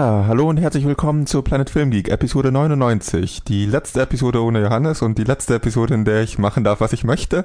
Ja, 0.00 0.24
hallo 0.26 0.48
und 0.48 0.56
herzlich 0.56 0.86
willkommen 0.86 1.26
zu 1.26 1.42
Planet 1.42 1.68
Film 1.68 1.90
Geek, 1.90 2.08
Episode 2.08 2.50
99. 2.50 3.44
Die 3.44 3.66
letzte 3.66 4.00
Episode 4.00 4.42
ohne 4.42 4.62
Johannes 4.62 5.02
und 5.02 5.18
die 5.18 5.24
letzte 5.24 5.56
Episode, 5.56 5.92
in 5.92 6.06
der 6.06 6.22
ich 6.22 6.38
machen 6.38 6.64
darf, 6.64 6.80
was 6.80 6.94
ich 6.94 7.04
möchte. 7.04 7.44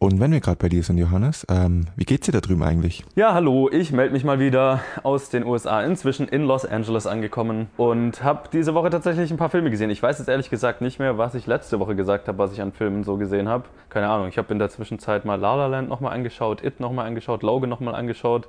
Und 0.00 0.18
wenn 0.18 0.32
wir 0.32 0.40
gerade 0.40 0.56
bei 0.56 0.68
dir 0.68 0.82
sind, 0.82 0.98
Johannes, 0.98 1.46
ähm, 1.48 1.86
wie 1.94 2.04
geht's 2.04 2.26
dir 2.26 2.32
da 2.32 2.40
drüben 2.40 2.64
eigentlich? 2.64 3.04
Ja, 3.14 3.34
hallo, 3.34 3.70
ich 3.70 3.92
melde 3.92 4.14
mich 4.14 4.24
mal 4.24 4.40
wieder 4.40 4.80
aus 5.04 5.30
den 5.30 5.46
USA, 5.46 5.80
inzwischen 5.82 6.26
in 6.26 6.42
Los 6.42 6.66
Angeles 6.66 7.06
angekommen 7.06 7.68
und 7.76 8.24
habe 8.24 8.48
diese 8.52 8.74
Woche 8.74 8.90
tatsächlich 8.90 9.30
ein 9.30 9.36
paar 9.36 9.50
Filme 9.50 9.70
gesehen. 9.70 9.90
Ich 9.90 10.02
weiß 10.02 10.18
jetzt 10.18 10.26
ehrlich 10.26 10.50
gesagt 10.50 10.80
nicht 10.80 10.98
mehr, 10.98 11.18
was 11.18 11.36
ich 11.36 11.46
letzte 11.46 11.78
Woche 11.78 11.94
gesagt 11.94 12.26
habe, 12.26 12.36
was 12.36 12.52
ich 12.52 12.60
an 12.60 12.72
Filmen 12.72 13.04
so 13.04 13.16
gesehen 13.16 13.48
habe. 13.48 13.66
Keine 13.90 14.08
Ahnung, 14.08 14.26
ich 14.26 14.38
habe 14.38 14.52
in 14.52 14.58
der 14.58 14.70
Zwischenzeit 14.70 15.24
mal 15.24 15.38
La 15.38 15.54
La 15.54 15.68
Land 15.68 15.88
nochmal 15.88 16.14
angeschaut, 16.14 16.64
It 16.64 16.80
nochmal 16.80 17.06
angeschaut, 17.06 17.44
Logan 17.44 17.70
nochmal 17.70 17.94
angeschaut, 17.94 18.48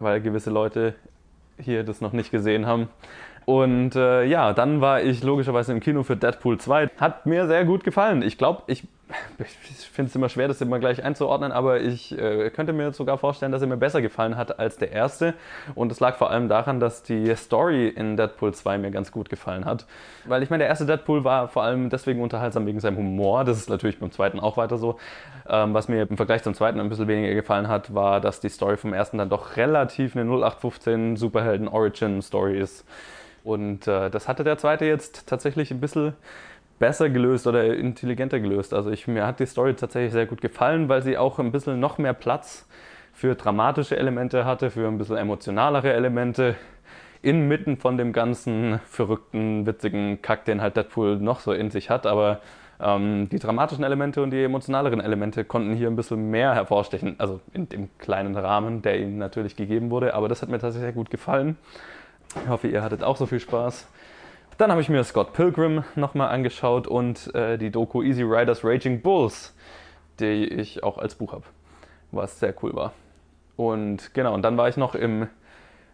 weil 0.00 0.20
gewisse 0.20 0.50
Leute 0.50 0.96
hier 1.60 1.84
das 1.84 2.00
noch 2.00 2.12
nicht 2.12 2.30
gesehen 2.30 2.66
haben. 2.66 2.88
Und 3.48 3.96
äh, 3.96 4.24
ja, 4.24 4.52
dann 4.52 4.82
war 4.82 5.00
ich 5.00 5.22
logischerweise 5.22 5.72
im 5.72 5.80
Kino 5.80 6.02
für 6.02 6.18
Deadpool 6.18 6.60
2. 6.60 6.90
Hat 6.98 7.24
mir 7.24 7.46
sehr 7.46 7.64
gut 7.64 7.82
gefallen. 7.82 8.20
Ich 8.20 8.36
glaube, 8.36 8.64
ich, 8.66 8.86
ich 9.38 9.88
finde 9.88 10.10
es 10.10 10.16
immer 10.16 10.28
schwer, 10.28 10.48
das 10.48 10.60
immer 10.60 10.78
gleich 10.78 11.02
einzuordnen, 11.02 11.50
aber 11.50 11.80
ich 11.80 12.12
äh, 12.12 12.50
könnte 12.50 12.74
mir 12.74 12.92
sogar 12.92 13.16
vorstellen, 13.16 13.50
dass 13.50 13.62
er 13.62 13.68
mir 13.68 13.78
besser 13.78 14.02
gefallen 14.02 14.36
hat 14.36 14.58
als 14.58 14.76
der 14.76 14.92
erste. 14.92 15.32
Und 15.74 15.90
es 15.90 15.98
lag 15.98 16.16
vor 16.16 16.30
allem 16.30 16.50
daran, 16.50 16.78
dass 16.78 17.04
die 17.04 17.34
Story 17.36 17.88
in 17.88 18.18
Deadpool 18.18 18.52
2 18.52 18.76
mir 18.76 18.90
ganz 18.90 19.12
gut 19.12 19.30
gefallen 19.30 19.64
hat. 19.64 19.86
Weil 20.26 20.42
ich 20.42 20.50
meine, 20.50 20.64
der 20.64 20.68
erste 20.68 20.84
Deadpool 20.84 21.24
war 21.24 21.48
vor 21.48 21.62
allem 21.62 21.88
deswegen 21.88 22.20
unterhaltsam 22.20 22.66
wegen 22.66 22.80
seinem 22.80 22.98
Humor. 22.98 23.44
Das 23.44 23.56
ist 23.56 23.70
natürlich 23.70 23.98
beim 23.98 24.12
zweiten 24.12 24.40
auch 24.40 24.58
weiter 24.58 24.76
so. 24.76 24.98
Ähm, 25.48 25.72
was 25.72 25.88
mir 25.88 26.02
im 26.02 26.18
Vergleich 26.18 26.42
zum 26.42 26.52
zweiten 26.52 26.80
ein 26.80 26.90
bisschen 26.90 27.08
weniger 27.08 27.32
gefallen 27.32 27.68
hat, 27.68 27.94
war, 27.94 28.20
dass 28.20 28.40
die 28.40 28.50
Story 28.50 28.76
vom 28.76 28.92
ersten 28.92 29.16
dann 29.16 29.30
doch 29.30 29.56
relativ 29.56 30.14
eine 30.14 30.26
0815 30.26 31.16
Superhelden-Origin-Story 31.16 32.60
ist. 32.60 32.84
Und 33.44 33.86
äh, 33.86 34.10
das 34.10 34.28
hatte 34.28 34.44
der 34.44 34.58
zweite 34.58 34.84
jetzt 34.84 35.26
tatsächlich 35.26 35.70
ein 35.70 35.80
bisschen 35.80 36.14
besser 36.78 37.08
gelöst 37.08 37.46
oder 37.46 37.64
intelligenter 37.74 38.40
gelöst. 38.40 38.72
Also 38.72 38.90
ich, 38.90 39.08
mir 39.08 39.26
hat 39.26 39.40
die 39.40 39.46
Story 39.46 39.74
tatsächlich 39.74 40.12
sehr 40.12 40.26
gut 40.26 40.40
gefallen, 40.40 40.88
weil 40.88 41.02
sie 41.02 41.18
auch 41.18 41.38
ein 41.38 41.52
bisschen 41.52 41.80
noch 41.80 41.98
mehr 41.98 42.14
Platz 42.14 42.66
für 43.12 43.34
dramatische 43.34 43.96
Elemente 43.96 44.44
hatte, 44.44 44.70
für 44.70 44.86
ein 44.86 44.98
bisschen 44.98 45.16
emotionalere 45.16 45.92
Elemente 45.92 46.54
inmitten 47.20 47.76
von 47.76 47.96
dem 47.96 48.12
ganzen 48.12 48.78
verrückten, 48.86 49.66
witzigen 49.66 50.22
Kack, 50.22 50.44
den 50.44 50.60
halt 50.60 50.76
Deadpool 50.76 51.16
noch 51.16 51.40
so 51.40 51.52
in 51.52 51.70
sich 51.70 51.90
hat. 51.90 52.06
Aber 52.06 52.40
ähm, 52.80 53.28
die 53.28 53.40
dramatischen 53.40 53.82
Elemente 53.82 54.22
und 54.22 54.30
die 54.30 54.44
emotionaleren 54.44 55.00
Elemente 55.00 55.44
konnten 55.44 55.74
hier 55.74 55.88
ein 55.88 55.96
bisschen 55.96 56.30
mehr 56.30 56.54
hervorstechen. 56.54 57.16
Also 57.18 57.40
in 57.52 57.68
dem 57.68 57.88
kleinen 57.98 58.36
Rahmen, 58.36 58.82
der 58.82 59.00
ihnen 59.00 59.18
natürlich 59.18 59.56
gegeben 59.56 59.90
wurde. 59.90 60.14
Aber 60.14 60.28
das 60.28 60.42
hat 60.42 60.48
mir 60.48 60.60
tatsächlich 60.60 60.84
sehr 60.84 60.92
gut 60.92 61.10
gefallen. 61.10 61.56
Ich 62.34 62.48
hoffe, 62.48 62.68
ihr 62.68 62.82
hattet 62.82 63.02
auch 63.02 63.16
so 63.16 63.26
viel 63.26 63.40
Spaß. 63.40 63.88
Dann 64.58 64.70
habe 64.70 64.80
ich 64.80 64.88
mir 64.88 65.02
Scott 65.04 65.32
Pilgrim 65.32 65.84
nochmal 65.94 66.28
angeschaut 66.30 66.86
und 66.86 67.34
äh, 67.34 67.56
die 67.56 67.70
Doku 67.70 68.02
Easy 68.02 68.22
Riders 68.22 68.64
Raging 68.64 69.00
Bulls, 69.00 69.54
die 70.20 70.44
ich 70.44 70.82
auch 70.82 70.98
als 70.98 71.14
Buch 71.14 71.32
habe, 71.32 71.44
was 72.10 72.40
sehr 72.40 72.54
cool 72.62 72.74
war. 72.74 72.92
Und 73.56 74.14
genau, 74.14 74.34
und 74.34 74.42
dann 74.42 74.56
war 74.56 74.68
ich 74.68 74.76
noch 74.76 74.94
im, 74.94 75.28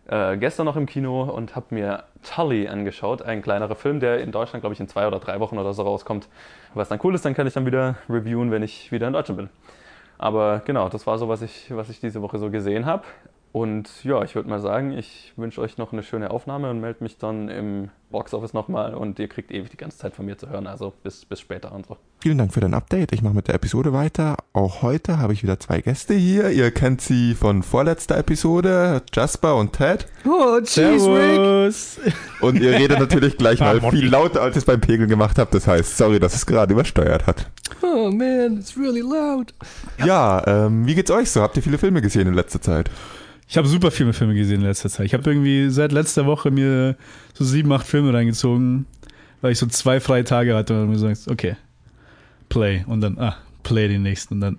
äh, 0.09 0.37
gestern 0.37 0.67
noch 0.67 0.77
im 0.77 0.87
Kino 0.87 1.23
und 1.23 1.55
habe 1.57 1.67
mir 1.71 2.05
Tully 2.23 2.67
angeschaut, 2.67 3.23
ein 3.23 3.43
kleinerer 3.43 3.75
Film, 3.75 4.01
der 4.01 4.21
in 4.21 4.33
Deutschland, 4.33 4.63
glaube 4.63 4.75
ich, 4.75 4.81
in 4.81 4.89
zwei 4.89 5.07
oder 5.07 5.21
drei 5.21 5.41
Wochen 5.41 5.59
oder 5.59 5.73
so 5.73 5.83
rauskommt. 5.83 6.29
Was 6.75 6.89
dann 6.89 7.01
cool 7.05 7.15
ist, 7.15 7.25
dann 7.25 7.35
kann 7.35 7.47
ich 7.47 7.55
dann 7.55 7.67
wieder 7.67 7.97
reviewen, 8.09 8.51
wenn 8.51 8.63
ich 8.63 8.91
wieder 8.91 9.07
in 9.07 9.13
Deutschland 9.13 9.37
bin. 9.37 9.51
Aber 10.19 10.63
genau, 10.65 10.89
das 10.89 11.07
war 11.07 11.19
so, 11.19 11.29
was 11.29 11.43
ich, 11.43 11.75
was 11.75 11.91
ich 11.91 12.01
diese 12.01 12.23
Woche 12.23 12.39
so 12.39 12.51
gesehen 12.51 12.87
habe. 12.87 13.05
Und 13.55 14.03
ja, 14.03 14.21
ich 14.25 14.35
würde 14.35 14.49
mal 14.49 14.61
sagen, 14.61 14.99
ich 14.99 15.33
wünsche 15.37 15.61
euch 15.61 15.79
noch 15.79 15.93
eine 15.93 16.03
schöne 16.03 16.33
Aufnahme 16.33 16.71
und 16.71 16.81
melde 16.81 17.05
mich 17.05 17.19
dann 17.19 17.49
im 17.49 17.89
Boxoffice 18.11 18.53
nochmal 18.53 18.95
und 18.97 19.21
ihr 19.21 19.29
kriegt 19.29 19.53
ewig 19.53 19.71
die 19.71 19.77
ganze 19.77 19.97
Zeit 19.97 20.13
von 20.13 20.27
mir 20.27 20.37
zu 20.37 20.51
hören, 20.51 20.67
also 20.67 20.93
bis, 21.05 21.25
bis 21.25 21.39
später 21.39 21.71
und 21.71 21.87
so. 21.87 21.97
Vielen 22.21 22.37
Dank 22.37 22.53
für 22.53 22.59
dein 22.59 22.75
Update. 22.75 23.13
Ich 23.13 23.23
mache 23.23 23.35
mit 23.35 23.47
der 23.47 23.55
Episode 23.55 23.93
weiter. 23.93 24.39
Auch 24.55 24.83
heute 24.83 25.19
habe 25.19 25.35
ich 25.35 25.45
wieder 25.45 25.61
zwei 25.61 25.81
Gäste 25.81 26.15
hier. 26.15 26.51
Ihr 26.51 26.73
kennt 26.73 27.01
sie 27.01 27.37
von 27.37 27.63
vorletzter 27.63 28.19
Episode, 28.19 29.03
Jasper 29.13 29.55
und 29.55 29.73
Ted. 29.73 30.09
Oh, 30.27 30.61
Cheese 30.61 31.07
Rick. 31.09 32.13
Und 32.41 32.61
ihr 32.61 32.73
redet 32.73 32.99
natürlich 32.99 33.39
gleich 33.39 33.61
mal 33.61 33.81
viel 33.81 34.09
lauter, 34.09 34.43
als 34.43 34.57
ich 34.57 34.63
es 34.63 34.65
beim 34.65 34.81
Pegeln 34.81 35.09
gemacht 35.09 35.39
habe. 35.39 35.53
Das 35.53 35.69
heißt, 35.69 35.97
sorry, 35.97 36.19
dass 36.19 36.35
es 36.35 36.45
gerade 36.45 36.73
übersteuert 36.73 37.29
hat. 37.29 37.49
Oh 37.83 38.11
man, 38.11 38.59
it's 38.59 38.77
really 38.77 39.03
loud. 39.03 39.55
Ja, 40.05 40.45
ähm, 40.45 40.89
wie 40.89 40.97
geht's 40.97 41.13
euch 41.13 41.31
so? 41.31 41.41
Habt 41.41 41.57
ihr 41.57 41.63
viele 41.63 41.79
Filme 41.79 42.03
gesehen 42.03 42.27
in 42.27 42.35
letzter 42.35 42.61
Zeit? 42.61 42.91
Ich 43.49 43.57
habe 43.57 43.69
super 43.69 43.91
viele 43.91 44.13
Filme 44.13 44.35
gesehen 44.35 44.61
in 44.61 44.67
letzter 44.67 44.89
Zeit. 44.89 45.07
Ich 45.07 45.15
habe 45.15 45.29
irgendwie 45.29 45.69
seit 45.71 45.93
letzter 45.93 46.27
Woche 46.27 46.51
mir 46.51 46.97
so 47.35 47.45
sieben, 47.45 47.73
acht 47.73 47.87
Filme 47.87 48.13
reingezogen, 48.13 48.87
weil 49.41 49.53
ich 49.53 49.59
so 49.59 49.67
zwei 49.67 50.01
freie 50.01 50.25
Tage 50.25 50.55
hatte 50.55 50.83
und 50.83 50.91
mir 50.91 50.99
sagst, 50.99 51.29
okay, 51.29 51.57
play 52.49 52.85
und 52.87 53.01
dann, 53.01 53.19
ah, 53.19 53.37
play 53.63 53.89
den 53.89 54.03
nächsten 54.03 54.35
und 54.35 54.41
dann 54.41 54.59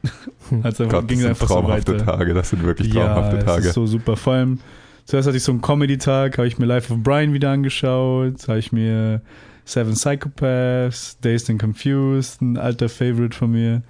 hat's 0.63 0.79
einfach, 0.81 0.99
Gott, 0.99 1.07
ging 1.07 1.17
das 1.17 1.17
es 1.17 1.21
sind 1.21 1.29
einfach 1.29 1.47
so 1.47 1.53
traumhafte 1.55 1.93
weiter. 1.93 2.05
Tage. 2.05 2.33
Das 2.33 2.49
sind 2.49 2.63
wirklich 2.63 2.89
traumhafte 2.89 3.37
ja, 3.37 3.43
Tage. 3.43 3.61
Es 3.61 3.67
ist 3.67 3.73
so 3.73 3.87
super. 3.87 4.15
Vor 4.17 4.33
allem, 4.33 4.59
zuerst 5.05 5.27
hatte 5.27 5.37
ich 5.37 5.43
so 5.43 5.51
einen 5.51 5.61
Comedy-Tag, 5.61 6.37
habe 6.37 6.47
ich 6.47 6.57
mir 6.59 6.65
Life 6.65 6.93
of 6.93 6.99
Brian 7.01 7.33
wieder 7.33 7.51
angeschaut, 7.51 8.47
habe 8.47 8.59
ich 8.59 8.71
mir 8.71 9.21
Seven 9.65 9.93
Psychopaths, 9.93 11.17
Dazed 11.21 11.49
and 11.49 11.59
Confused, 11.59 12.41
ein 12.41 12.57
alter 12.57 12.89
Favorite 12.89 13.35
von 13.35 13.51
mir. 13.51 13.81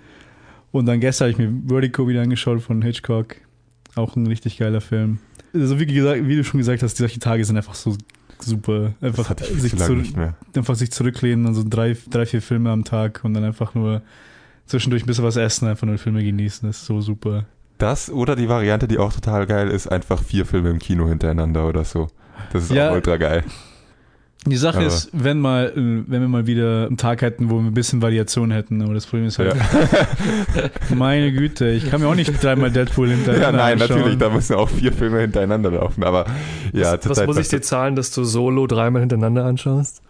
Und 0.71 0.85
dann 0.85 0.99
gestern 0.99 1.31
habe 1.31 1.43
ich 1.43 1.49
mir 1.49 1.61
Vertigo 1.67 2.07
wieder 2.07 2.21
angeschaut 2.21 2.61
von 2.61 2.81
Hitchcock. 2.81 3.37
Auch 3.95 4.15
ein 4.15 4.27
richtig 4.27 4.57
geiler 4.57 4.81
Film. 4.81 5.19
Also 5.53 5.79
wie, 5.79 5.85
gesagt, 5.85 6.27
wie 6.27 6.35
du 6.35 6.43
schon 6.43 6.57
gesagt 6.59 6.83
hast, 6.83 6.97
solche 6.97 7.19
Tage 7.19 7.45
sind 7.45 7.55
einfach 7.57 7.75
so 7.75 7.95
super. 8.39 8.93
Einfach 9.01 9.33
sich, 9.39 9.77
zu 9.77 10.03
einfach 10.55 10.75
sich 10.75 10.91
zurücklehnen, 10.91 11.47
also 11.47 11.63
drei, 11.67 11.95
drei, 12.09 12.25
vier 12.25 12.41
Filme 12.41 12.71
am 12.71 12.83
Tag 12.83 13.21
und 13.23 13.33
dann 13.33 13.43
einfach 13.45 13.73
nur 13.73 14.01
zwischendurch 14.65 15.03
ein 15.03 15.05
bisschen 15.05 15.23
was 15.23 15.37
essen, 15.37 15.67
einfach 15.67 15.87
nur 15.87 15.97
Filme 15.97 16.23
genießen. 16.23 16.67
Das 16.67 16.77
ist 16.77 16.85
so 16.85 16.99
super. 17.01 17.45
Das 17.77 18.09
oder 18.09 18.35
die 18.35 18.49
Variante, 18.49 18.87
die 18.87 18.97
auch 18.97 19.13
total 19.13 19.45
geil 19.45 19.69
ist, 19.69 19.87
einfach 19.87 20.21
vier 20.21 20.45
Filme 20.45 20.69
im 20.69 20.79
Kino 20.79 21.07
hintereinander 21.07 21.67
oder 21.67 21.83
so. 21.83 22.07
Das 22.51 22.63
ist 22.65 22.71
Ja. 22.71 22.89
auch 22.89 22.95
ultra 22.95 23.17
geil. 23.17 23.43
Die 24.47 24.57
Sache 24.57 24.77
Aber- 24.77 24.87
ist, 24.87 25.09
wenn 25.11 25.39
mal, 25.39 25.69
äh, 25.75 25.75
wenn 25.75 26.21
wir 26.21 26.27
mal 26.27 26.45
wieder 26.47 26.85
einen 26.87 26.97
Tag 26.97 27.21
hätten, 27.21 27.49
wo 27.49 27.55
wir 27.59 27.65
ein 27.65 27.73
bisschen 27.73 28.01
Variation 28.01 28.51
hätten, 28.51 28.81
aber 28.83 28.93
das 28.93 29.05
Problem 29.07 29.25
ist 29.27 29.39
halt, 29.39 29.55
meine 30.95 31.31
Güte, 31.31 31.69
ich 31.69 31.89
kann 31.89 32.01
mir 32.01 32.07
auch 32.07 32.15
nicht 32.15 32.31
dreimal 32.43 32.71
Deadpool 32.71 33.09
hinterher 33.09 33.41
Ja, 33.41 33.51
nein, 33.51 33.81
anschauen. 33.81 33.97
natürlich, 33.97 34.17
da 34.19 34.29
müssen 34.29 34.55
auch 34.55 34.69
vier 34.69 34.93
Filme 34.93 35.19
hintereinander 35.21 35.71
laufen. 35.71 36.03
Aber 36.03 36.25
ja, 36.73 36.83
was, 36.83 36.91
was 36.93 37.01
zurzeit 37.01 37.27
muss 37.27 37.37
ich 37.37 37.47
dir 37.47 37.61
zahlen, 37.61 37.95
dass 37.95 38.11
du 38.11 38.23
Solo 38.23 38.67
dreimal 38.67 39.01
hintereinander 39.01 39.45
anschaust? 39.45 40.01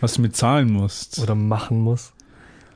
Was 0.00 0.14
du 0.14 0.22
mir 0.22 0.30
zahlen 0.30 0.72
musst, 0.72 1.18
Oder 1.18 1.34
machen 1.34 1.80
musst? 1.80 2.12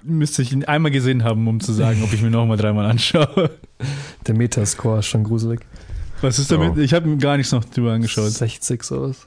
müsste 0.06 0.42
ich 0.42 0.52
ihn 0.52 0.64
einmal 0.64 0.90
gesehen 0.90 1.24
haben, 1.24 1.48
um 1.48 1.60
zu 1.60 1.72
sagen, 1.72 2.02
ob 2.04 2.12
ich 2.12 2.20
mir 2.20 2.28
nochmal 2.30 2.58
dreimal 2.58 2.84
anschaue. 2.86 3.50
Der 4.26 4.34
Metascore 4.34 4.98
ist 4.98 5.06
schon 5.06 5.24
gruselig. 5.24 5.60
Was 6.20 6.38
ist 6.38 6.50
damit? 6.52 6.76
Ich 6.76 6.92
habe 6.92 7.06
mir 7.08 7.16
gar 7.16 7.36
nichts 7.38 7.52
noch 7.52 7.64
drüber 7.64 7.92
angeschaut. 7.92 8.30
60 8.30 8.82
sowas. 8.82 9.26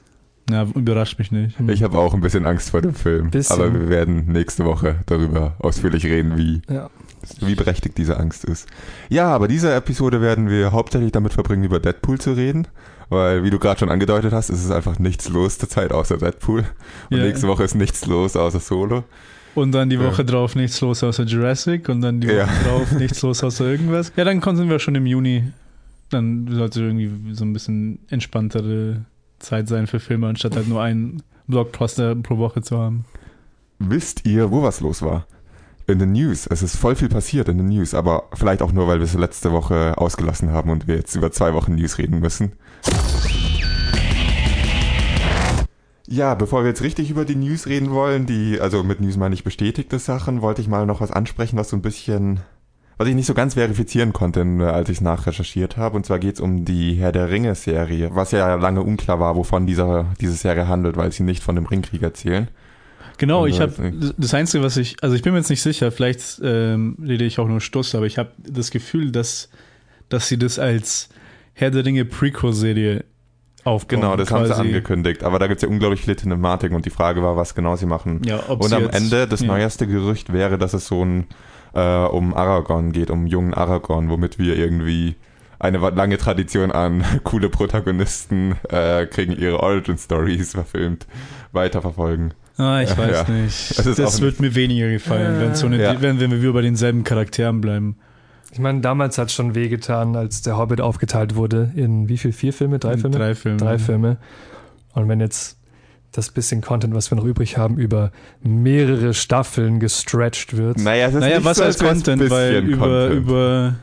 Ja, 0.50 0.64
überrascht 0.74 1.18
mich 1.18 1.30
nicht. 1.30 1.58
Hm. 1.58 1.68
Ich 1.68 1.82
habe 1.82 1.98
auch 1.98 2.14
ein 2.14 2.20
bisschen 2.20 2.46
Angst 2.46 2.70
vor 2.70 2.80
dem 2.80 2.94
Film. 2.94 3.30
Bisschen. 3.30 3.54
Aber 3.54 3.72
wir 3.72 3.88
werden 3.88 4.26
nächste 4.32 4.64
Woche 4.64 4.96
darüber 5.06 5.54
ausführlich 5.58 6.04
reden, 6.06 6.36
wie, 6.38 6.62
Ja. 6.72 6.88
wie 7.40 7.54
berechtigt 7.54 7.98
diese 7.98 8.18
Angst 8.18 8.44
ist. 8.44 8.66
Ja, 9.08 9.28
aber 9.28 9.46
diese 9.48 9.74
Episode 9.74 10.20
werden 10.20 10.48
wir 10.48 10.72
hauptsächlich 10.72 11.12
damit 11.12 11.32
verbringen, 11.34 11.64
über 11.64 11.80
Deadpool 11.80 12.18
zu 12.18 12.32
reden. 12.32 12.66
Weil, 13.10 13.42
wie 13.42 13.48
du 13.50 13.58
gerade 13.58 13.80
schon 13.80 13.88
angedeutet 13.90 14.32
hast, 14.32 14.50
ist 14.50 14.62
es 14.64 14.70
einfach 14.70 14.98
nichts 14.98 15.28
los 15.30 15.58
zur 15.58 15.68
Zeit 15.68 15.92
außer 15.92 16.18
Deadpool. 16.18 16.64
Und 17.10 17.16
Ja. 17.16 17.24
nächste 17.24 17.48
Woche 17.48 17.64
ist 17.64 17.74
nichts 17.74 18.04
los 18.06 18.36
außer 18.36 18.60
Solo. 18.60 19.04
Und 19.54 19.72
dann 19.72 19.88
die 19.90 19.96
Ja. 19.96 20.04
Woche 20.04 20.24
drauf 20.26 20.54
nichts 20.54 20.80
los 20.82 21.02
außer 21.02 21.24
Jurassic 21.24 21.88
und 21.88 22.02
dann 22.02 22.20
die 22.20 22.28
Woche 22.28 22.36
Ja. 22.36 22.48
drauf 22.64 22.92
nichts 22.98 23.22
los 23.22 23.42
außer 23.42 23.64
irgendwas. 23.66 24.12
Ja, 24.16 24.24
dann 24.24 24.40
kommen 24.42 24.68
wir 24.68 24.78
schon 24.78 24.94
im 24.94 25.06
Juni. 25.06 25.44
Dann 26.10 26.48
sollte 26.50 26.80
irgendwie 26.82 27.34
so 27.34 27.44
ein 27.44 27.52
bisschen 27.54 27.98
entspanntere 28.08 29.04
Zeit 29.38 29.68
sein 29.68 29.86
für 29.86 30.00
Filme, 30.00 30.28
anstatt 30.28 30.56
halt 30.56 30.68
nur 30.68 30.82
einen 30.82 31.22
Blockbuster 31.46 32.14
pro 32.14 32.38
Woche 32.38 32.62
zu 32.62 32.78
haben. 32.78 33.04
Wisst 33.78 34.26
ihr, 34.26 34.50
wo 34.50 34.62
was 34.62 34.80
los 34.80 35.02
war? 35.02 35.26
In 35.86 35.98
den 35.98 36.12
News. 36.12 36.46
Es 36.46 36.62
ist 36.62 36.76
voll 36.76 36.96
viel 36.96 37.08
passiert 37.08 37.48
in 37.48 37.56
den 37.56 37.68
News, 37.68 37.94
aber 37.94 38.24
vielleicht 38.34 38.60
auch 38.60 38.72
nur, 38.72 38.88
weil 38.88 38.98
wir 38.98 39.04
es 39.04 39.14
letzte 39.14 39.52
Woche 39.52 39.96
ausgelassen 39.96 40.52
haben 40.52 40.70
und 40.70 40.86
wir 40.86 40.96
jetzt 40.96 41.14
über 41.14 41.32
zwei 41.32 41.54
Wochen 41.54 41.76
News 41.76 41.96
reden 41.98 42.20
müssen. 42.20 42.52
Ja, 46.10 46.34
bevor 46.34 46.62
wir 46.62 46.68
jetzt 46.68 46.82
richtig 46.82 47.10
über 47.10 47.24
die 47.24 47.36
News 47.36 47.66
reden 47.66 47.90
wollen, 47.90 48.24
die, 48.26 48.60
also 48.60 48.82
mit 48.82 49.00
News 49.00 49.16
meine 49.18 49.34
ich 49.34 49.44
bestätigte 49.44 49.98
Sachen, 49.98 50.40
wollte 50.40 50.62
ich 50.62 50.68
mal 50.68 50.86
noch 50.86 51.02
was 51.02 51.10
ansprechen, 51.10 51.58
was 51.58 51.68
so 51.68 51.76
ein 51.76 51.82
bisschen, 51.82 52.40
was 52.98 53.06
ich 53.06 53.14
nicht 53.14 53.26
so 53.26 53.34
ganz 53.34 53.54
verifizieren 53.54 54.12
konnte, 54.12 54.44
als 54.72 54.88
ich 54.88 54.96
es 54.96 55.00
nachrecherchiert 55.00 55.76
habe. 55.76 55.96
Und 55.96 56.04
zwar 56.04 56.18
geht 56.18 56.34
es 56.34 56.40
um 56.40 56.64
die 56.64 56.94
Herr 56.94 57.12
der 57.12 57.30
Ringe-Serie, 57.30 58.10
was 58.12 58.32
ja 58.32 58.56
lange 58.56 58.82
unklar 58.82 59.20
war, 59.20 59.36
wovon 59.36 59.66
dieser, 59.66 60.06
diese 60.20 60.34
Serie 60.34 60.66
handelt, 60.66 60.96
weil 60.96 61.12
sie 61.12 61.22
nicht 61.22 61.42
von 61.42 61.54
dem 61.54 61.66
Ringkrieg 61.66 62.02
erzählen. 62.02 62.48
Genau, 63.16 63.44
Also 63.44 63.54
ich 63.54 63.60
weiß 63.60 63.78
habe 63.78 64.14
das 64.18 64.34
Einzige, 64.34 64.64
was 64.64 64.76
ich, 64.76 64.96
also 65.02 65.14
ich 65.14 65.22
bin 65.22 65.32
mir 65.32 65.38
jetzt 65.38 65.50
nicht 65.50 65.62
sicher, 65.62 65.92
vielleicht 65.92 66.40
ähm, 66.42 66.96
rede 67.00 67.24
ich 67.24 67.38
auch 67.38 67.48
nur 67.48 67.60
Stuss, 67.60 67.94
aber 67.94 68.06
ich 68.06 68.18
habe 68.18 68.30
das 68.38 68.70
Gefühl, 68.70 69.12
dass, 69.12 69.48
dass 70.08 70.28
sie 70.28 70.38
das 70.38 70.58
als 70.58 71.08
Herr 71.54 71.70
der 71.70 71.84
Ringe 71.84 72.04
Prequel-Serie 72.04 73.04
aufbauen. 73.64 74.00
Genau, 74.00 74.16
das 74.16 74.30
haben 74.30 74.44
sie 74.44 74.52
quasi. 74.52 74.60
angekündigt. 74.60 75.22
Aber 75.22 75.38
da 75.38 75.46
gibt 75.46 75.58
es 75.58 75.62
ja 75.62 75.68
unglaublich 75.68 76.00
viele 76.00 76.16
Thematiken 76.16 76.74
und 76.74 76.86
die 76.86 76.90
Frage 76.90 77.22
war, 77.22 77.36
was 77.36 77.54
genau 77.54 77.76
sie 77.76 77.86
machen. 77.86 78.22
Ja, 78.24 78.42
ob 78.48 78.62
und 78.62 78.72
am 78.72 78.88
Ende 78.90 79.28
das 79.28 79.40
ja. 79.40 79.46
neueste 79.46 79.86
Gerücht 79.86 80.32
wäre, 80.32 80.58
dass 80.58 80.74
es 80.74 80.86
so 80.86 81.04
ein 81.04 81.26
äh, 81.78 82.08
um 82.08 82.34
Aragorn 82.34 82.92
geht, 82.92 83.10
um 83.10 83.26
jungen 83.26 83.54
Aragorn, 83.54 84.08
womit 84.08 84.38
wir 84.38 84.56
irgendwie 84.56 85.16
eine 85.58 85.78
lange 85.78 86.18
Tradition 86.18 86.70
an 86.70 87.04
coole 87.24 87.48
Protagonisten 87.48 88.54
äh, 88.68 89.06
kriegen 89.06 89.32
ihre 89.32 89.60
Origin 89.60 89.98
Stories 89.98 90.52
verfilmt 90.52 91.06
weiterverfolgen. 91.52 92.34
Ah, 92.58 92.80
ich 92.82 92.90
weiß 92.98 93.24
ja. 93.28 93.34
nicht. 93.34 93.78
Das 93.78 93.86
ist 93.86 93.98
Das, 93.98 94.20
wird 94.20 94.40
mir 94.40 94.54
weniger 94.54 94.88
gefallen, 94.90 95.40
wenn, 95.40 95.54
so 95.54 95.66
eine, 95.66 95.80
Ja. 95.82 96.00
wenn, 96.00 96.20
wenn 96.20 96.42
wir 96.42 96.52
bei 96.52 96.62
denselben 96.62 97.04
Charakteren 97.04 97.60
bleiben. 97.60 97.96
Ich 98.52 98.58
meine, 98.58 98.80
damals 98.80 99.18
hat 99.18 99.28
es 99.28 99.34
schon 99.34 99.54
wehgetan, 99.54 100.16
als 100.16 100.42
der 100.42 100.56
Hobbit 100.56 100.80
aufgeteilt 100.80 101.34
wurde 101.36 101.70
in 101.76 102.08
wie 102.08 102.16
viel? 102.18 102.32
Vier 102.32 102.52
Filme? 102.52 102.78
Drei 102.78 102.96
Filme? 102.96 103.16
Drei 103.16 103.34
Filme. 103.34 103.58
Drei 103.58 103.78
Filme. 103.78 104.16
Und 104.94 105.08
wenn 105.08 105.20
jetzt 105.20 105.57
das 106.12 106.30
bisschen 106.30 106.60
Content, 106.60 106.94
was 106.94 107.10
wir 107.10 107.16
noch 107.16 107.24
übrig 107.24 107.58
haben, 107.58 107.76
über 107.78 108.12
mehrere 108.42 109.14
Staffeln 109.14 109.78
gestretched 109.80 110.56
wird. 110.56 110.78
Naja, 110.78 111.08
es 111.08 111.14
ist 111.14 111.20
Naja, 111.20 111.36
nicht 111.36 111.44
was 111.44 111.58
so, 111.58 111.64
als 111.64 111.78
Content, 111.78 112.30
weil 112.30 112.64
über, 112.64 113.08
Content. 113.08 113.20
über, 113.26 113.74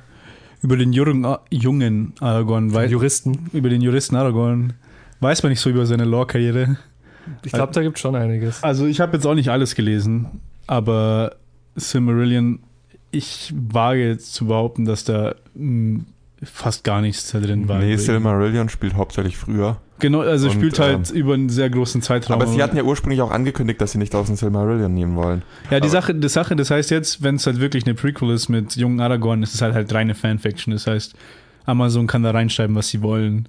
über 0.62 0.78
den 0.78 0.94
jungen, 0.94 1.28
jungen 1.52 2.14
Aragorn, 2.20 2.74
weil, 2.74 2.90
Juristen. 2.92 3.50
über 3.54 3.70
den 3.70 3.82
Juristen 3.82 4.16
Aragorn 4.16 4.74
weiß 5.20 5.44
man 5.44 5.52
nicht 5.52 5.60
so 5.62 5.70
über 5.70 5.86
seine 5.86 6.06
Lore-Karriere. 6.06 6.78
Ich 7.44 7.52
glaube, 7.52 7.74
da 7.74 7.82
gibt 7.82 7.98
es 7.98 8.02
schon 8.02 8.16
einiges. 8.16 8.62
Also 8.64 8.86
ich 8.86 9.00
habe 9.00 9.14
jetzt 9.18 9.26
auch 9.26 9.34
nicht 9.34 9.50
alles 9.50 9.74
gelesen, 9.76 10.42
aber 10.68 11.36
Silmarillion, 11.76 12.60
ich 13.12 13.54
wage 13.56 14.08
jetzt 14.08 14.34
zu 14.34 14.48
behaupten, 14.48 14.86
dass 14.86 15.04
da 15.06 15.36
mh, 15.56 16.02
fast 16.44 16.84
gar 16.84 17.02
nichts 17.02 17.32
da 17.32 17.40
drin 17.40 17.68
war. 17.68 17.80
Nee. 17.80 17.96
Silmarillion 17.98 18.70
spielt 18.70 18.96
hauptsächlich 18.96 19.38
früher. 19.38 19.78
Genau, 20.00 20.20
also 20.20 20.48
Und, 20.48 20.54
spielt 20.54 20.78
halt 20.80 21.10
ähm, 21.12 21.16
über 21.16 21.34
einen 21.36 21.50
sehr 21.50 21.70
großen 21.70 22.02
Zeitraum. 22.02 22.34
Aber 22.42 22.48
sie 22.52 22.62
hatten 22.62 22.76
ja 22.76 22.84
ursprünglich 22.84 23.22
auch 23.22 23.32
angekündigt, 23.32 23.80
dass 23.80 23.94
sie 23.94 23.98
nicht 23.98 24.14
aus 24.14 24.28
dem 24.28 24.36
Silmarillion 24.36 24.94
nehmen 24.94 25.16
wollen. 25.16 25.44
Ja, 25.72 25.80
die 25.80 25.84
Aber- 25.84 25.90
Sache, 25.90 26.14
die 26.16 26.28
Sache, 26.28 26.56
das 26.56 26.70
heißt 26.70 26.92
jetzt, 26.92 27.24
wenn 27.24 27.36
es 27.36 27.46
halt 27.48 27.60
wirklich 27.62 27.86
eine 27.86 27.94
Prequel 27.96 28.32
ist 28.32 28.50
mit 28.50 28.76
jungen 28.76 29.00
Aragorn, 29.00 29.42
ist 29.42 29.56
es 29.56 29.62
halt 29.62 29.74
halt 29.74 29.94
reine 29.94 30.14
Fanfiction. 30.14 30.74
Das 30.74 30.86
heißt, 30.88 31.16
Amazon 31.66 32.08
kann 32.08 32.24
da 32.24 32.32
reinschreiben, 32.32 32.76
was 32.76 32.90
sie 32.90 33.02
wollen. 33.02 33.48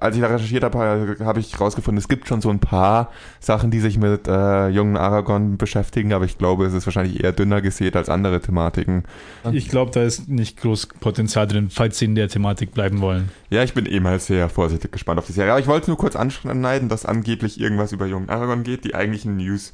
Als 0.00 0.16
ich 0.16 0.22
da 0.22 0.28
recherchiert 0.28 0.64
habe, 0.64 1.16
habe 1.20 1.40
ich 1.40 1.60
rausgefunden, 1.60 1.98
es 1.98 2.08
gibt 2.08 2.28
schon 2.28 2.40
so 2.40 2.50
ein 2.50 2.58
paar 2.58 3.10
Sachen, 3.40 3.70
die 3.70 3.80
sich 3.80 3.98
mit 3.98 4.28
äh, 4.28 4.68
jungen 4.68 4.96
Aragorn 4.96 5.56
beschäftigen, 5.56 6.12
aber 6.12 6.24
ich 6.24 6.38
glaube, 6.38 6.66
es 6.66 6.74
ist 6.74 6.86
wahrscheinlich 6.86 7.22
eher 7.22 7.32
dünner 7.32 7.62
gesät 7.62 7.96
als 7.96 8.08
andere 8.08 8.40
Thematiken. 8.40 9.04
Ich 9.52 9.68
glaube, 9.68 9.90
da 9.92 10.02
ist 10.02 10.28
nicht 10.28 10.58
groß 10.60 10.88
Potenzial 11.00 11.46
drin, 11.46 11.68
falls 11.70 11.98
sie 11.98 12.06
in 12.06 12.14
der 12.14 12.28
Thematik 12.28 12.72
bleiben 12.72 13.00
wollen. 13.00 13.30
Ja, 13.50 13.62
ich 13.62 13.74
bin 13.74 13.86
eh 13.86 14.00
mal 14.00 14.18
sehr 14.20 14.48
vorsichtig 14.48 14.92
gespannt 14.92 15.18
auf 15.18 15.26
die 15.26 15.32
Serie. 15.32 15.52
Aber 15.52 15.60
ich 15.60 15.66
wollte 15.66 15.90
nur 15.90 15.98
kurz 15.98 16.16
anschneiden, 16.16 16.88
dass 16.88 17.06
angeblich 17.06 17.60
irgendwas 17.60 17.92
über 17.92 18.06
jungen 18.06 18.28
Aragorn 18.28 18.62
geht. 18.62 18.84
Die 18.84 18.94
eigentlichen 18.94 19.36
News, 19.36 19.72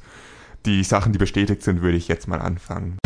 die 0.65 0.83
Sachen, 0.83 1.13
die 1.13 1.19
bestätigt 1.19 1.63
sind, 1.63 1.81
würde 1.81 1.97
ich 1.97 2.07
jetzt 2.07 2.27
mal 2.27 2.39
anfangen. 2.39 3.00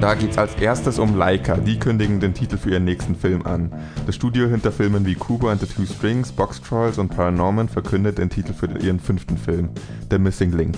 Da 0.00 0.14
geht's 0.14 0.38
als 0.38 0.54
erstes 0.54 0.98
um 0.98 1.14
Leica. 1.18 1.58
Die 1.58 1.78
kündigen 1.78 2.20
den 2.20 2.32
Titel 2.32 2.56
für 2.56 2.70
ihren 2.70 2.84
nächsten 2.84 3.14
Film 3.14 3.44
an. 3.44 3.70
Das 4.06 4.14
Studio 4.14 4.48
hinter 4.48 4.72
Filmen 4.72 5.04
wie 5.04 5.14
Kubo 5.14 5.50
and 5.50 5.60
the 5.60 5.66
Two 5.66 5.84
Strings, 5.84 6.32
Box 6.32 6.58
Trolls 6.62 6.96
und 6.96 7.10
Paranorman 7.14 7.68
verkündet 7.68 8.16
den 8.16 8.30
Titel 8.30 8.54
für 8.54 8.66
ihren 8.78 8.98
fünften 8.98 9.36
Film, 9.36 9.68
The 10.10 10.18
Missing 10.18 10.52
Link. 10.52 10.76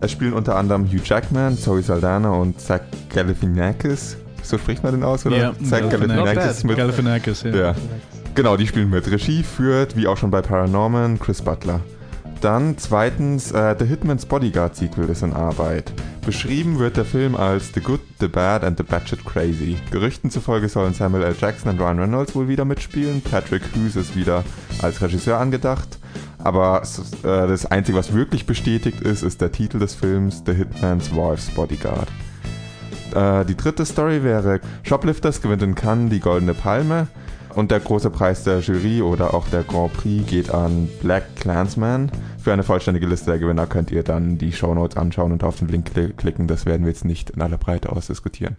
Es 0.00 0.12
spielen 0.12 0.32
unter 0.32 0.56
anderem 0.56 0.86
Hugh 0.86 1.02
Jackman, 1.04 1.58
Zoe 1.58 1.82
Saldana 1.82 2.30
und 2.30 2.58
Zach 2.58 2.80
Galifianakis. 3.14 4.16
So 4.42 4.56
spricht 4.56 4.82
man 4.82 4.94
den 4.94 5.04
aus, 5.04 5.26
oder? 5.26 5.52
Zach 5.62 5.90
Galifianakis 5.90 6.64
mit. 6.64 6.78
Galifianakis, 6.78 7.42
ja. 7.42 7.54
Ja. 7.54 7.74
Genau, 8.34 8.56
die 8.56 8.66
spielen 8.66 8.88
mit. 8.88 9.10
Regie 9.10 9.42
führt, 9.42 9.94
wie 9.94 10.06
auch 10.06 10.16
schon 10.16 10.30
bei 10.30 10.40
Paranorman, 10.40 11.20
Chris 11.20 11.42
Butler. 11.42 11.80
Dann 12.42 12.76
zweitens, 12.76 13.52
äh, 13.52 13.76
The 13.78 13.84
Hitman's 13.84 14.26
Bodyguard 14.26 14.74
Sequel 14.74 15.08
ist 15.08 15.22
in 15.22 15.32
Arbeit. 15.32 15.92
Beschrieben 16.26 16.80
wird 16.80 16.96
der 16.96 17.04
Film 17.04 17.36
als 17.36 17.72
The 17.72 17.80
Good, 17.80 18.00
The 18.18 18.26
Bad 18.26 18.64
and 18.64 18.76
The 18.76 18.82
Batshit 18.82 19.24
Crazy. 19.24 19.76
Gerüchten 19.92 20.28
zufolge 20.28 20.68
sollen 20.68 20.92
Samuel 20.92 21.22
L. 21.22 21.36
Jackson 21.40 21.70
und 21.70 21.80
Ryan 21.80 22.00
Reynolds 22.00 22.34
wohl 22.34 22.48
wieder 22.48 22.64
mitspielen. 22.64 23.22
Patrick 23.22 23.62
Hughes 23.76 23.94
ist 23.94 24.16
wieder 24.16 24.42
als 24.82 25.00
Regisseur 25.00 25.38
angedacht. 25.38 26.00
Aber 26.38 26.82
äh, 26.82 27.22
das 27.22 27.66
Einzige, 27.66 27.96
was 27.96 28.12
wirklich 28.12 28.44
bestätigt 28.44 29.00
ist, 29.02 29.22
ist 29.22 29.40
der 29.40 29.52
Titel 29.52 29.78
des 29.78 29.94
Films 29.94 30.42
The 30.44 30.52
Hitman's 30.52 31.14
Wife's 31.14 31.48
Bodyguard. 31.50 32.08
Äh, 33.14 33.44
die 33.44 33.56
dritte 33.56 33.86
Story 33.86 34.24
wäre 34.24 34.60
Shoplifters 34.82 35.42
gewinnt 35.42 35.62
in 35.62 35.76
Cannes 35.76 36.10
die 36.10 36.18
Goldene 36.18 36.54
Palme 36.54 37.06
und 37.56 37.70
der 37.70 37.80
große 37.80 38.10
Preis 38.10 38.44
der 38.44 38.60
Jury 38.60 39.02
oder 39.02 39.34
auch 39.34 39.48
der 39.48 39.62
Grand 39.62 39.92
Prix 39.92 40.26
geht 40.28 40.50
an 40.50 40.88
Black 41.02 41.36
Clansman. 41.36 42.10
Für 42.42 42.52
eine 42.52 42.62
vollständige 42.62 43.06
Liste 43.06 43.30
der 43.30 43.38
Gewinner 43.38 43.66
könnt 43.66 43.90
ihr 43.90 44.02
dann 44.02 44.38
die 44.38 44.52
Shownotes 44.52 44.96
anschauen 44.96 45.32
und 45.32 45.44
auf 45.44 45.58
den 45.58 45.68
Link 45.68 45.88
kli- 45.94 46.12
klicken. 46.12 46.46
Das 46.48 46.66
werden 46.66 46.82
wir 46.84 46.90
jetzt 46.90 47.04
nicht 47.04 47.30
in 47.30 47.42
aller 47.42 47.58
Breite 47.58 47.92
ausdiskutieren. 47.92 48.56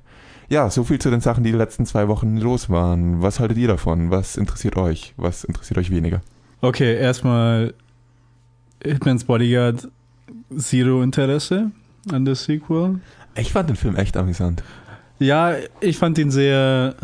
Ja, 0.49 0.69
so 0.69 0.83
viel 0.83 0.99
zu 0.99 1.09
den 1.09 1.21
Sachen, 1.21 1.43
die 1.43 1.51
die 1.51 1.57
letzten 1.57 1.85
zwei 1.85 2.07
Wochen 2.07 2.37
los 2.37 2.69
waren. 2.69 3.21
Was 3.21 3.39
haltet 3.39 3.57
ihr 3.57 3.67
davon? 3.67 4.11
Was 4.11 4.37
interessiert 4.37 4.75
euch? 4.77 5.13
Was 5.17 5.43
interessiert 5.43 5.77
euch 5.77 5.89
weniger? 5.91 6.21
Okay, 6.61 6.95
erstmal 6.97 7.73
Hitman's 8.83 9.23
Bodyguard, 9.23 9.87
Zero 10.57 11.01
Interesse 11.01 11.71
an 12.11 12.25
der 12.25 12.35
Sequel. 12.35 12.99
Ich 13.35 13.51
fand 13.51 13.69
den 13.69 13.75
Film 13.75 13.95
echt 13.95 14.15
amüsant. 14.17 14.63
Ja, 15.19 15.53
ich 15.79 15.97
fand 15.97 16.17
ihn 16.17 16.31
sehr. 16.31 16.95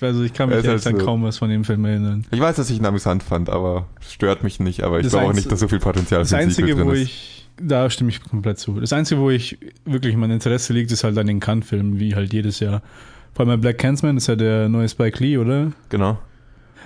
Also 0.00 0.22
ich 0.22 0.32
kann 0.34 0.48
mich 0.48 0.58
ist 0.58 0.64
echt 0.64 0.84
halt 0.84 0.86
an 0.94 1.00
so- 1.00 1.06
kaum 1.06 1.22
was 1.22 1.38
von 1.38 1.48
dem 1.50 1.64
Film 1.64 1.84
erinnern. 1.84 2.24
Ich 2.30 2.40
weiß, 2.40 2.56
dass 2.56 2.68
ich 2.70 2.78
ihn 2.78 2.84
amüsant 2.86 3.22
fand, 3.22 3.48
aber 3.48 3.86
es 4.00 4.12
stört 4.12 4.42
mich 4.42 4.60
nicht. 4.60 4.82
Aber 4.82 4.98
ich 4.98 5.04
Das 5.04 5.12
glaube 5.12 5.28
auch 5.28 5.32
nicht, 5.34 5.50
dass 5.50 5.60
so 5.60 5.68
viel 5.68 5.78
Potenzial 5.78 6.20
Das 6.20 6.30
für 6.30 6.36
Sequel 6.36 6.64
Einzige, 6.72 6.86
wo 6.86 6.92
ich, 6.92 7.48
da 7.60 7.88
stimme 7.88 8.10
ich 8.10 8.22
komplett 8.22 8.58
zu. 8.58 8.80
Das 8.80 8.92
Einzige, 8.92 9.20
wo 9.20 9.30
ich 9.30 9.58
wirklich 9.84 10.16
mein 10.16 10.30
Interesse 10.30 10.72
liegt, 10.72 10.90
ist 10.92 11.04
halt 11.04 11.16
an 11.18 11.26
den 11.26 11.40
Cannes-Filmen, 11.40 11.98
wie 11.98 12.14
halt 12.14 12.32
jedes 12.32 12.60
Jahr. 12.60 12.82
Vor 13.34 13.46
allem 13.46 13.60
bei 13.60 13.62
Black 13.62 13.78
Clansman 13.78 14.16
ist 14.16 14.26
ja 14.26 14.36
der 14.36 14.68
neue 14.68 14.88
Spike 14.88 15.22
Lee, 15.22 15.38
oder? 15.38 15.72
Genau. 15.88 16.18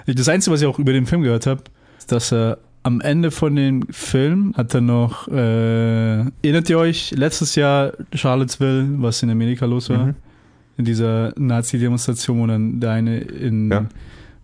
Das 0.06 0.28
Einzige, 0.28 0.54
was 0.54 0.60
ich 0.62 0.66
auch 0.66 0.78
über 0.78 0.92
den 0.92 1.06
Film 1.06 1.22
gehört 1.22 1.46
habe, 1.46 1.62
ist, 1.98 2.12
dass 2.12 2.32
er 2.32 2.58
am 2.84 3.00
Ende 3.00 3.30
von 3.30 3.54
dem 3.56 3.82
Film 3.90 4.54
hat 4.56 4.72
er 4.74 4.80
noch, 4.80 5.28
äh, 5.28 6.20
erinnert 6.42 6.70
ihr 6.70 6.78
euch, 6.78 7.10
letztes 7.10 7.54
Jahr 7.54 7.92
Charlottesville, 8.14 8.86
was 8.98 9.22
in 9.22 9.30
Amerika 9.30 9.66
los 9.66 9.90
war? 9.90 10.06
Mhm. 10.06 10.14
In 10.78 10.84
dieser 10.86 11.34
Nazi-Demonstration, 11.36 12.38
wo 12.40 12.46
dann 12.46 12.80
der 12.80 12.92
eine 12.92 13.18
in, 13.18 13.70
Ja. 13.70 13.86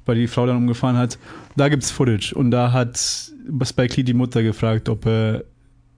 bei 0.04 0.14
die 0.14 0.26
Frau 0.26 0.46
dann 0.46 0.56
umgefahren 0.58 0.96
hat. 0.98 1.18
Da 1.56 1.68
gibt's 1.68 1.90
Footage 1.90 2.34
und 2.34 2.50
da 2.50 2.72
hat 2.72 2.98
Spike 2.98 3.96
Lee 3.96 4.02
die 4.02 4.14
Mutter 4.14 4.42
gefragt, 4.42 4.88
ob 4.90 5.06
er 5.06 5.44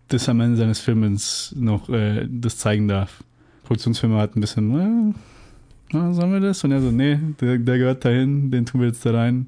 das 0.09 0.29
am 0.29 0.41
Ende 0.41 0.57
seines 0.57 0.79
Films 0.79 1.53
noch 1.59 1.89
äh, 1.89 2.29
das 2.31 2.59
zeigen 2.59 2.87
darf. 2.87 3.25
Produktionsfirma 3.65 4.19
hat 4.19 4.37
ein 4.37 4.41
bisschen, 4.41 5.15
äh, 5.93 5.97
ah, 5.97 6.13
sollen 6.13 6.33
wir 6.33 6.41
das? 6.41 6.63
Und 6.63 6.71
er 6.71 6.81
so, 6.81 6.93
nee, 6.93 7.19
der, 7.41 7.59
der 7.59 7.79
gehört 7.79 8.05
dahin, 8.05 8.51
den 8.53 8.65
tun 8.67 8.81
wir 8.83 8.89
jetzt 8.89 9.05
da 9.05 9.11
rein. 9.13 9.47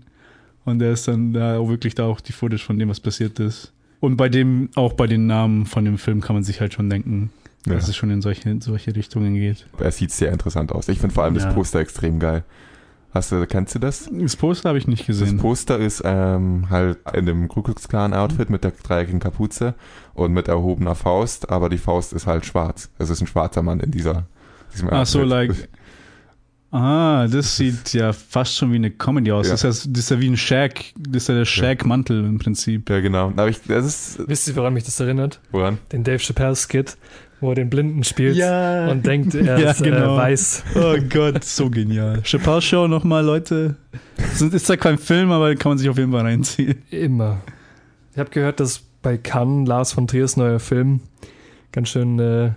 Und 0.64 0.80
der 0.80 0.92
ist 0.92 1.06
dann 1.06 1.32
da 1.32 1.58
auch 1.58 1.68
wirklich 1.68 1.94
da 1.94 2.06
auch 2.06 2.20
die 2.20 2.32
Footage 2.32 2.64
von 2.64 2.78
dem, 2.78 2.88
was 2.88 2.98
passiert 2.98 3.38
ist. 3.38 3.72
Und 4.00 4.16
bei 4.16 4.28
dem, 4.28 4.68
auch 4.74 4.94
bei 4.94 5.06
den 5.06 5.26
Namen 5.26 5.66
von 5.66 5.84
dem 5.84 5.98
Film 5.98 6.20
kann 6.20 6.34
man 6.34 6.42
sich 6.44 6.60
halt 6.60 6.74
schon 6.74 6.90
denken, 6.90 7.30
Ja. 7.66 7.74
dass 7.74 7.88
es 7.88 7.96
schon 7.96 8.10
in 8.10 8.22
solche, 8.22 8.48
in 8.48 8.60
solche 8.60 8.94
Richtungen 8.94 9.34
geht. 9.34 9.66
Er 9.78 9.90
sieht 9.90 10.10
sehr 10.12 10.32
interessant 10.32 10.72
aus. 10.72 10.88
Ich 10.88 11.00
finde 11.00 11.14
vor 11.14 11.24
allem 11.24 11.34
Ja. 11.36 11.44
das 11.44 11.54
Poster 11.54 11.80
extrem 11.80 12.18
geil. 12.18 12.44
Hast 13.12 13.32
du, 13.32 13.44
kennst 13.46 13.74
du 13.74 13.78
das? 13.78 14.08
Das 14.12 14.36
Poster 14.36 14.68
habe 14.68 14.78
ich 14.78 14.86
nicht 14.86 15.08
Das 15.08 15.18
gesehen. 15.18 15.38
Poster 15.38 15.78
ist 15.78 16.02
ähm, 16.04 16.68
halt 16.70 16.98
in 17.14 17.26
dem 17.26 17.48
Ku 17.48 17.62
Klux 17.62 17.88
Klan 17.88 18.12
Outfit 18.14 18.50
mit 18.50 18.64
der 18.64 18.70
dreieckigen 18.72 19.18
Kapuze 19.18 19.74
und 20.14 20.32
mit 20.32 20.46
erhobener 20.46 20.94
Faust, 20.94 21.50
aber 21.50 21.68
die 21.68 21.78
Faust 21.78 22.12
ist 22.12 22.26
halt 22.26 22.44
schwarz. 22.46 22.90
Es 22.98 23.08
ist 23.10 23.20
ein 23.20 23.26
schwarzer 23.26 23.62
Mann 23.62 23.80
in 23.80 23.90
dieser. 23.90 24.26
Diesem 24.74 24.90
Ach 24.90 25.06
so, 25.06 25.22
like. 25.22 25.68
Ah, 26.70 27.26
das 27.28 27.56
sieht 27.56 27.94
ja 27.94 28.12
fast 28.12 28.56
schon 28.56 28.70
wie 28.72 28.76
eine 28.76 28.90
Comedy 28.90 29.32
aus. 29.32 29.46
Ja. 29.46 29.52
Das, 29.54 29.64
ist 29.64 29.84
ja, 29.86 29.90
das 29.90 30.00
ist 30.04 30.10
ja 30.10 30.20
wie 30.20 30.28
ein 30.28 30.36
Shaq. 30.36 30.92
Das 30.98 31.22
ist 31.22 31.28
ja 31.28 31.34
der 31.34 31.46
Shaq-Mantel 31.46 32.26
im 32.26 32.38
Prinzip. 32.38 32.90
Ja, 32.90 33.00
genau. 33.00 33.28
Aber 33.28 33.48
ich, 33.48 33.58
das 33.66 33.86
ist. 33.86 34.28
Wisst 34.28 34.48
ihr, 34.48 34.56
woran 34.56 34.74
mich 34.74 34.84
das 34.84 35.00
erinnert? 35.00 35.40
Woran? 35.50 35.78
Den 35.92 36.04
Dave 36.04 36.18
Chappelle-Skit, 36.18 36.98
wo 37.40 37.50
er 37.50 37.54
den 37.54 37.70
Blinden 37.70 38.04
spielt 38.04 38.36
und 38.90 39.06
denkt, 39.06 39.34
er 39.34 39.58
Ja, 39.60 39.70
ist 39.70 39.82
genau. 39.82 40.14
äh, 40.14 40.18
weiß. 40.18 40.64
Oh 40.74 40.96
Gott, 41.08 41.44
so 41.44 41.70
genial. 41.70 42.20
Chappelle 42.24 42.60
Show 42.62 42.88
nochmal, 42.88 43.24
Leute. 43.24 43.76
Das 44.16 44.40
ist 44.42 44.66
zwar 44.66 44.76
kein 44.76 44.98
Film, 44.98 45.30
aber 45.30 45.54
kann 45.54 45.70
man 45.70 45.78
sich 45.78 45.88
auf 45.88 45.98
jeden 45.98 46.12
Fall 46.12 46.22
reinziehen. 46.22 46.82
Immer. 46.90 47.40
Ich 48.12 48.18
habe 48.18 48.30
gehört, 48.30 48.58
dass 48.60 48.80
bei 49.02 49.16
Cannes 49.16 49.68
Lars 49.68 49.92
von 49.92 50.06
Triers 50.08 50.36
neuer 50.36 50.58
Film 50.58 51.00
ganz 51.70 51.90
schön 51.90 52.18
äh, 52.18 52.50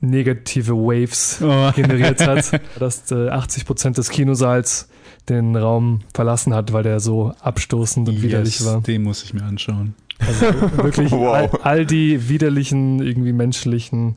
negative 0.00 0.74
Waves 0.74 1.40
Oh. 1.42 1.70
generiert 1.74 2.26
hat, 2.26 2.60
dass 2.78 3.10
äh, 3.10 3.30
80% 3.30 3.94
des 3.94 4.10
Kinosaals 4.10 4.88
den 5.28 5.54
Raum 5.56 6.00
verlassen 6.12 6.52
hat, 6.54 6.72
weil 6.72 6.82
der 6.82 6.98
so 7.00 7.32
abstoßend 7.40 8.08
und 8.08 8.22
widerlich 8.22 8.58
Yes, 8.58 8.66
war. 8.66 8.80
Den 8.82 9.04
muss 9.04 9.22
ich 9.22 9.32
mir 9.32 9.44
anschauen. 9.44 9.94
Also 10.26 10.76
wirklich 10.82 11.10
Wow. 11.12 11.34
all, 11.54 11.60
all 11.62 11.86
die 11.86 12.28
widerlichen, 12.28 13.02
irgendwie 13.02 13.32
menschlichen, 13.32 14.16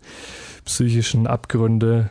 psychischen 0.65 1.27
Abgründe 1.27 2.09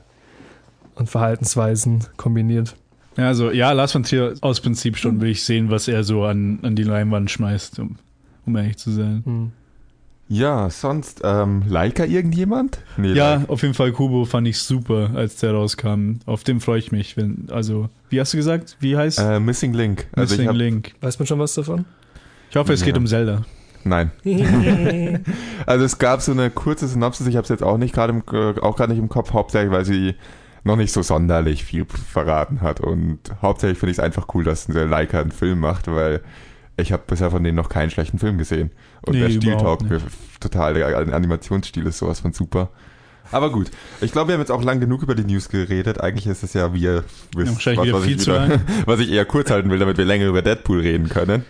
und 0.95 1.09
Verhaltensweisen 1.11 2.05
kombiniert. 2.17 2.77
Ja, 3.17 3.29
also 3.29 3.51
ja, 3.51 3.73
Lars 3.73 3.93
von 3.93 4.03
Trier 4.03 4.35
aus 4.41 4.61
Prinzip 4.61 4.97
schon 4.97 5.21
will 5.21 5.31
ich 5.31 5.45
sehen, 5.45 5.71
was 5.71 5.87
er 5.89 6.03
so 6.05 6.25
an, 6.25 6.59
an 6.63 6.75
die 6.77 6.83
Leinwand 6.83 7.31
schmeißt, 7.31 7.79
um, 7.79 7.97
um 8.47 8.57
ehrlich 8.57 8.77
zu 8.77 8.91
sein. 8.91 9.23
Hm. 9.25 9.53
Ja, 10.29 10.71
sonst, 10.71 11.21
ähm, 11.23 11.63
Leica 11.69 12.05
irgendjemand? 12.05 12.79
Nee, 12.97 13.13
Ja, 13.13 13.35
Leica. 13.37 13.53
auf 13.53 13.63
jeden 13.63 13.75
Fall 13.75 13.93
Kubo 13.93 14.25
fand 14.25 14.49
ich 14.49 14.59
super, 14.59 15.11
als 15.15 15.37
der 15.37 15.53
rauskam. 15.53 16.15
Auf 16.27 16.45
den 16.45 16.61
freue 16.61 16.79
ich 16.79 16.93
mich. 16.93 17.17
Wenn, 17.17 17.47
also, 17.51 17.91
wie 18.09 18.19
hast 18.21 18.33
du 18.33 18.39
gesagt? 18.39 18.77
Wie 18.81 18.97
heißt 18.97 19.19
Äh, 19.19 19.39
Missing 19.39 19.75
Link. 19.75 20.07
Also 20.13 20.33
ich 20.35 20.39
Missing 20.39 20.49
hab, 20.49 20.57
Link? 20.57 20.95
Weiß 21.03 21.19
man 21.19 21.27
schon 21.27 21.39
was 21.39 21.55
davon? 21.55 21.85
Ich 22.51 22.57
hoffe, 22.57 22.73
es 22.73 22.81
Ja. 22.81 22.87
geht 22.87 22.97
um 22.97 23.07
Zelda. 23.07 23.43
Nein. 23.85 24.11
Also 25.67 25.85
es 25.85 25.99
gab 25.99 26.21
so 26.21 26.33
eine 26.33 26.51
kurze 26.51 26.87
Synopsis, 26.87 27.27
ich 27.27 27.37
habe 27.37 27.45
es 27.45 27.49
jetzt 27.49 27.63
auch 27.63 27.79
nicht 27.79 27.95
gerade 27.95 28.13
im, 28.13 28.23
äh, 28.33 28.61
auch 28.61 28.77
gerade 28.77 28.93
nicht 28.93 29.01
im 29.01 29.09
Kopf, 29.09 29.33
hauptsächlich 29.33 29.73
weil 29.73 29.87
sie 29.87 30.15
noch 30.63 30.77
nicht 30.77 30.93
so 30.93 31.03
sonderlich 31.03 31.65
viel 31.65 31.87
verraten 31.87 32.61
hat 32.61 32.81
und 32.81 33.19
hauptsächlich 33.41 33.79
finde 33.79 33.93
ich 33.93 33.99
es 33.99 34.05
einfach 34.05 34.27
cool, 34.35 34.45
dass 34.45 34.67
der 34.67 34.87
Leica 34.87 35.21
einen 35.21 35.33
Film 35.33 35.61
macht, 35.61 35.89
weil 35.89 36.21
ich 36.77 36.93
habe 36.93 37.05
bisher 37.07 37.31
von 37.31 37.43
denen 37.43 37.57
noch 37.57 37.69
keinen 37.69 37.91
schlechten 37.91 38.19
Film 38.19 38.37
gesehen 38.37 38.73
und 39.07 39.15
Nee, 39.15 39.21
der 39.21 39.31
Stil 39.31 39.53
überhaupt 39.53 39.83
taugt 39.83 39.91
mir 39.91 40.01
total, 40.41 40.75
der 40.75 40.97
Animationsstil 41.15 41.87
ist 41.87 41.99
sowas 41.99 42.21
von 42.21 42.33
super. 42.33 42.71
Aber 43.31 43.51
gut, 43.51 43.71
ich 44.01 44.13
glaube, 44.13 44.29
wir 44.29 44.35
haben 44.35 44.41
jetzt 44.41 44.51
auch 44.51 44.63
lang 44.63 44.81
genug 44.81 45.03
über 45.03 45.15
die 45.15 45.25
News 45.25 45.49
geredet. 45.49 46.01
Eigentlich 46.01 46.27
ist 46.27 46.43
es 46.43 46.53
ja, 46.53 46.75
wie 46.75 46.83
ihr 46.83 47.05
wisst, 47.35 47.65
wieder 47.67 47.93
was, 47.93 48.05
viel 48.05 48.17
ich 48.17 48.21
zu 48.21 48.33
lang. 48.33 48.61
was 48.87 49.01
ich 49.01 49.11
eher 49.11 49.25
kurz 49.25 49.51
halten 49.51 49.71
will, 49.71 49.79
damit 49.79 49.97
wir 49.97 50.05
länger 50.05 50.27
über 50.27 50.43
Deadpool 50.43 50.81
reden 50.81 51.09
können. 51.09 51.45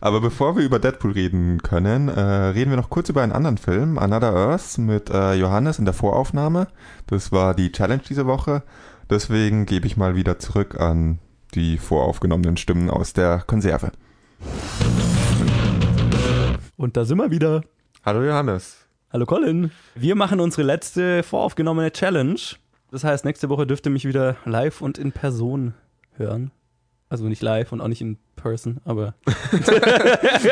Aber 0.00 0.20
bevor 0.20 0.56
wir 0.56 0.64
über 0.64 0.78
Deadpool 0.78 1.12
reden 1.12 1.62
können, 1.62 2.08
äh, 2.08 2.20
reden 2.20 2.70
wir 2.70 2.76
noch 2.76 2.90
kurz 2.90 3.08
über 3.08 3.22
einen 3.22 3.32
anderen 3.32 3.58
Film, 3.58 3.98
Another 3.98 4.34
Earth, 4.34 4.78
mit 4.78 5.10
äh, 5.10 5.34
Johannes 5.34 5.78
in 5.78 5.84
der 5.84 5.94
Voraufnahme. 5.94 6.68
Das 7.06 7.32
war 7.32 7.54
die 7.54 7.72
Challenge 7.72 8.02
diese 8.06 8.26
Woche. 8.26 8.62
Deswegen 9.08 9.66
gebe 9.66 9.86
ich 9.86 9.96
mal 9.96 10.14
wieder 10.14 10.38
zurück 10.38 10.78
an 10.78 11.18
die 11.54 11.78
voraufgenommenen 11.78 12.56
Stimmen 12.56 12.90
aus 12.90 13.12
der 13.12 13.42
Konserve. 13.46 13.92
Und 16.76 16.96
da 16.96 17.04
sind 17.04 17.18
wir 17.18 17.30
wieder. 17.30 17.62
Hallo 18.04 18.22
Johannes. 18.22 18.86
Hallo 19.12 19.24
Colin. 19.24 19.70
Wir 19.94 20.14
machen 20.14 20.40
unsere 20.40 20.62
letzte 20.62 21.22
voraufgenommene 21.22 21.90
Challenge. 21.92 22.38
Das 22.90 23.02
heißt, 23.02 23.24
nächste 23.24 23.48
Woche 23.48 23.66
dürft 23.66 23.86
ihr 23.86 23.92
mich 23.92 24.04
wieder 24.04 24.36
live 24.44 24.82
und 24.82 24.98
in 24.98 25.12
Person 25.12 25.74
hören. 26.16 26.50
Also 27.08 27.24
nicht 27.28 27.40
live 27.40 27.70
und 27.70 27.80
auch 27.80 27.88
nicht 27.88 28.00
in 28.00 28.18
person, 28.34 28.80
aber. 28.84 29.14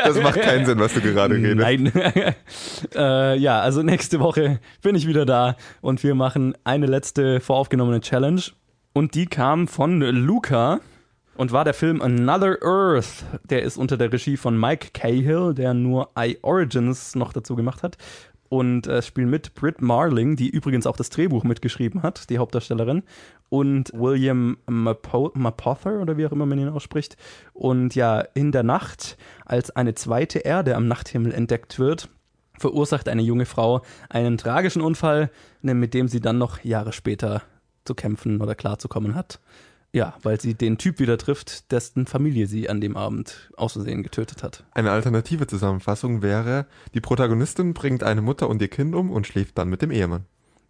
Das 0.05 0.21
macht 0.21 0.41
keinen 0.41 0.65
Sinn, 0.65 0.79
was 0.79 0.93
du 0.93 1.01
gerade 1.01 1.35
redest. 1.35 1.57
Nein. 1.57 1.91
äh, 2.95 3.37
ja, 3.37 3.59
also 3.59 3.83
nächste 3.83 4.19
Woche 4.19 4.59
bin 4.81 4.95
ich 4.95 5.07
wieder 5.07 5.25
da 5.25 5.57
und 5.81 6.03
wir 6.03 6.15
machen 6.15 6.55
eine 6.63 6.85
letzte 6.85 7.39
voraufgenommene 7.41 7.99
Challenge. 8.01 8.41
Und 8.93 9.15
die 9.15 9.25
kam 9.25 9.67
von 9.67 9.99
Luca 9.99 10.79
und 11.35 11.51
war 11.51 11.65
der 11.65 11.73
Film 11.73 12.01
Another 12.01 12.57
Earth. 12.61 13.25
Der 13.49 13.63
ist 13.63 13.77
unter 13.77 13.97
der 13.97 14.13
Regie 14.13 14.37
von 14.37 14.57
Mike 14.57 14.89
Cahill, 14.93 15.53
der 15.53 15.73
nur 15.73 16.11
I 16.17 16.37
Origins 16.41 17.15
noch 17.15 17.33
dazu 17.33 17.55
gemacht 17.55 17.83
hat. 17.83 17.97
Und 18.55 18.87
äh, 18.87 19.01
spielen 19.01 19.29
mit 19.29 19.53
Britt 19.53 19.81
Marling, 19.81 20.37
die 20.37 20.47
übrigens 20.47 20.87
auch 20.87 20.95
das 20.95 21.09
Drehbuch 21.09 21.43
mitgeschrieben 21.43 22.03
hat, 22.03 22.29
die 22.29 22.37
Hauptdarstellerin. 22.37 23.03
Und 23.49 23.91
William 23.93 24.55
Mapo 24.65 25.29
Mapother, 25.35 25.99
oder 25.99 26.15
wie 26.15 26.25
auch 26.25 26.31
immer 26.31 26.45
man 26.45 26.59
ihn 26.59 26.69
ausspricht. 26.69 27.17
Und 27.51 27.95
ja, 27.95 28.21
in 28.33 28.53
der 28.53 28.63
Nacht, 28.63 29.17
als 29.43 29.71
eine 29.71 29.93
zweite 29.93 30.39
Erde 30.39 30.77
am 30.77 30.87
Nachthimmel 30.87 31.33
entdeckt 31.33 31.79
wird, 31.79 32.07
verursacht 32.57 33.09
eine 33.09 33.23
junge 33.23 33.45
Frau 33.45 33.81
einen 34.07 34.37
tragischen 34.37 34.81
Unfall, 34.81 35.31
ne, 35.61 35.73
mit 35.73 35.93
dem 35.93 36.07
sie 36.07 36.21
dann 36.21 36.37
noch 36.37 36.63
Jahre 36.63 36.93
später 36.93 37.41
zu 37.83 37.93
kämpfen 37.93 38.41
oder 38.41 38.55
klarzukommen 38.55 39.15
hat. 39.15 39.41
Ja, 39.95 40.13
weil 40.23 40.41
sie 40.41 40.55
den 40.55 40.77
Typ 40.77 40.99
wieder 40.99 41.17
trifft, 41.17 41.71
dessen 41.71 42.05
Familie 42.05 42.47
sie 42.47 42.69
an 42.69 42.81
dem 42.81 42.97
Abend 42.97 43.49
aus 43.55 43.73
Versehen 43.73 44.03
getötet 44.03 44.43
hat. 44.43 44.65
Eine 44.73 44.91
alternative 44.91 45.47
Zusammenfassung 45.47 46.21
wäre, 46.21 46.65
die 46.93 46.99
Protagonistin 46.99 47.73
bringt 47.73 48.03
eine 48.03 48.21
Mutter 48.21 48.49
und 48.49 48.61
ihr 48.61 48.67
Kind 48.67 48.93
um 48.93 49.09
und 49.09 49.25
schläft 49.25 49.57
dann 49.57 49.69
mit 49.69 49.81
dem 49.81 49.91
Ehemann. 49.91 50.25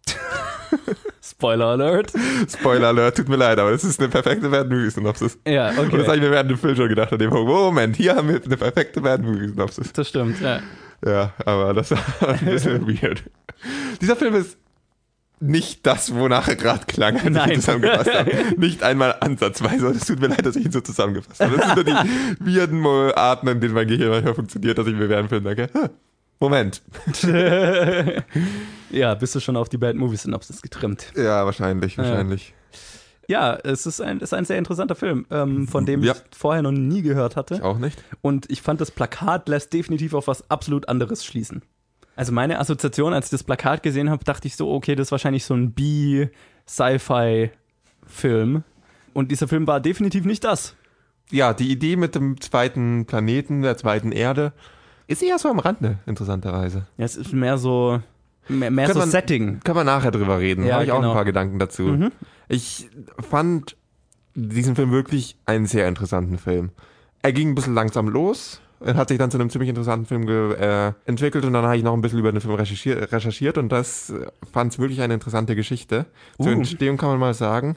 Spoiler 1.20 1.66
Alert. 1.66 2.12
Spoiler 2.48 2.86
Alert, 2.86 3.16
tut 3.16 3.28
mir 3.28 3.34
leid, 3.34 3.58
aber 3.58 3.72
das 3.72 3.82
ist 3.82 3.98
eine 3.98 4.10
perfekte 4.10 4.48
Bad 4.48 4.70
Movie 4.70 4.90
Synopsis. 4.90 5.36
Ja, 5.44 5.70
Und 5.70 5.76
das 5.76 5.86
habe 5.86 6.02
okay. 6.02 6.14
ich 6.14 6.20
mir 6.20 6.30
während 6.30 6.50
dem 6.52 6.58
Film 6.58 6.76
schon 6.76 6.88
gedacht, 6.88 7.12
an 7.12 7.18
dem 7.18 7.30
Punkt, 7.30 7.48
Moment, 7.48 7.96
hier 7.96 8.14
haben 8.14 8.28
wir 8.28 8.40
eine 8.40 8.56
perfekte 8.56 9.00
Bad 9.00 9.22
Movie 9.22 9.48
Synopsis. 9.48 9.92
Das 9.92 10.08
stimmt, 10.08 10.40
ja. 10.40 10.60
Ja, 11.04 11.32
aber 11.44 11.74
das 11.74 11.90
war 11.90 12.28
ein 12.28 12.44
bisschen 12.44 12.86
weird. 12.86 13.24
Dieser 14.00 14.14
Film 14.14 14.36
ist 14.36 14.56
nicht 15.38 15.86
das, 15.86 16.14
wonach 16.14 16.48
er 16.48 16.56
gerade 16.56 16.86
klang, 16.86 17.16
als 17.16 17.24
ich 17.24 17.30
Nein. 17.30 17.50
ihn 17.50 17.60
zusammengefasst 17.60 18.14
habe. 18.14 18.30
Nicht 18.56 18.82
einmal 18.82 19.16
ansatzweise. 19.20 19.88
Es 19.88 20.06
tut 20.06 20.18
mir 20.20 20.28
leid, 20.28 20.46
dass 20.46 20.56
ich 20.56 20.64
ihn 20.64 20.72
so 20.72 20.80
zusammengefasst 20.80 21.40
habe. 21.40 21.56
Das 21.58 21.66
sind 21.66 21.74
nur 21.76 21.84
die 21.84 22.56
weirden 22.56 22.86
Arten, 23.14 23.48
in 23.48 23.60
denen 23.60 23.74
mein 23.74 23.86
Gehirn 23.86 24.10
manchmal 24.10 24.34
funktioniert, 24.34 24.78
dass 24.78 24.86
ich 24.86 24.94
mir 24.94 25.08
während 25.10 25.28
Film 25.28 25.44
denke, 25.44 25.68
"Huh, 25.74 25.88
Moment. 26.40 26.82
ja, 28.90 29.14
bist 29.14 29.34
du 29.34 29.40
schon 29.40 29.56
auf 29.56 29.68
die 29.68 29.78
Bad 29.78 29.96
Movie 29.96 30.16
Synopsis 30.16 30.62
getrimmt. 30.62 31.12
Ja, 31.16 31.44
wahrscheinlich, 31.44 31.96
wahrscheinlich. 31.98 32.54
Ja, 33.28 33.56
es 33.56 33.86
ist 33.86 34.00
ein, 34.00 34.20
ist 34.20 34.32
ein 34.34 34.44
sehr 34.44 34.56
interessanter 34.58 34.94
Film, 34.94 35.26
ähm, 35.30 35.66
von 35.66 35.84
dem 35.84 36.02
Ja. 36.02 36.12
ich 36.12 36.38
vorher 36.38 36.62
noch 36.62 36.70
nie 36.72 37.02
gehört 37.02 37.34
hatte. 37.36 37.56
Ich 37.56 37.62
auch 37.62 37.78
nicht. 37.78 38.02
Und 38.22 38.48
ich 38.50 38.62
fand, 38.62 38.80
das 38.80 38.90
Plakat 38.92 39.48
lässt 39.48 39.72
definitiv 39.72 40.14
auf 40.14 40.28
was 40.28 40.48
absolut 40.50 40.88
anderes 40.88 41.24
schließen. 41.24 41.62
Also 42.16 42.32
meine 42.32 42.58
Assoziation, 42.58 43.12
als 43.12 43.26
ich 43.26 43.30
das 43.30 43.44
Plakat 43.44 43.82
gesehen 43.82 44.10
habe, 44.10 44.24
dachte 44.24 44.48
ich 44.48 44.56
so, 44.56 44.70
okay, 44.72 44.94
das 44.96 45.08
ist 45.08 45.12
wahrscheinlich 45.12 45.44
so 45.44 45.54
ein 45.54 45.72
B-Sci-Fi-Film. 45.72 48.62
Und 49.12 49.30
dieser 49.30 49.48
Film 49.48 49.66
war 49.66 49.80
definitiv 49.80 50.24
nicht 50.24 50.44
das. 50.44 50.74
Ja, 51.30 51.52
die 51.54 51.70
Idee 51.70 51.96
mit 51.96 52.14
dem 52.14 52.40
zweiten 52.40 53.04
Planeten, 53.06 53.62
der 53.62 53.76
zweiten 53.76 54.12
Erde, 54.12 54.52
ist 55.08 55.22
eher 55.22 55.38
so 55.38 55.48
am 55.50 55.58
Rande, 55.58 55.98
interessanterweise. 56.06 56.86
Ja, 56.98 57.04
es 57.04 57.16
ist 57.16 57.32
mehr 57.32 57.58
so, 57.58 58.00
mehr, 58.48 58.70
mehr 58.70 58.92
so 58.92 58.98
man- 58.98 59.10
Setting. 59.10 59.60
Können 59.60 59.76
wir 59.78 59.84
nachher 59.84 60.10
drüber 60.10 60.38
reden. 60.38 60.66
Ja, 60.66 60.74
habe 60.74 60.84
ich 60.84 60.92
auch 60.92 60.96
genau. 60.96 61.10
ein 61.10 61.14
paar 61.14 61.24
Gedanken 61.24 61.58
dazu. 61.58 61.82
Mhm. 61.82 62.12
Ich 62.48 62.88
fand 63.28 63.76
diesen 64.34 64.76
Film 64.76 64.90
wirklich 64.90 65.36
einen 65.46 65.66
sehr 65.66 65.88
interessanten 65.88 66.38
Film. 66.38 66.70
Er 67.22 67.32
ging 67.32 67.50
ein 67.50 67.54
bisschen 67.54 67.74
langsam 67.74 68.08
los. 68.08 68.60
Er 68.80 68.94
hat 68.94 69.08
sich 69.08 69.18
dann 69.18 69.30
zu 69.30 69.38
einem 69.38 69.50
ziemlich 69.50 69.70
interessanten 69.70 70.06
Film 70.06 70.28
äh, 70.28 70.92
entwickelt 71.06 71.44
und 71.44 71.52
dann 71.52 71.64
habe 71.64 71.76
ich 71.76 71.82
noch 71.82 71.94
ein 71.94 72.02
bisschen 72.02 72.18
über 72.18 72.30
den 72.30 72.40
Film 72.40 72.54
recherchiert, 72.54 73.10
recherchiert 73.12 73.58
und 73.58 73.70
das 73.70 74.10
äh, 74.10 74.26
fand 74.52 74.72
es 74.72 74.78
wirklich 74.78 75.00
eine 75.00 75.14
interessante 75.14 75.56
Geschichte. 75.56 76.06
Zur 76.36 76.48
Uh. 76.48 76.56
Entstehung 76.56 76.96
kann 76.96 77.08
man 77.10 77.18
mal 77.18 77.34
sagen, 77.34 77.76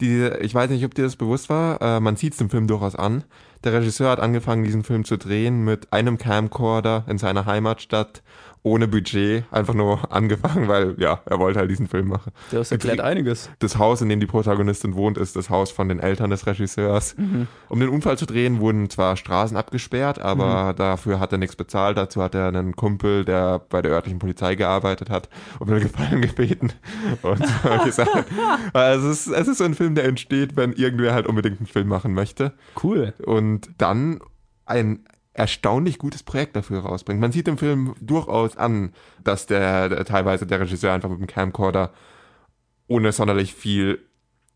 die, 0.00 0.28
ich 0.40 0.54
weiß 0.54 0.70
nicht, 0.70 0.84
ob 0.84 0.94
dir 0.94 1.04
das 1.04 1.16
bewusst 1.16 1.48
war, 1.48 1.80
äh, 1.80 2.00
man 2.00 2.16
sieht 2.16 2.32
es 2.32 2.38
dem 2.38 2.50
Film 2.50 2.66
durchaus 2.66 2.94
an. 2.94 3.24
Der 3.64 3.72
Regisseur 3.72 4.10
hat 4.10 4.20
angefangen, 4.20 4.62
diesen 4.62 4.84
Film 4.84 5.04
zu 5.04 5.16
drehen 5.16 5.64
mit 5.64 5.92
einem 5.92 6.18
Camcorder 6.18 7.04
in 7.08 7.18
seiner 7.18 7.46
Heimatstadt, 7.46 8.22
ohne 8.66 8.88
Budget, 8.88 9.44
einfach 9.52 9.74
nur 9.74 10.12
angefangen, 10.12 10.66
weil 10.66 10.96
ja, 10.98 11.20
er 11.24 11.38
wollte 11.38 11.60
halt 11.60 11.70
diesen 11.70 11.86
Film 11.86 12.08
machen. 12.08 12.32
Das 12.50 12.72
erklärt 12.72 13.00
einiges. 13.00 13.48
Das 13.60 13.78
Haus, 13.78 14.02
in 14.02 14.08
dem 14.08 14.18
die 14.18 14.26
Protagonistin 14.26 14.96
wohnt, 14.96 15.18
ist 15.18 15.36
das 15.36 15.50
Haus 15.50 15.70
von 15.70 15.88
den 15.88 16.00
Eltern 16.00 16.30
des 16.30 16.46
Regisseurs. 16.48 17.14
Um 17.68 17.78
den 17.78 17.88
Unfall 17.88 18.18
zu 18.18 18.26
drehen, 18.26 18.58
wurden 18.58 18.90
zwar 18.90 19.16
Straßen 19.16 19.56
abgesperrt, 19.56 20.18
aber 20.18 20.74
dafür 20.76 21.20
hat 21.20 21.30
er 21.30 21.38
nichts 21.38 21.54
bezahlt. 21.54 21.96
Dazu 21.96 22.20
hat 22.20 22.34
er 22.34 22.48
einen 22.48 22.74
Kumpel, 22.74 23.24
der 23.24 23.60
bei 23.60 23.82
der 23.82 23.92
örtlichen 23.92 24.18
Polizei 24.18 24.56
gearbeitet 24.56 25.10
hat, 25.10 25.28
um 25.60 25.68
einen 25.68 25.80
Gefallen 25.86 26.20
gebeten. 26.20 26.72
Und 27.22 27.44
solche 27.62 27.92
Sachen. 27.92 28.24
Also 28.72 29.10
es 29.10 29.28
ist, 29.28 29.32
es 29.32 29.46
ist 29.46 29.58
so 29.58 29.64
ein 29.64 29.74
Film, 29.74 29.94
der 29.94 30.04
entsteht, 30.04 30.56
wenn 30.56 30.72
irgendwer 30.72 31.14
halt 31.14 31.28
unbedingt 31.28 31.60
einen 31.60 31.68
Film 31.68 31.86
machen 31.86 32.14
möchte. 32.14 32.52
Cool. 32.82 33.14
Und 33.24 33.70
dann 33.78 34.18
ein 34.64 35.04
erstaunlich 35.38 35.98
gutes 35.98 36.22
Projekt 36.22 36.56
dafür 36.56 36.80
rausbringt. 36.80 37.20
Man 37.20 37.32
sieht 37.32 37.48
im 37.48 37.58
Film 37.58 37.94
durchaus 38.00 38.56
an, 38.56 38.92
dass 39.22 39.46
der, 39.46 39.88
der 39.88 40.04
teilweise 40.04 40.46
der 40.46 40.60
Regisseur 40.60 40.92
einfach 40.92 41.08
mit 41.10 41.18
dem 41.20 41.26
Camcorder 41.26 41.92
ohne 42.88 43.12
sonderlich 43.12 43.54
viel 43.54 43.98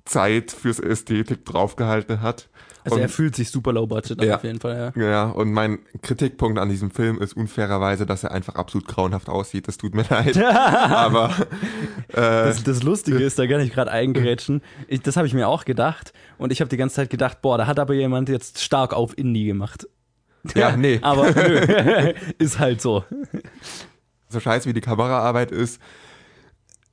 Zeit 0.05 0.51
fürs 0.51 0.81
Ästhetik 0.81 1.45
draufgehalten 1.45 2.23
hat. 2.23 2.49
Also 2.83 2.97
Und- 2.97 3.03
er 3.03 3.09
fühlt 3.11 3.37
sich 3.37 3.51
super 3.51 3.75
low 3.75 3.87
budget 3.87 4.19
an, 4.19 4.27
Ja. 4.27 4.37
auf 4.37 4.45
jeden 4.45 4.59
Fall, 4.59 4.93
ja. 4.97 5.03
Ja, 5.11 5.25
und 5.29 5.53
mein 5.53 5.81
Kritikpunkt 6.01 6.59
an 6.59 6.71
diesem 6.71 6.91
Film 6.91 7.21
ist 7.21 7.35
unfairerweise, 7.37 8.07
dass 8.07 8.25
er 8.25 8.31
einfach 8.33 8.55
absolut 8.55 8.89
grauenhaft 8.89 9.29
aussieht. 9.29 9.69
Das 9.69 9.77
tut 9.77 9.95
mir 9.95 10.07
leid. 10.09 10.39
Aber 10.43 11.29
äh, 12.09 12.15
Das, 12.15 12.65
das 12.65 12.83
Lustige 12.83 13.19
ist, 13.23 13.39
da 13.39 13.47
kann 13.47 13.61
ich 13.61 13.71
gerade 13.73 13.91
eingerätschen. 13.91 14.63
Ich, 14.89 15.03
das 15.03 15.19
habe 15.19 15.27
ich 15.27 15.35
mir 15.35 15.47
auch 15.49 15.67
gedacht. 15.67 16.15
Und 16.39 16.53
ich 16.53 16.61
habe 16.63 16.71
die 16.71 16.79
ganze 16.79 16.97
Zeit 16.97 17.11
gedacht, 17.11 17.43
boah, 17.43 17.59
da 17.59 17.67
hat 17.67 17.79
aber 17.79 17.93
jemand 17.93 18.31
jetzt 18.31 18.63
stark 18.63 18.95
auf 18.95 19.17
Indie 19.19 19.45
gemacht. 19.45 19.87
Ja, 20.55 20.77
nee. 20.77 20.99
Aber 21.03 21.31
nö, 21.31 22.13
ist 22.39 22.59
halt 22.59 22.81
so. 22.81 23.05
so 24.29 24.41
scheiße 24.41 24.69
wie 24.69 24.73
die 24.73 24.81
Kameraarbeit 24.81 25.51
ist, 25.51 25.81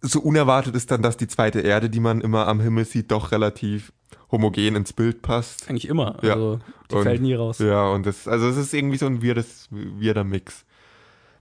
so 0.01 0.19
unerwartet 0.21 0.75
ist 0.75 0.91
dann, 0.91 1.01
dass 1.01 1.17
die 1.17 1.27
zweite 1.27 1.61
Erde, 1.61 1.89
die 1.89 1.99
man 1.99 2.21
immer 2.21 2.47
am 2.47 2.59
Himmel 2.59 2.85
sieht, 2.85 3.11
doch 3.11 3.31
relativ 3.31 3.91
homogen 4.31 4.75
ins 4.75 4.93
Bild 4.93 5.21
passt. 5.21 5.69
Eigentlich 5.69 5.87
immer. 5.87 6.17
Ja. 6.21 6.33
Also 6.33 6.59
die 6.91 6.95
Und- 6.95 7.03
fällt 7.03 7.21
nie 7.21 7.33
raus. 7.33 7.59
Ja, 7.59 7.87
und 7.89 8.05
das, 8.05 8.27
also 8.27 8.47
es 8.47 8.57
ist 8.57 8.73
irgendwie 8.73 8.97
so 8.97 9.05
ein 9.05 9.23
weirdes, 9.23 9.67
weirder 9.71 10.23
Mix. 10.23 10.65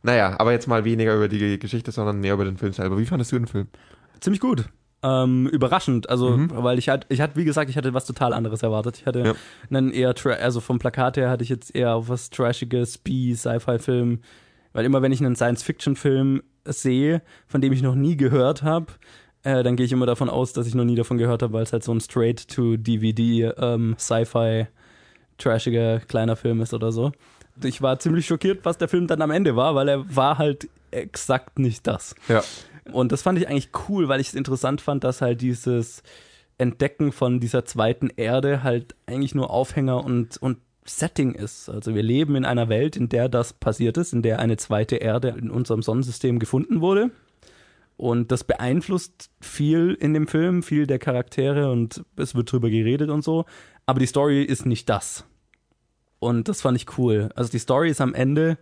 Naja, 0.02 0.36
aber 0.38 0.52
jetzt 0.52 0.68
mal 0.68 0.84
weniger 0.84 1.14
über 1.16 1.28
die 1.28 1.58
Geschichte, 1.58 1.90
sondern 1.90 2.20
mehr 2.20 2.34
über 2.34 2.44
den 2.44 2.56
Film 2.56 2.72
selber. 2.72 2.96
Wie 2.98 3.06
fandest 3.06 3.32
du 3.32 3.38
den 3.38 3.48
Film? 3.48 3.66
Ziemlich 4.20 4.40
gut. 4.40 4.66
Ähm, 5.06 5.46
überraschend. 5.46 6.08
Also, 6.10 6.36
weil 6.52 6.78
ich 6.78 6.88
hatte, 6.88 7.06
ich 7.10 7.20
hatte, 7.20 7.36
wie 7.36 7.44
gesagt, 7.44 7.70
ich 7.70 7.76
hatte 7.76 7.94
was 7.94 8.06
total 8.06 8.32
anderes 8.32 8.62
erwartet. 8.62 8.98
Ich 8.98 9.06
hatte 9.06 9.20
Ja. 9.20 9.34
einen 9.70 9.92
eher, 9.92 10.14
also 10.40 10.60
vom 10.60 10.78
Plakat 10.78 11.16
her 11.16 11.30
hatte 11.30 11.44
ich 11.44 11.50
jetzt 11.50 11.75
eher 11.75 11.94
auf 11.94 12.08
was 12.08 12.30
Trashiges, 12.30 12.98
B, 12.98 13.34
Sci-Fi-Film. 13.34 14.20
Weil 14.72 14.84
immer, 14.84 15.02
wenn 15.02 15.12
ich 15.12 15.20
einen 15.25 15.36
Science-Fiction-Film 15.36 16.42
sehe, 16.64 17.22
von 17.46 17.60
dem 17.60 17.72
ich 17.72 17.82
noch 17.82 17.94
nie 17.94 18.16
gehört 18.16 18.62
habe, 18.62 18.86
äh, 19.42 19.62
dann 19.62 19.76
gehe 19.76 19.86
ich 19.86 19.92
immer 19.92 20.06
davon 20.06 20.28
aus, 20.28 20.52
dass 20.52 20.66
ich 20.66 20.75
noch 20.75 20.84
nie 20.84 20.96
davon 20.96 21.18
gehört 21.18 21.42
habe, 21.42 21.52
weil 21.52 21.62
es 21.62 21.72
halt 21.72 21.84
so 21.84 21.92
ein 21.92 22.00
Straight-to-DVD 22.00 23.52
ähm, 23.58 23.94
Sci-Fi 23.98 24.66
trashiger 25.38 26.00
kleiner 26.00 26.36
Film 26.36 26.60
ist 26.60 26.75
oder 26.75 26.92
so. 26.92 27.12
Ich 27.62 27.80
war 27.82 27.98
ziemlich 27.98 28.26
schockiert, 28.26 28.64
was 28.64 28.78
der 28.78 28.88
Film 28.88 29.06
dann 29.06 29.22
am 29.22 29.30
Ende 29.30 29.56
war, 29.56 29.75
weil 29.75 29.88
er 29.88 30.16
war 30.16 30.38
halt 30.38 30.68
exakt 30.90 31.58
nicht 31.58 31.86
das. 31.86 32.14
Ja. 32.28 32.42
Und 32.92 33.12
das 33.12 33.22
fand 33.22 33.38
ich 33.38 33.48
eigentlich 33.48 33.70
cool, 33.88 34.08
weil 34.08 34.20
ich 34.20 34.28
es 34.28 34.34
interessant 34.34 34.80
fand, 34.80 35.04
dass 35.04 35.20
halt 35.20 35.40
dieses 35.40 36.02
Entdecken 36.58 37.12
von 37.12 37.40
dieser 37.40 37.64
zweiten 37.64 38.10
Erde 38.16 38.62
halt 38.62 38.94
eigentlich 39.06 39.34
nur 39.34 39.50
Aufhänger 39.50 40.04
und, 40.04 40.36
und 40.38 40.58
Setting 40.84 41.34
ist. 41.34 41.68
Also 41.68 41.94
wir 41.94 42.02
leben 42.02 42.36
in 42.36 42.44
einer 42.44 42.68
Welt, 42.68 42.96
in 42.96 43.08
der 43.08 43.28
das 43.28 43.52
passiert 43.52 43.96
ist, 43.98 44.12
in 44.12 44.22
der 44.22 44.38
eine 44.38 44.56
zweite 44.56 44.96
Erde 44.96 45.34
in 45.38 45.50
unserem 45.50 45.82
Sonnensystem 45.82 46.38
gefunden 46.38 46.80
wurde. 46.80 47.10
Und 47.96 48.30
das 48.30 48.44
beeinflusst 48.44 49.30
viel 49.40 49.96
in 49.98 50.12
dem 50.12 50.28
Film, 50.28 50.62
viel 50.62 50.86
der 50.86 50.98
Charaktere 50.98 51.70
und 51.70 52.04
es 52.16 52.34
wird 52.34 52.52
drüber 52.52 52.68
geredet 52.68 53.10
und 53.10 53.22
so. 53.22 53.46
Aber 53.86 54.00
die 54.00 54.06
Story 54.06 54.42
ist 54.42 54.66
nicht 54.66 54.88
das. 54.88 55.24
Und 56.18 56.48
das 56.48 56.60
fand 56.60 56.76
ich 56.76 56.98
cool. 56.98 57.30
Also 57.34 57.50
die 57.50 57.58
Story 57.58 57.90
ist 57.90 58.00
am 58.00 58.14
Ende, 58.14 58.58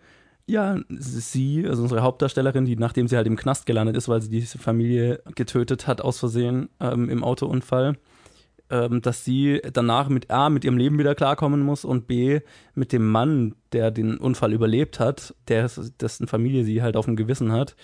ja, 0.47 0.79
sie, 0.91 1.67
also 1.67 1.83
unsere 1.83 2.03
Hauptdarstellerin, 2.03 2.67
die 2.67 2.77
nachdem 2.77 3.09
sie 3.09 3.17
halt 3.17 3.27
im 3.27 3.37
Knast 3.37 3.67
gelandet 3.67 3.97
ist, 3.97 4.09
weil 4.09 4.21
sie 4.21 4.29
diese 4.29 4.59
Familie 4.59 5.23
getötet 5.35 5.87
hat 5.87 6.03
aus 6.03 6.19
Versehen 6.19 6.69
ähm, 6.81 7.09
im 7.09 7.25
Autounfall, 7.25 7.97
ähm, 8.71 9.01
dass 9.01 9.25
sie 9.25 9.63
danach 9.73 10.09
mit 10.09 10.31
A, 10.31 10.51
mit 10.51 10.65
ihrem 10.65 10.77
Leben 10.77 10.99
wieder 10.99 11.15
klarkommen 11.15 11.63
muss 11.63 11.85
und 11.85 12.07
B, 12.07 12.41
mit 12.75 12.93
dem 12.93 13.11
Mann, 13.11 13.55
der 13.73 13.91
den 13.91 14.19
Unfall 14.19 14.53
überlebt 14.53 15.01
hat, 15.01 15.35
der, 15.49 15.71
dessen 16.01 16.27
Familie 16.27 16.65
sie 16.65 16.83
halt 16.83 16.97
auf 16.97 17.07
dem 17.07 17.17
Gewissen 17.17 17.53
hat, 17.53 17.75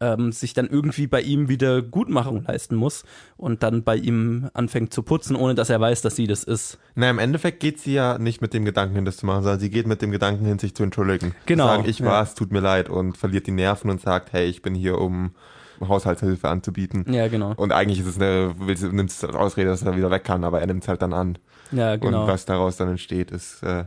ähm, 0.00 0.32
sich 0.32 0.54
dann 0.54 0.66
irgendwie 0.66 1.06
bei 1.06 1.20
ihm 1.20 1.48
wieder 1.48 1.82
Gutmachung 1.82 2.44
leisten 2.44 2.76
muss 2.76 3.04
und 3.36 3.62
dann 3.62 3.82
bei 3.82 3.96
ihm 3.96 4.50
anfängt 4.54 4.92
zu 4.92 5.02
putzen, 5.02 5.36
ohne 5.36 5.54
dass 5.54 5.70
er 5.70 5.80
weiß, 5.80 6.02
dass 6.02 6.16
sie 6.16 6.26
das 6.26 6.44
ist. 6.44 6.78
Na, 6.94 7.08
im 7.10 7.18
Endeffekt 7.18 7.60
geht 7.60 7.80
sie 7.80 7.94
ja 7.94 8.18
nicht 8.18 8.40
mit 8.40 8.54
dem 8.54 8.64
Gedanken 8.64 8.94
hin, 8.94 9.04
das 9.04 9.16
zu 9.18 9.26
machen, 9.26 9.42
sondern 9.42 9.60
sie 9.60 9.70
geht 9.70 9.86
mit 9.86 10.02
dem 10.02 10.10
Gedanken 10.10 10.44
hin, 10.44 10.58
sich 10.58 10.74
zu 10.74 10.82
entschuldigen. 10.82 11.34
Genau, 11.46 11.66
sagen, 11.66 11.84
ich 11.86 12.00
ja. 12.00 12.06
war's, 12.06 12.34
tut 12.34 12.52
mir 12.52 12.60
leid 12.60 12.88
und 12.88 13.16
verliert 13.16 13.46
die 13.46 13.52
Nerven 13.52 13.90
und 13.90 14.00
sagt, 14.00 14.32
hey, 14.32 14.46
ich 14.46 14.62
bin 14.62 14.74
hier, 14.74 14.98
um 14.98 15.32
Haushaltshilfe 15.80 16.48
anzubieten. 16.48 17.04
Ja, 17.12 17.28
genau. 17.28 17.52
Und 17.56 17.72
eigentlich 17.72 18.00
ist 18.00 18.06
es 18.06 18.16
eine, 18.16 18.54
nimmt 18.92 19.10
es 19.10 19.22
als 19.22 19.36
Ausrede, 19.36 19.68
dass 19.68 19.82
er 19.82 19.96
wieder 19.96 20.10
weg 20.10 20.24
kann, 20.24 20.44
aber 20.44 20.60
er 20.60 20.66
nimmt 20.66 20.82
es 20.82 20.88
halt 20.88 21.02
dann 21.02 21.12
an. 21.12 21.38
Ja, 21.72 21.96
genau. 21.96 22.22
Und 22.22 22.28
was 22.28 22.44
daraus 22.44 22.76
dann 22.76 22.88
entsteht, 22.88 23.30
ist 23.30 23.62
äh, 23.62 23.84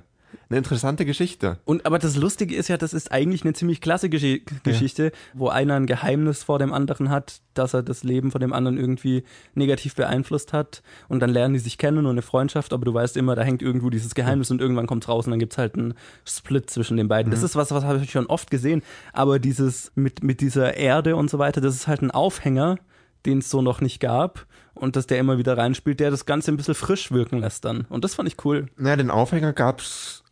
eine 0.49 0.57
interessante 0.57 1.05
Geschichte. 1.05 1.59
Und 1.65 1.85
aber 1.85 1.99
das 1.99 2.15
Lustige 2.15 2.55
ist 2.55 2.67
ja, 2.67 2.77
das 2.77 2.93
ist 2.93 3.11
eigentlich 3.11 3.43
eine 3.43 3.53
ziemlich 3.53 3.81
klasse 3.81 4.09
Gesch 4.09 4.41
Geschichte, 4.63 5.11
wo 5.33 5.49
einer 5.49 5.75
ein 5.75 5.85
Geheimnis 5.85 6.43
vor 6.43 6.59
dem 6.59 6.73
anderen 6.73 7.09
hat, 7.09 7.41
dass 7.53 7.73
er 7.73 7.83
das 7.83 8.03
Leben 8.03 8.31
von 8.31 8.41
dem 8.41 8.53
anderen 8.53 8.77
irgendwie 8.77 9.23
negativ 9.53 9.95
beeinflusst 9.95 10.53
hat. 10.53 10.81
Und 11.07 11.19
dann 11.19 11.29
lernen 11.29 11.53
die 11.53 11.59
sich 11.59 11.77
kennen 11.77 11.99
und 11.99 12.07
eine 12.07 12.21
Freundschaft, 12.21 12.73
aber 12.73 12.85
du 12.85 12.93
weißt 12.93 13.17
immer, 13.17 13.35
da 13.35 13.43
hängt 13.43 13.61
irgendwo 13.61 13.89
dieses 13.89 14.15
Geheimnis 14.15 14.49
und 14.51 14.61
irgendwann 14.61 14.87
kommt 14.87 15.07
raus 15.07 15.25
und 15.25 15.31
dann 15.31 15.39
gibt's 15.39 15.57
halt 15.57 15.75
einen 15.75 15.93
Split 16.25 16.69
zwischen 16.69 16.97
den 16.97 17.07
beiden. 17.07 17.31
Das 17.31 17.43
ist 17.43 17.55
was, 17.55 17.71
was 17.71 17.83
habe 17.83 17.99
ich 18.03 18.11
schon 18.11 18.25
oft 18.25 18.49
gesehen. 18.49 18.81
Aber 19.13 19.39
dieses 19.39 19.91
mit, 19.95 20.23
mit 20.23 20.41
dieser 20.41 20.75
Erde 20.77 21.15
und 21.15 21.29
so 21.29 21.39
weiter, 21.39 21.61
das 21.61 21.75
ist 21.75 21.87
halt 21.87 22.01
ein 22.01 22.11
Aufhänger, 22.11 22.77
den 23.25 23.39
es 23.39 23.49
so 23.49 23.61
noch 23.61 23.81
nicht 23.81 23.99
gab. 23.99 24.45
Und 24.73 24.95
dass 24.95 25.07
der 25.07 25.19
immer 25.19 25.37
wieder 25.37 25.57
reinspielt, 25.57 25.99
der 25.99 26.09
das 26.09 26.25
Ganze 26.25 26.51
ein 26.51 26.57
bisschen 26.57 26.75
frisch 26.75 27.11
wirken 27.11 27.39
lässt 27.39 27.65
dann. 27.65 27.85
Und 27.89 28.05
das 28.05 28.15
fand 28.15 28.29
ich 28.29 28.45
cool. 28.45 28.67
Naja, 28.77 28.95
den 28.95 29.11
Aufhänger 29.11 29.51
gab's 29.51 30.23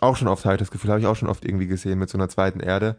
auch 0.00 0.16
schon 0.16 0.28
oft, 0.28 0.44
habe 0.44 0.54
ich 0.54 0.60
das 0.60 0.70
Gefühl, 0.70 0.90
habe 0.90 1.00
ich 1.00 1.06
auch 1.06 1.16
schon 1.16 1.28
oft 1.28 1.44
irgendwie 1.44 1.66
gesehen 1.66 1.98
mit 1.98 2.10
so 2.10 2.18
einer 2.18 2.28
zweiten 2.28 2.60
Erde. 2.60 2.96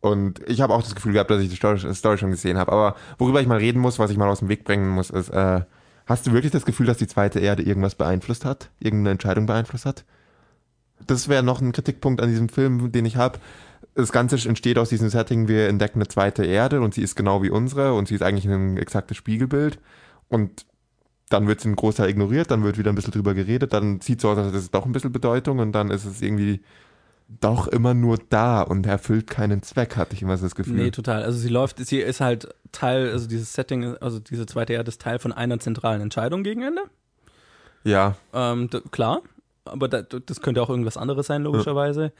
Und 0.00 0.40
ich 0.48 0.60
habe 0.60 0.74
auch 0.74 0.82
das 0.82 0.94
Gefühl 0.94 1.12
gehabt, 1.12 1.30
dass 1.30 1.42
ich 1.42 1.50
die 1.50 1.56
Story, 1.56 1.78
Story 1.94 2.18
schon 2.18 2.30
gesehen 2.30 2.58
habe. 2.58 2.72
Aber 2.72 2.96
worüber 3.18 3.40
ich 3.40 3.46
mal 3.46 3.58
reden 3.58 3.80
muss, 3.80 3.98
was 3.98 4.10
ich 4.10 4.16
mal 4.16 4.28
aus 4.28 4.38
dem 4.38 4.48
Weg 4.48 4.64
bringen 4.64 4.88
muss, 4.88 5.10
ist, 5.10 5.28
äh, 5.28 5.60
hast 6.06 6.26
du 6.26 6.32
wirklich 6.32 6.52
das 6.52 6.64
Gefühl, 6.64 6.86
dass 6.86 6.96
die 6.96 7.06
zweite 7.06 7.38
Erde 7.38 7.62
irgendwas 7.62 7.94
beeinflusst 7.94 8.44
hat? 8.44 8.70
Irgendeine 8.80 9.10
Entscheidung 9.10 9.46
beeinflusst 9.46 9.84
hat? 9.84 10.04
Das 11.06 11.28
wäre 11.28 11.42
noch 11.42 11.60
ein 11.60 11.72
Kritikpunkt 11.72 12.22
an 12.22 12.28
diesem 12.28 12.48
Film, 12.48 12.92
den 12.92 13.04
ich 13.04 13.16
habe. 13.16 13.38
Das 13.94 14.12
Ganze 14.12 14.36
entsteht 14.48 14.78
aus 14.78 14.88
diesem 14.88 15.08
Setting, 15.08 15.48
wir 15.48 15.68
entdecken 15.68 15.98
eine 15.98 16.08
zweite 16.08 16.44
Erde 16.44 16.80
und 16.80 16.94
sie 16.94 17.02
ist 17.02 17.16
genau 17.16 17.42
wie 17.42 17.50
unsere 17.50 17.94
und 17.94 18.08
sie 18.08 18.14
ist 18.14 18.22
eigentlich 18.22 18.46
ein 18.46 18.76
exaktes 18.76 19.16
Spiegelbild. 19.16 19.78
Und 20.28 20.66
dann 21.28 21.46
wird 21.46 21.60
sie 21.60 21.68
ein 21.68 21.76
Großteil 21.76 22.08
ignoriert, 22.08 22.50
dann 22.50 22.62
wird 22.62 22.78
wieder 22.78 22.90
ein 22.92 22.94
bisschen 22.94 23.12
drüber 23.12 23.34
geredet, 23.34 23.72
dann 23.72 24.00
sieht 24.00 24.20
so 24.20 24.30
aus, 24.30 24.38
als 24.38 24.48
hätte 24.48 24.58
es 24.58 24.70
doch 24.70 24.84
ein 24.84 24.92
bisschen 24.92 25.12
Bedeutung 25.12 25.58
und 25.60 25.72
dann 25.72 25.90
ist 25.90 26.04
es 26.04 26.22
irgendwie 26.22 26.60
doch 27.40 27.68
immer 27.68 27.94
nur 27.94 28.18
da 28.28 28.60
und 28.62 28.86
erfüllt 28.86 29.28
keinen 29.28 29.62
Zweck, 29.62 29.96
hatte 29.96 30.14
ich 30.14 30.22
immer 30.22 30.36
so 30.36 30.46
das 30.46 30.56
Gefühl. 30.56 30.74
Nee, 30.74 30.90
total. 30.90 31.22
Also 31.22 31.38
sie 31.38 31.48
läuft, 31.48 31.78
sie 31.78 31.98
ist 31.98 32.20
halt 32.20 32.48
Teil, 32.72 33.10
also 33.10 33.28
dieses 33.28 33.52
Setting, 33.52 33.96
also 33.98 34.18
diese 34.18 34.46
zweite 34.46 34.72
Erde 34.72 34.88
ist 34.88 35.00
Teil 35.00 35.20
von 35.20 35.32
einer 35.32 35.60
zentralen 35.60 36.00
Entscheidung 36.02 36.42
gegen 36.42 36.62
Ende. 36.62 36.82
ja, 37.84 38.16
Ähm, 38.32 38.68
klar, 38.90 39.22
aber 39.64 39.88
da, 39.88 40.02
das 40.02 40.40
könnte 40.40 40.60
auch 40.62 40.70
irgendwas 40.70 40.96
anderes 40.96 41.28
sein, 41.28 41.44
logischerweise. 41.44 42.12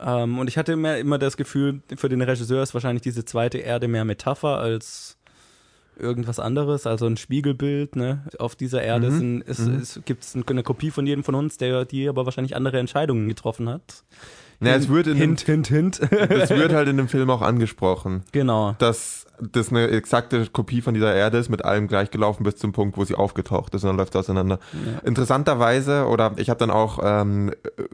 Ähm, 0.00 0.38
und 0.38 0.48
ich 0.48 0.56
hatte 0.58 0.72
immer, 0.72 0.96
immer 0.98 1.18
das 1.18 1.36
Gefühl, 1.36 1.80
für 1.96 2.08
den 2.08 2.22
Regisseur 2.22 2.62
ist 2.62 2.74
wahrscheinlich 2.74 3.02
diese 3.02 3.24
zweite 3.24 3.58
Erde 3.58 3.88
mehr 3.88 4.04
Metapher 4.04 4.58
als 4.58 5.16
irgendwas 5.98 6.38
anderes, 6.38 6.86
also 6.86 7.06
ein 7.06 7.16
Spiegelbild, 7.16 7.96
ne? 7.96 8.24
Auf 8.38 8.54
dieser 8.54 8.82
Erde 8.82 9.10
Mhm. 9.10 9.42
ist, 9.44 9.58
Mhm. 9.66 9.80
ist, 9.80 10.00
gibt 10.04 10.22
es 10.24 10.36
eine 10.36 10.62
Kopie 10.62 10.90
von 10.92 11.06
jedem 11.06 11.24
von 11.24 11.34
uns, 11.34 11.56
der 11.56 11.84
die 11.84 12.08
aber 12.08 12.24
wahrscheinlich 12.24 12.54
andere 12.54 12.78
Entscheidungen 12.78 13.26
getroffen 13.28 13.68
hat. 13.68 14.04
Na, 14.60 14.74
es 14.74 14.88
wird 14.88 15.06
in 15.08 15.14
dem, 15.14 15.20
Hint, 15.20 15.40
hint, 15.40 15.66
hint. 15.68 16.00
es 16.12 16.50
wird 16.50 16.72
halt 16.72 16.88
in 16.88 16.96
dem 16.96 17.08
Film 17.08 17.30
auch 17.30 17.42
angesprochen, 17.42 18.22
genau. 18.32 18.74
dass 18.78 19.26
das 19.40 19.70
eine 19.70 19.88
exakte 19.88 20.46
Kopie 20.46 20.80
von 20.80 20.94
dieser 20.94 21.14
Erde 21.14 21.38
ist, 21.38 21.48
mit 21.48 21.64
allem 21.64 21.88
gleich 21.88 22.10
gelaufen 22.10 22.44
bis 22.44 22.56
zum 22.56 22.72
Punkt, 22.72 22.96
wo 22.96 23.04
sie 23.04 23.14
aufgetaucht 23.14 23.74
ist 23.74 23.84
und 23.84 23.88
dann 23.88 23.96
läuft 23.96 24.14
es 24.14 24.20
auseinander. 24.20 24.58
Ja. 24.72 25.06
Interessanterweise, 25.06 26.06
oder 26.06 26.32
ich 26.36 26.50
habe 26.50 26.58
dann 26.58 26.70
auch, 26.70 27.00
ähm, 27.02 27.52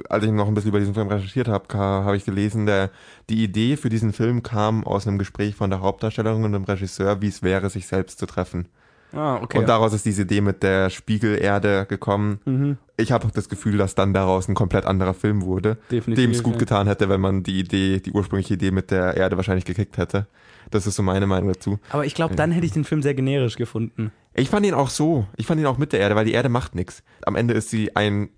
als 0.08 0.24
ich 0.24 0.30
noch 0.30 0.48
ein 0.48 0.54
bisschen 0.54 0.70
über 0.70 0.80
diesen 0.80 0.94
Film 0.94 1.08
recherchiert 1.08 1.48
habe, 1.48 1.66
habe 1.76 2.16
ich 2.16 2.24
gelesen, 2.24 2.66
der, 2.66 2.90
die 3.28 3.42
Idee 3.42 3.76
für 3.76 3.88
diesen 3.88 4.12
Film 4.12 4.42
kam 4.42 4.84
aus 4.84 5.06
einem 5.06 5.18
Gespräch 5.18 5.54
von 5.54 5.70
der 5.70 5.80
Hauptdarstellerin 5.80 6.44
und 6.44 6.52
dem 6.52 6.64
Regisseur, 6.64 7.20
wie 7.20 7.28
es 7.28 7.42
wäre, 7.42 7.70
sich 7.70 7.86
selbst 7.86 8.18
zu 8.18 8.26
treffen. 8.26 8.68
Ah, 9.14 9.40
okay. 9.42 9.58
Und 9.58 9.68
daraus 9.68 9.92
ist 9.92 10.04
diese 10.04 10.22
Idee 10.22 10.40
mit 10.40 10.62
der 10.62 10.90
Spiegelerde 10.90 11.86
gekommen. 11.86 12.40
mhm. 12.44 12.78
Ich 12.96 13.10
habe 13.10 13.26
auch 13.26 13.32
das 13.32 13.48
Gefühl, 13.48 13.76
dass 13.76 13.96
dann 13.96 14.14
daraus 14.14 14.48
ein 14.48 14.54
komplett 14.54 14.86
anderer 14.86 15.14
Film 15.14 15.42
wurde, 15.42 15.78
dem 15.90 16.30
es 16.30 16.44
gut 16.44 16.54
ja. 16.54 16.58
getan 16.60 16.86
hätte, 16.86 17.08
wenn 17.08 17.20
man 17.20 17.42
die 17.42 17.58
Idee, 17.58 17.98
die 17.98 18.12
ursprüngliche 18.12 18.54
Idee 18.54 18.70
mit 18.70 18.92
der 18.92 19.16
Erde 19.16 19.36
wahrscheinlich 19.36 19.64
gekickt 19.64 19.98
hätte. 19.98 20.28
Das 20.70 20.86
ist 20.86 20.94
so 20.94 21.02
meine 21.02 21.26
Meinung 21.26 21.52
dazu. 21.52 21.80
Aber 21.90 22.06
ich 22.06 22.14
glaube, 22.14 22.36
dann 22.36 22.52
hätte 22.52 22.66
ich 22.66 22.72
den 22.72 22.84
Film 22.84 23.02
sehr 23.02 23.14
generisch 23.14 23.56
gefunden. 23.56 24.12
Ich 24.32 24.48
fand 24.48 24.64
ihn 24.64 24.74
auch 24.74 24.90
so. 24.90 25.26
Ich 25.36 25.46
fand 25.46 25.60
ihn 25.60 25.66
auch 25.66 25.76
mit 25.76 25.92
der 25.92 26.00
Erde, 26.00 26.14
weil 26.14 26.24
die 26.24 26.32
Erde 26.32 26.48
macht 26.48 26.76
nichts. 26.76 27.02
Am 27.26 27.34
Ende 27.34 27.54
ist 27.54 27.68
sie 27.68 27.96
ein 27.96 28.28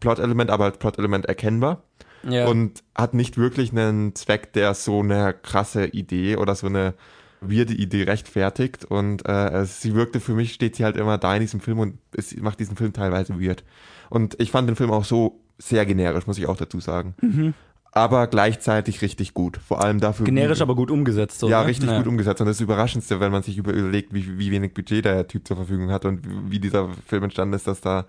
Plot-Element, 0.00 0.50
aber 0.50 0.64
als 0.64 0.78
Plot-Element 0.78 1.26
erkennbar 1.26 1.82
Ja. 2.22 2.46
und 2.46 2.82
hat 2.94 3.14
nicht 3.14 3.36
wirklich 3.36 3.72
einen 3.72 4.14
Zweck, 4.14 4.52
der 4.52 4.74
so 4.74 5.00
eine 5.00 5.34
krasse 5.34 5.86
Idee 5.86 6.36
oder 6.36 6.54
so 6.54 6.66
eine 6.66 6.94
weirde 7.42 7.74
Idee 7.74 8.04
rechtfertigt. 8.04 8.84
Und 8.84 9.28
äh, 9.28 9.64
sie 9.66 9.94
wirkte 9.94 10.20
für 10.20 10.34
mich, 10.34 10.52
steht 10.54 10.76
sie 10.76 10.84
halt 10.84 10.96
immer 10.96 11.18
da 11.18 11.34
in 11.34 11.40
diesem 11.40 11.60
Film 11.60 11.78
und 11.78 11.98
es 12.16 12.34
macht 12.36 12.60
diesen 12.60 12.76
Film 12.76 12.92
teilweise 12.92 13.40
weird. 13.40 13.64
Und 14.10 14.40
ich 14.40 14.50
fand 14.50 14.68
den 14.68 14.76
Film 14.76 14.90
auch 14.90 15.04
so 15.04 15.40
sehr 15.58 15.86
generisch, 15.86 16.26
muss 16.26 16.38
ich 16.38 16.46
auch 16.46 16.56
dazu 16.56 16.80
sagen. 16.80 17.14
Mhm. 17.20 17.54
Aber 17.94 18.26
gleichzeitig 18.26 19.02
richtig 19.02 19.34
gut. 19.34 19.58
Vor 19.58 19.82
allem 19.84 20.00
dafür. 20.00 20.24
generisch, 20.24 20.60
wie, 20.60 20.62
aber 20.62 20.74
gut 20.74 20.90
umgesetzt. 20.90 21.38
So, 21.40 21.48
ja, 21.50 21.60
ne? 21.60 21.68
richtig 21.68 21.90
gut 21.94 22.06
umgesetzt. 22.06 22.40
Und 22.40 22.46
das 22.46 22.60
Überraschendste, 22.60 23.20
wenn 23.20 23.30
man 23.30 23.42
sich 23.42 23.58
über- 23.58 23.72
überlegt, 23.74 24.14
wie, 24.14 24.38
wie 24.38 24.50
wenig 24.50 24.72
Budget 24.72 25.04
der 25.04 25.28
Typ 25.28 25.46
zur 25.46 25.58
Verfügung 25.58 25.90
hat 25.90 26.06
und 26.06 26.20
wie 26.50 26.58
dieser 26.58 26.88
Film 27.06 27.24
entstanden 27.24 27.52
ist, 27.54 27.66
dass 27.66 27.82
da 27.82 28.06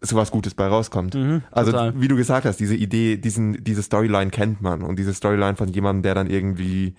sowas 0.00 0.30
Gutes 0.30 0.54
bei 0.54 0.66
rauskommt. 0.66 1.14
Mhm, 1.14 1.42
Also, 1.50 1.72
total. 1.72 2.00
wie 2.00 2.08
du 2.08 2.16
gesagt 2.16 2.46
hast, 2.46 2.58
diese 2.60 2.74
Idee, 2.76 3.16
diesen, 3.18 3.62
diese 3.62 3.82
Storyline 3.82 4.30
kennt 4.30 4.62
man 4.62 4.82
und 4.82 4.98
diese 4.98 5.12
Storyline 5.14 5.56
von 5.56 5.68
jemandem, 5.68 6.02
der 6.02 6.14
dann 6.14 6.28
irgendwie 6.30 6.94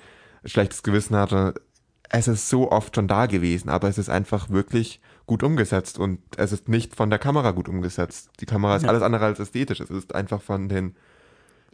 schlechtes 0.46 0.84
Gewissen 0.84 1.16
hat. 1.16 1.34
und 1.34 1.54
Es 2.10 2.28
ist 2.28 2.50
so 2.50 2.72
oft 2.72 2.96
schon 2.96 3.08
da 3.08 3.26
gewesen, 3.26 3.70
aber 3.70 3.88
es 3.90 3.98
ist 3.98 4.10
einfach 4.10 4.50
wirklich 4.50 5.02
gut 5.26 5.42
umgesetzt 5.44 5.98
und 5.98 6.20
es 6.38 6.52
ist 6.52 6.70
nicht 6.70 6.96
von 6.96 7.10
der 7.10 7.18
Kamera 7.20 7.52
gut 7.52 7.68
umgesetzt. 7.68 8.30
Die 8.40 8.46
Kamera 8.46 8.76
ist 8.76 8.84
Ja. 8.84 8.90
alles 8.90 9.02
andere 9.02 9.26
als 9.26 9.40
ästhetisch. 9.40 9.80
Es 9.80 9.90
ist 9.90 10.14
einfach 10.14 10.40
von 10.42 10.70
den, 10.70 10.96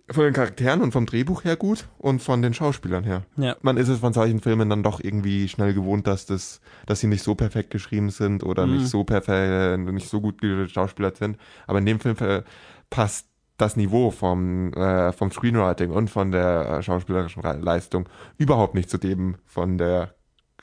von 0.10 0.24
den 0.24 0.34
Charakteren 0.34 0.82
und 0.82 0.94
vom 0.94 1.06
Drehbuch 1.06 1.44
her 1.44 1.58
gut 1.58 1.88
und 1.98 2.22
von 2.22 2.42
den 2.42 2.54
Schauspielern 2.54 3.04
her. 3.04 3.24
Ja. 3.36 3.58
Man 3.62 3.76
ist 3.76 3.90
es 3.90 4.00
von 4.00 4.14
solchen 4.14 4.40
Filmen 4.40 4.70
dann 4.70 4.84
doch 4.84 5.02
irgendwie 5.02 5.50
schnell 5.50 5.74
gewohnt, 5.74 6.08
dass 6.08 6.26
das, 6.26 6.62
dass 6.86 7.02
sie 7.02 7.08
nicht 7.08 7.24
so 7.24 7.36
perfekt 7.36 7.70
geschrieben 7.72 8.10
sind 8.10 8.44
oder 8.44 8.66
Mhm. 8.66 8.78
nicht 8.78 8.88
so 8.88 9.04
perfekt, 9.04 9.80
nicht 9.92 10.08
so 10.10 10.22
gut 10.22 10.40
geschauspielert 10.40 11.18
sind. 11.18 11.38
Aber 11.68 11.80
in 11.80 11.86
dem 11.86 12.00
Film 12.00 12.16
äh, 12.20 12.44
passt 12.90 13.28
das 13.62 13.76
Niveau 13.78 14.12
vom, 14.12 14.74
äh, 14.74 15.12
vom 15.12 15.32
Screenwriting 15.32 15.92
und 15.92 16.10
von 16.10 16.32
der 16.32 16.78
äh, 16.80 16.84
schauspielerischen 16.84 17.44
Leistung 17.62 18.10
überhaupt 18.38 18.76
nicht 18.76 18.90
zu 18.90 18.98
dem 18.98 19.36
von 19.46 19.78
der 19.78 20.14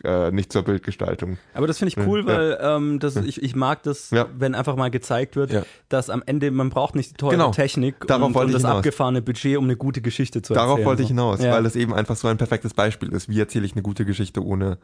äh, 0.04 0.30
nicht 0.30 0.52
zur 0.52 0.62
Bildgestaltung. 0.62 1.38
Aber 1.54 1.66
das 1.66 1.78
finde 1.78 1.88
ich 2.00 2.06
cool, 2.06 2.20
Ja. 2.20 2.26
weil 2.26 2.58
ähm, 2.62 2.98
das, 3.00 3.16
ich, 3.16 3.42
ich 3.42 3.56
mag 3.56 3.82
das, 3.82 4.10
Ja. 4.12 4.26
wenn 4.32 4.54
einfach 4.54 4.76
mal 4.76 4.92
gezeigt 4.92 5.34
wird, 5.34 5.52
Ja. 5.52 5.62
dass 5.88 6.08
am 6.08 6.22
Ende, 6.24 6.52
man 6.52 6.70
braucht 6.70 6.94
nicht 6.94 7.10
die 7.10 7.14
teure 7.14 7.32
Genau. 7.32 7.50
Technik 7.50 8.06
Darauf 8.06 8.28
und, 8.28 8.36
und 8.36 8.52
das 8.52 8.62
hinaus. 8.62 8.76
abgefahrene 8.76 9.22
Budget, 9.22 9.56
um 9.56 9.64
eine 9.64 9.74
gute 9.76 10.00
Geschichte 10.00 10.40
zu 10.40 10.54
erzählen. 10.54 10.68
Darauf 10.68 10.84
wollte 10.84 11.02
ich 11.02 11.08
hinaus, 11.08 11.40
weil 11.40 11.66
es 11.66 11.74
eben 11.74 11.92
einfach 11.94 12.14
so 12.14 12.28
ein 12.28 12.36
perfektes 12.38 12.74
Beispiel 12.74 13.12
ist. 13.12 13.28
Wie 13.28 13.40
erzähle 13.40 13.66
ich 13.66 13.72
eine 13.72 13.82
gute 13.82 14.04
Geschichte 14.04 14.44
ohne 14.44 14.78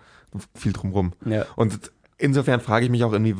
viel 0.56 0.72
drumrum? 0.72 1.12
Und 1.54 1.92
insofern 2.18 2.60
frage 2.60 2.84
ich 2.84 2.90
mich 2.90 3.04
auch 3.04 3.12
irgendwie, 3.12 3.34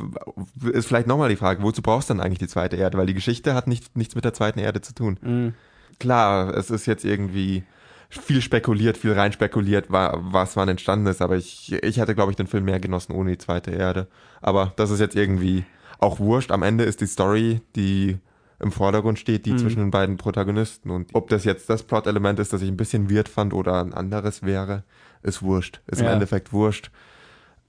ist 0.72 0.86
vielleicht 0.86 1.06
nochmal 1.06 1.28
die 1.28 1.36
Frage, 1.36 1.62
wozu 1.62 1.82
brauchst 1.82 2.10
du 2.10 2.14
dann 2.14 2.20
eigentlich 2.24 2.38
die 2.38 2.48
zweite 2.48 2.76
Erde? 2.76 2.98
Weil 2.98 3.06
die 3.06 3.14
Geschichte 3.14 3.54
hat 3.54 3.66
nicht, 3.66 3.96
nichts 3.96 4.14
mit 4.14 4.24
der 4.24 4.34
zweiten 4.34 4.58
Erde 4.58 4.80
zu 4.80 4.94
tun. 4.94 5.18
Mhm. 5.22 5.54
Klar, 6.00 6.54
es 6.56 6.70
ist 6.70 6.86
jetzt 6.86 7.04
irgendwie 7.04 7.64
viel 8.08 8.40
spekuliert, 8.42 8.96
viel 8.96 9.12
rein 9.12 9.32
spekuliert, 9.32 9.90
wa- 9.90 10.16
was 10.20 10.56
wann 10.56 10.68
entstanden 10.68 11.06
ist, 11.06 11.20
aber 11.22 11.36
ich, 11.36 11.72
ich 11.72 11.98
hätte, 11.98 12.14
glaube 12.14 12.30
ich, 12.30 12.36
den 12.36 12.46
Film 12.46 12.64
mehr 12.64 12.78
genossen 12.80 13.12
ohne 13.12 13.30
die 13.32 13.38
zweite 13.38 13.70
Erde. 13.72 14.06
Aber 14.40 14.72
das 14.76 14.90
ist 14.90 15.00
jetzt 15.00 15.16
irgendwie 15.16 15.64
auch 15.98 16.18
wurscht. 16.20 16.50
Am 16.52 16.62
Ende 16.62 16.84
ist 16.84 17.00
die 17.00 17.06
Story, 17.06 17.60
die 17.76 18.18
im 18.60 18.70
Vordergrund 18.72 19.18
steht, 19.18 19.46
die 19.46 19.52
Mhm. 19.52 19.58
zwischen 19.58 19.78
den 19.80 19.90
beiden 19.90 20.16
Protagonisten. 20.16 20.90
Und 20.90 21.10
ob 21.12 21.28
das 21.28 21.44
jetzt 21.44 21.68
das 21.70 21.82
Plot-Element 21.82 22.38
ist, 22.38 22.52
das 22.52 22.62
ich 22.62 22.68
ein 22.68 22.76
bisschen 22.76 23.10
weird 23.10 23.28
fand 23.28 23.52
oder 23.52 23.80
ein 23.82 23.92
anderes 23.94 24.42
wäre, 24.42 24.84
ist 25.22 25.42
wurscht. 25.42 25.80
Ist 25.86 26.00
im 26.00 26.06
Ja. 26.06 26.12
Endeffekt 26.12 26.52
wurscht. 26.52 26.90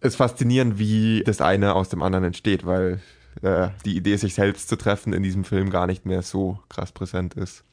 Ist 0.02 0.16
faszinierend, 0.18 0.78
wie 0.78 1.24
das 1.26 1.42
eine 1.42 1.74
aus 1.76 1.90
dem 1.90 2.02
anderen 2.04 2.26
entsteht, 2.26 2.66
weil 2.66 3.00
äh, 3.42 3.70
die 3.86 3.96
Idee, 3.98 4.16
sich 4.18 4.34
selbst 4.36 4.70
zu 4.70 4.76
treffen, 4.76 5.14
in 5.14 5.24
diesem 5.24 5.44
Film 5.44 5.70
gar 5.70 5.88
nicht 5.88 6.06
mehr 6.06 6.22
so 6.22 6.60
krass 6.70 6.92
präsent 6.92 7.34
ist. 7.34 7.64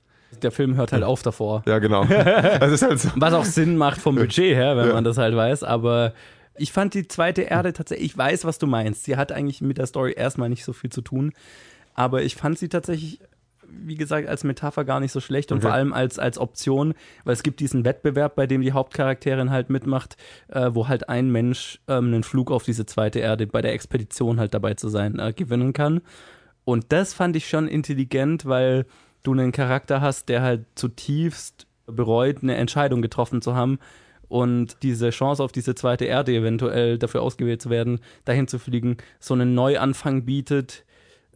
Der 0.43 0.51
Film 0.51 0.77
hört 0.77 0.93
halt 0.93 1.03
auf 1.05 1.23
davor. 1.23 1.63
Ja, 1.67 1.79
genau. 1.79 2.05
Das 2.07 2.73
ist 2.73 2.83
halt 2.83 2.99
so. 3.01 3.11
Was 3.17 3.35
auch 3.35 3.45
Sinn 3.45 3.77
macht 3.77 4.01
vom 4.01 4.15
Budget 4.17 4.55
her, 4.55 4.77
wenn 4.77 4.89
Ja. 4.89 4.95
man 4.95 5.05
das 5.05 5.19
halt 5.19 5.37
weiß. 5.37 5.63
Aber 5.63 6.15
ich 6.57 6.73
fand 6.73 6.95
die 6.95 7.07
zweite 7.07 7.43
Erde 7.43 7.73
tatsächlich, 7.75 8.13
ich 8.13 8.17
weiß, 8.19 8.45
was 8.47 8.59
du 8.59 8.67
meinst. 8.67 9.05
Sie 9.05 9.17
hat 9.17 9.31
eigentlich 9.31 9.61
mit 9.61 9.77
der 9.79 9.87
Story 9.87 10.15
erstmal 10.17 10.49
nicht 10.49 10.65
so 10.65 10.73
viel 10.73 10.91
zu 10.91 11.03
tun. 11.03 11.33
Aber 11.95 12.23
ich 12.23 12.37
fand 12.37 12.59
sie 12.59 12.69
tatsächlich, 12.71 13.21
wie 13.85 13.95
gesagt, 13.97 14.29
als 14.29 14.45
Metapher 14.45 14.85
gar 14.85 15.01
nicht 15.01 15.13
so 15.13 15.21
schlecht 15.21 15.51
und 15.53 15.59
Okay. 15.59 15.67
vor 15.67 15.75
allem 15.75 15.93
als, 15.93 16.19
als 16.19 16.39
Option, 16.39 16.95
weil 17.25 17.33
es 17.33 17.43
gibt 17.43 17.61
diesen 17.61 17.85
Wettbewerb, 17.85 18.35
bei 18.37 18.47
dem 18.47 18.61
die 18.63 18.73
Hauptcharakterin 18.73 19.51
halt 19.51 19.71
mitmacht, 19.71 20.17
äh, 20.49 20.71
wo 20.73 20.89
halt 20.89 21.09
ein 21.09 21.31
Mensch 21.31 21.81
ähm, 21.89 22.07
einen 22.07 22.23
Flug 22.23 22.51
auf 22.51 22.65
diese 22.65 22.87
zweite 22.87 23.19
Erde 23.21 23.47
bei 23.47 23.63
der 23.63 23.73
Expedition 23.73 24.39
halt 24.39 24.55
dabei 24.55 24.75
zu 24.75 24.89
sein 24.89 25.19
äh, 25.19 25.33
gewinnen 25.33 25.73
kann. 25.73 26.01
Und 26.65 26.93
das 26.93 27.13
fand 27.15 27.35
ich 27.37 27.49
schon 27.49 27.67
intelligent, 27.69 28.47
weil 28.47 28.87
du 29.23 29.33
einen 29.33 29.53
Charakter 29.53 30.01
hast, 30.01 30.29
der 30.29 30.43
halt 30.43 30.67
zutiefst 30.75 31.67
bereut, 31.87 32.43
eine 32.43 32.55
Entscheidung 32.57 33.03
getroffen 33.03 33.43
zu 33.43 33.55
haben 33.55 33.79
und 34.29 34.77
diese 34.83 35.11
Chance 35.11 35.43
auf 35.43 35.53
diese 35.53 35.75
zweite 35.75 36.05
Erde 36.07 36.33
eventuell 36.33 36.99
dafür 36.99 37.23
ausgewählt 37.23 37.61
zu 37.61 37.69
werden, 37.71 38.01
dahin 38.25 38.49
zu 38.49 38.59
fliegen, 38.59 38.97
so 39.21 39.35
einen 39.35 39.55
Neuanfang 39.55 40.25
bietet, 40.25 40.85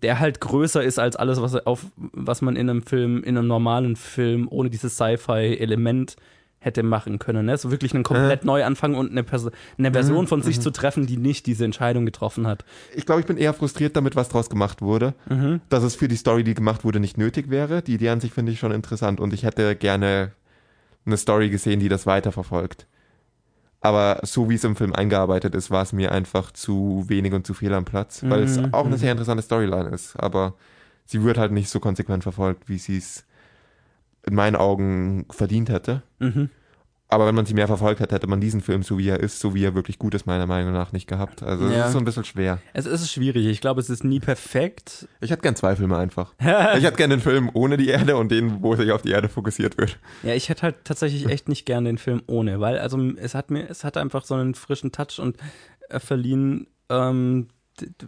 der 0.03 0.21
halt 0.21 0.41
größer 0.41 0.83
ist 0.83 0.99
als 0.99 1.17
alles, 1.17 1.41
was, 1.41 1.55
auf, 1.67 1.87
was 1.97 2.43
man 2.43 2.57
in 2.57 2.69
einem 2.69 2.83
Film, 2.83 3.23
in 3.23 3.37
einem 3.37 3.47
normalen 3.47 3.97
Film 3.97 4.47
ohne 4.51 4.71
dieses 4.71 4.95
Sci-Fi-Element 4.95 6.17
hätte 6.59 6.83
machen 6.83 7.19
können. 7.19 7.47
Ne? 7.47 7.57
So 7.57 7.71
wirklich 7.71 7.95
einen 7.95 8.03
komplett 8.03 8.45
Neuanfang 8.45 8.95
und 8.95 9.11
eine, 9.11 9.23
Perso 9.23 9.51
eine 9.79 9.93
Version 9.93 10.27
von 10.27 10.43
sich 10.43 10.61
zu 10.61 10.71
treffen, 10.71 11.07
die 11.07 11.17
nicht 11.17 11.47
diese 11.47 11.65
Entscheidung 11.65 12.05
getroffen 12.05 12.47
hat. 12.47 12.65
Ich 12.95 13.07
glaube, 13.07 13.21
ich 13.21 13.27
bin 13.27 13.37
eher 13.37 13.55
frustriert 13.55 13.95
damit, 13.95 14.17
was 14.17 14.29
draus 14.29 14.51
gemacht 14.51 14.83
wurde. 14.83 15.15
Dass 15.69 15.85
es 15.85 15.95
für 15.95 16.09
die 16.09 16.17
Story, 16.17 16.45
die 16.45 16.55
gemacht 16.55 16.85
wurde, 16.85 16.99
nicht 16.99 17.19
nötig 17.19 17.51
wäre. 17.51 17.83
Die 17.83 17.95
Idee 17.95 18.09
an 18.09 18.21
sich 18.21 18.33
finde 18.33 18.53
ich 18.53 18.59
schon 18.59 18.73
interessant 18.73 19.21
und 19.21 19.33
ich 19.33 19.45
hätte 19.45 19.77
gerne 19.77 20.33
eine 21.05 21.17
Story 21.17 21.51
gesehen, 21.51 21.79
die 21.79 21.89
das 21.89 22.05
weiterverfolgt. 22.05 22.87
Aber 23.81 24.21
so 24.25 24.49
wie 24.51 24.55
es 24.57 24.65
im 24.65 24.77
Film 24.77 24.93
eingearbeitet 24.95 25.55
ist, 25.55 25.71
war 25.71 25.83
es 25.83 25.93
mir 25.93 26.13
einfach 26.13 26.51
zu 26.53 27.05
wenig 27.09 27.33
und 27.35 27.47
zu 27.47 27.55
viel 27.55 27.73
am 27.73 27.85
Platz, 27.85 28.25
weil 28.29 28.43
es 28.43 28.59
Mhm, 28.59 28.69
auch 28.73 28.87
eine 28.87 28.97
sehr 28.99 29.13
interessante 29.13 29.43
Storyline 29.43 29.91
ist. 29.91 30.17
Aber 30.17 30.55
sie 31.05 31.23
wird 31.23 31.39
halt 31.39 31.53
nicht 31.53 31.69
so 31.71 31.79
konsequent 31.81 32.23
verfolgt, 32.25 32.69
wie 32.69 32.79
sie 32.79 32.97
es 32.99 33.25
in 34.27 34.35
meinen 34.35 34.57
Augen 34.57 35.27
verdient 35.31 35.69
hätte. 35.69 36.03
Mhm. 36.19 36.51
Aber 37.09 37.27
wenn 37.27 37.37
man 37.37 37.47
sie 37.47 37.55
mehr 37.55 37.69
verfolgt 37.69 38.01
hätte, 38.01 38.15
hätte 38.17 38.27
man 38.27 38.41
diesen 38.41 38.61
Film, 38.61 38.83
so 38.83 38.99
wie 38.99 39.09
er 39.09 39.21
ist, 39.21 39.39
so 39.39 39.55
wie 39.55 39.63
er 39.65 39.77
wirklich 39.77 39.99
gut 39.99 40.15
ist, 40.15 40.27
meiner 40.27 40.47
Meinung 40.47 40.73
nach 40.73 40.91
nicht 40.93 41.07
gehabt. 41.07 41.43
Also 41.43 41.67
es 41.67 41.73
Ja. 41.77 41.87
ist 41.87 41.93
so 41.93 41.99
ein 41.99 42.05
bisschen 42.05 42.25
schwer. 42.25 42.61
Es 42.73 42.85
ist 42.85 43.11
schwierig. 43.13 43.47
Ich 43.47 43.61
glaube, 43.61 43.81
es 43.81 43.89
ist 43.89 44.03
nie 44.03 44.19
perfekt. 44.19 45.07
Ich 45.21 45.31
hätte 45.31 45.43
gern 45.43 45.55
zwei 45.55 45.77
Filme 45.77 45.97
einfach. 45.97 46.35
ich 46.41 46.47
hätte 46.47 46.97
gern 46.97 47.11
den 47.11 47.21
Film 47.21 47.49
ohne 47.55 47.77
die 47.77 47.89
Erde 47.89 48.17
und 48.17 48.31
den, 48.33 48.61
wo 48.63 48.75
sich 48.75 48.91
auf 48.91 49.03
die 49.03 49.11
Erde 49.13 49.29
fokussiert 49.29 49.79
wird. 49.79 49.99
Ja, 50.25 50.35
ich 50.35 50.49
hätte 50.49 50.63
halt 50.63 50.77
tatsächlich 50.85 51.27
echt 51.27 51.49
nicht 51.49 51.65
gern 51.65 51.85
den 51.85 51.99
Film 51.99 52.23
ohne, 52.27 52.59
weil 52.59 52.79
also 52.79 53.01
es 53.17 53.37
hat 53.37 53.51
mir, 53.53 53.71
es 53.71 53.85
hat 53.85 53.97
einfach 53.97 54.25
so 54.25 54.35
einen 54.35 54.55
frischen 54.57 54.91
Touch 54.91 55.21
und 55.21 55.37
äh, 55.89 56.01
verliehen 56.01 56.67
ähm, 56.89 57.47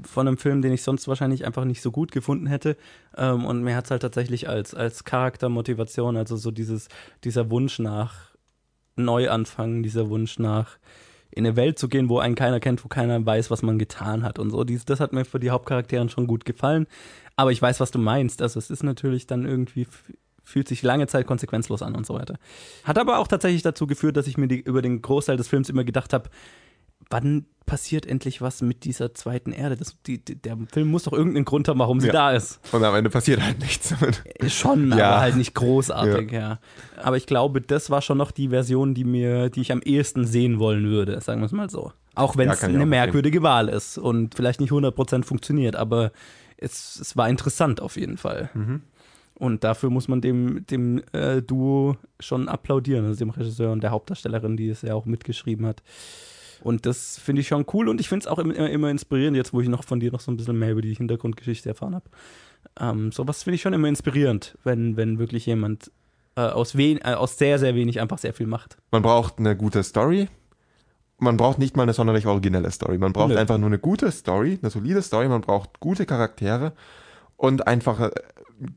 von 0.03 0.27
einem 0.27 0.39
Film, 0.39 0.61
den 0.63 0.73
ich 0.73 0.83
sonst 0.83 1.07
wahrscheinlich 1.07 1.45
einfach 1.47 1.65
nicht 1.67 1.83
so 1.83 1.93
gut 1.93 2.11
gefunden 2.11 2.47
hätte. 2.47 2.77
Ähm, 3.17 3.45
und 3.45 3.63
mir 3.63 3.77
hat 3.77 3.85
es 3.85 3.91
halt 3.93 4.03
tatsächlich 4.03 4.49
als, 4.49 4.75
als 4.75 5.05
Charaktermotivation, 5.05 6.17
also 6.17 6.37
so 6.37 6.51
dieses, 6.51 6.89
dieser 7.23 7.51
Wunsch 7.51 7.79
nach 7.79 8.28
Neuanfang, 8.99 9.83
dieser 9.83 10.11
Wunsch 10.11 10.39
nach 10.39 10.79
in 11.31 11.47
eine 11.47 11.57
Welt 11.57 11.79
zu 11.79 11.89
gehen, 11.89 12.09
wo 12.09 12.19
einen 12.19 12.35
keiner 12.35 12.59
kennt, 12.59 12.85
wo 12.85 12.89
keiner 12.89 13.25
weiß, 13.25 13.51
was 13.51 13.63
man 13.63 13.79
getan 13.79 14.25
hat 14.25 14.39
und 14.39 14.51
so. 14.51 14.65
Dies, 14.65 14.85
das 14.85 14.99
hat 14.99 15.13
mir 15.13 15.25
für 15.25 15.39
die 15.39 15.51
Hauptcharakteren 15.51 16.09
schon 16.09 16.27
gut 16.27 16.45
gefallen. 16.45 16.87
Aber 17.37 17.53
ich 17.53 17.63
weiß, 17.63 17.81
was 17.81 17.91
du 17.91 17.99
meinst. 17.99 18.43
Also 18.43 18.59
es 18.59 18.71
ist 18.71 18.83
natürlich 18.83 19.27
dann 19.27 19.45
irgendwie 19.45 19.87
fühlt 20.49 20.67
sich 20.67 20.83
lange 20.83 21.07
Zeit 21.07 21.27
konsequenzlos 21.27 21.83
an 21.83 21.95
und 21.95 22.07
so 22.07 22.15
weiter. 22.15 22.39
Hat 22.83 22.97
aber 22.97 23.19
auch 23.19 23.29
tatsächlich 23.29 23.61
dazu 23.61 23.87
geführt, 23.87 24.17
dass 24.17 24.27
ich 24.27 24.39
mir 24.39 24.49
die, 24.49 24.61
über 24.61 24.81
den 24.81 25.03
Großteil 25.03 25.37
des 25.37 25.47
Films 25.47 25.69
immer 25.69 25.85
gedacht 25.85 26.15
habe, 26.15 26.31
wann 27.11 27.47
passiert 27.67 28.07
endlich 28.07 28.41
was 28.41 28.63
mit 28.63 28.85
dieser 28.85 29.15
zweiten 29.15 29.53
Erde? 29.53 29.77
Das, 29.77 29.97
die, 30.07 30.19
der 30.25 30.57
Film 30.73 30.89
muss 30.89 31.03
doch 31.05 31.13
irgendeinen 31.13 31.45
Grund 31.45 31.69
haben, 31.69 31.79
warum 31.81 32.01
sie 32.01 32.07
Ja. 32.07 32.13
da 32.15 32.33
ist. 32.33 32.61
Und 32.73 32.83
am 32.83 32.95
Ende 32.95 33.11
passiert 33.11 33.43
halt 33.43 33.59
nichts 33.61 33.91
damit. 33.99 34.23
Schon, 34.51 34.91
Ja. 34.97 35.11
aber 35.11 35.21
halt 35.21 35.37
nicht 35.37 35.55
großartig, 35.55 36.33
ja. 36.33 36.61
Aber 36.97 37.17
ich 37.19 37.27
glaube, 37.27 37.61
das 37.61 37.91
war 37.91 38.01
schon 38.01 38.17
noch 38.19 38.31
die 38.31 38.49
Version, 38.49 38.95
die 38.95 39.05
mir, 39.05 39.51
die 39.51 39.61
ich 39.61 39.71
am 39.73 39.83
ehesten 39.83 40.25
sehen 40.25 40.59
wollen 40.59 40.85
würde, 40.87 41.21
sagen 41.21 41.41
wir 41.43 41.47
es 41.47 41.53
mal 41.53 41.69
so. 41.69 41.93
Auch 42.15 42.37
wenn 42.37 42.49
Ja, 42.49 42.55
es 42.55 42.65
eine 42.65 42.87
merkwürdige 42.87 43.43
Wahl 43.43 43.69
ist 43.69 43.99
und 43.99 44.35
vielleicht 44.35 44.61
nicht 44.61 44.73
100% 44.73 45.25
funktioniert, 45.25 45.77
aber 45.77 46.11
es, 46.57 46.99
es 46.99 47.17
war 47.17 47.29
interessant 47.29 47.81
auf 47.83 47.97
jeden 47.97 48.17
Fall. 48.17 48.49
Mhm. 48.55 48.81
Und 49.35 49.63
dafür 49.63 49.91
muss 49.91 50.09
man 50.09 50.21
dem, 50.21 50.67
dem 50.67 51.01
äh, 51.13 51.43
Duo 51.43 51.97
schon 52.19 52.49
applaudieren, 52.49 53.05
also 53.05 53.19
dem 53.19 53.31
Regisseur 53.31 53.71
und 53.71 53.83
der 53.85 53.91
Hauptdarstellerin, 53.91 54.57
die 54.57 54.69
es 54.69 54.83
ja 54.83 54.95
auch 54.95 55.05
mitgeschrieben 55.05 55.65
hat. 55.67 55.83
Und 56.63 56.87
das 56.87 57.19
finde 57.19 57.41
ich 57.41 57.49
schon 57.49 57.65
cool 57.73 57.89
und 57.89 58.01
ich 58.01 58.09
finde 58.09 58.25
es 58.25 58.27
auch 58.27 58.39
immer, 58.39 58.55
immer, 58.55 58.91
inspirierend, 58.91 59.37
jetzt 59.37 59.53
wo 59.53 59.61
ich 59.61 59.69
noch 59.69 59.85
von 59.85 60.01
dir 60.01 60.13
noch 60.13 60.21
so 60.21 60.31
ein 60.31 60.37
bisschen 60.37 60.59
mehr 60.59 60.73
über 60.73 60.83
die 60.83 60.95
Hintergrundgeschichte 60.95 61.69
erfahren 61.69 61.95
habe. 61.95 62.07
Ähm, 62.81 63.13
sowas 63.13 63.43
finde 63.43 63.57
ich 63.57 63.63
schon 63.63 63.73
immer 63.73 63.89
inspirierend, 63.89 64.57
wenn, 64.65 64.97
wenn 64.97 65.19
wirklich 65.19 65.47
jemand 65.47 65.91
äh, 66.37 66.41
aus, 66.41 66.77
wen, 66.77 66.99
äh, 66.99 67.15
aus 67.15 67.39
sehr, 67.39 67.59
sehr 67.59 67.75
wenig 67.75 68.01
einfach 68.01 68.19
sehr 68.19 68.35
viel 68.35 68.47
macht. 68.47 68.77
Man 68.91 69.03
braucht 69.03 69.39
eine 69.39 69.57
gute 69.57 69.83
Story. 69.83 70.29
Man 71.19 71.37
braucht 71.37 71.59
nicht 71.59 71.77
mal 71.77 71.83
eine 71.83 71.93
sonderlich 71.93 72.27
originelle 72.27 72.71
Story. 72.71 72.99
Man 72.99 73.13
braucht 73.13 73.31
Nö. 73.31 73.37
einfach 73.37 73.59
nur 73.59 73.67
eine 73.67 73.79
gute 73.79 74.11
Story, 74.13 74.59
eine 74.63 74.71
solide 74.71 75.03
Story. 75.03 75.29
Man 75.29 75.41
braucht 75.41 75.81
gute 75.81 76.07
Charaktere 76.07 76.73
und 77.37 77.67
einfach 77.67 78.01
äh, 78.01 78.11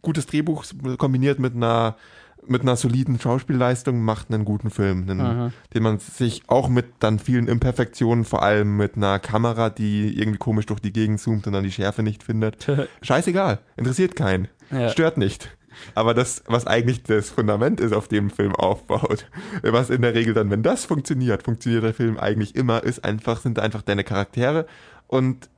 gutes 0.02 0.26
Drehbuch 0.26 0.66
kombiniert 0.98 1.40
mit 1.40 1.56
einer 1.56 1.98
mit 2.48 2.62
einer 2.62 2.76
soliden 2.76 3.20
Schauspielleistung 3.20 4.02
macht 4.02 4.32
einen 4.34 4.46
guten 4.46 4.70
Film, 4.70 5.10
einen, 5.10 5.46
Mhm. 5.46 5.54
den 5.74 5.84
man 5.84 6.00
sich 6.00 6.44
auch 6.48 6.70
mit 6.70 6.86
dann 7.00 7.20
vielen 7.20 7.48
Imperfektionen, 7.48 8.26
vor 8.26 8.44
allem 8.44 8.78
mit 8.78 8.96
einer 8.98 9.20
Kamera, 9.20 9.70
die 9.70 10.18
irgendwie 10.20 10.38
komisch 10.40 10.66
durch 10.66 10.80
die 10.80 10.92
Gegend 10.94 11.20
zoomt 11.20 11.48
und 11.48 11.54
dann 11.54 11.64
die 11.64 11.72
Schärfe 11.72 12.04
nicht 12.04 12.24
findet. 12.24 12.68
Scheißegal, 13.02 13.60
interessiert 13.78 14.16
keinen, 14.16 14.48
Ja. 14.72 14.90
stört 14.90 15.18
nicht. 15.18 15.56
Aber 15.96 16.14
das, 16.14 16.44
was 16.48 16.68
eigentlich 16.68 17.04
das 17.04 17.30
Fundament 17.30 17.80
ist, 17.80 17.94
auf 17.94 18.08
dem 18.10 18.28
ein 18.28 18.30
Film 18.30 18.54
aufbaut, 18.56 19.26
was 19.64 19.90
in 19.90 20.02
der 20.02 20.14
Regel 20.14 20.34
dann, 20.34 20.50
wenn 20.50 20.64
das 20.64 20.84
funktioniert, 20.86 21.44
funktioniert 21.44 21.84
der 21.84 21.94
Film 21.94 22.18
eigentlich 22.20 22.56
immer, 22.56 22.84
ist 22.84 23.06
einfach, 23.06 23.40
sind 23.40 23.58
einfach 23.58 23.82
deine 23.82 24.04
Charaktere 24.04 24.66
und 25.08 25.50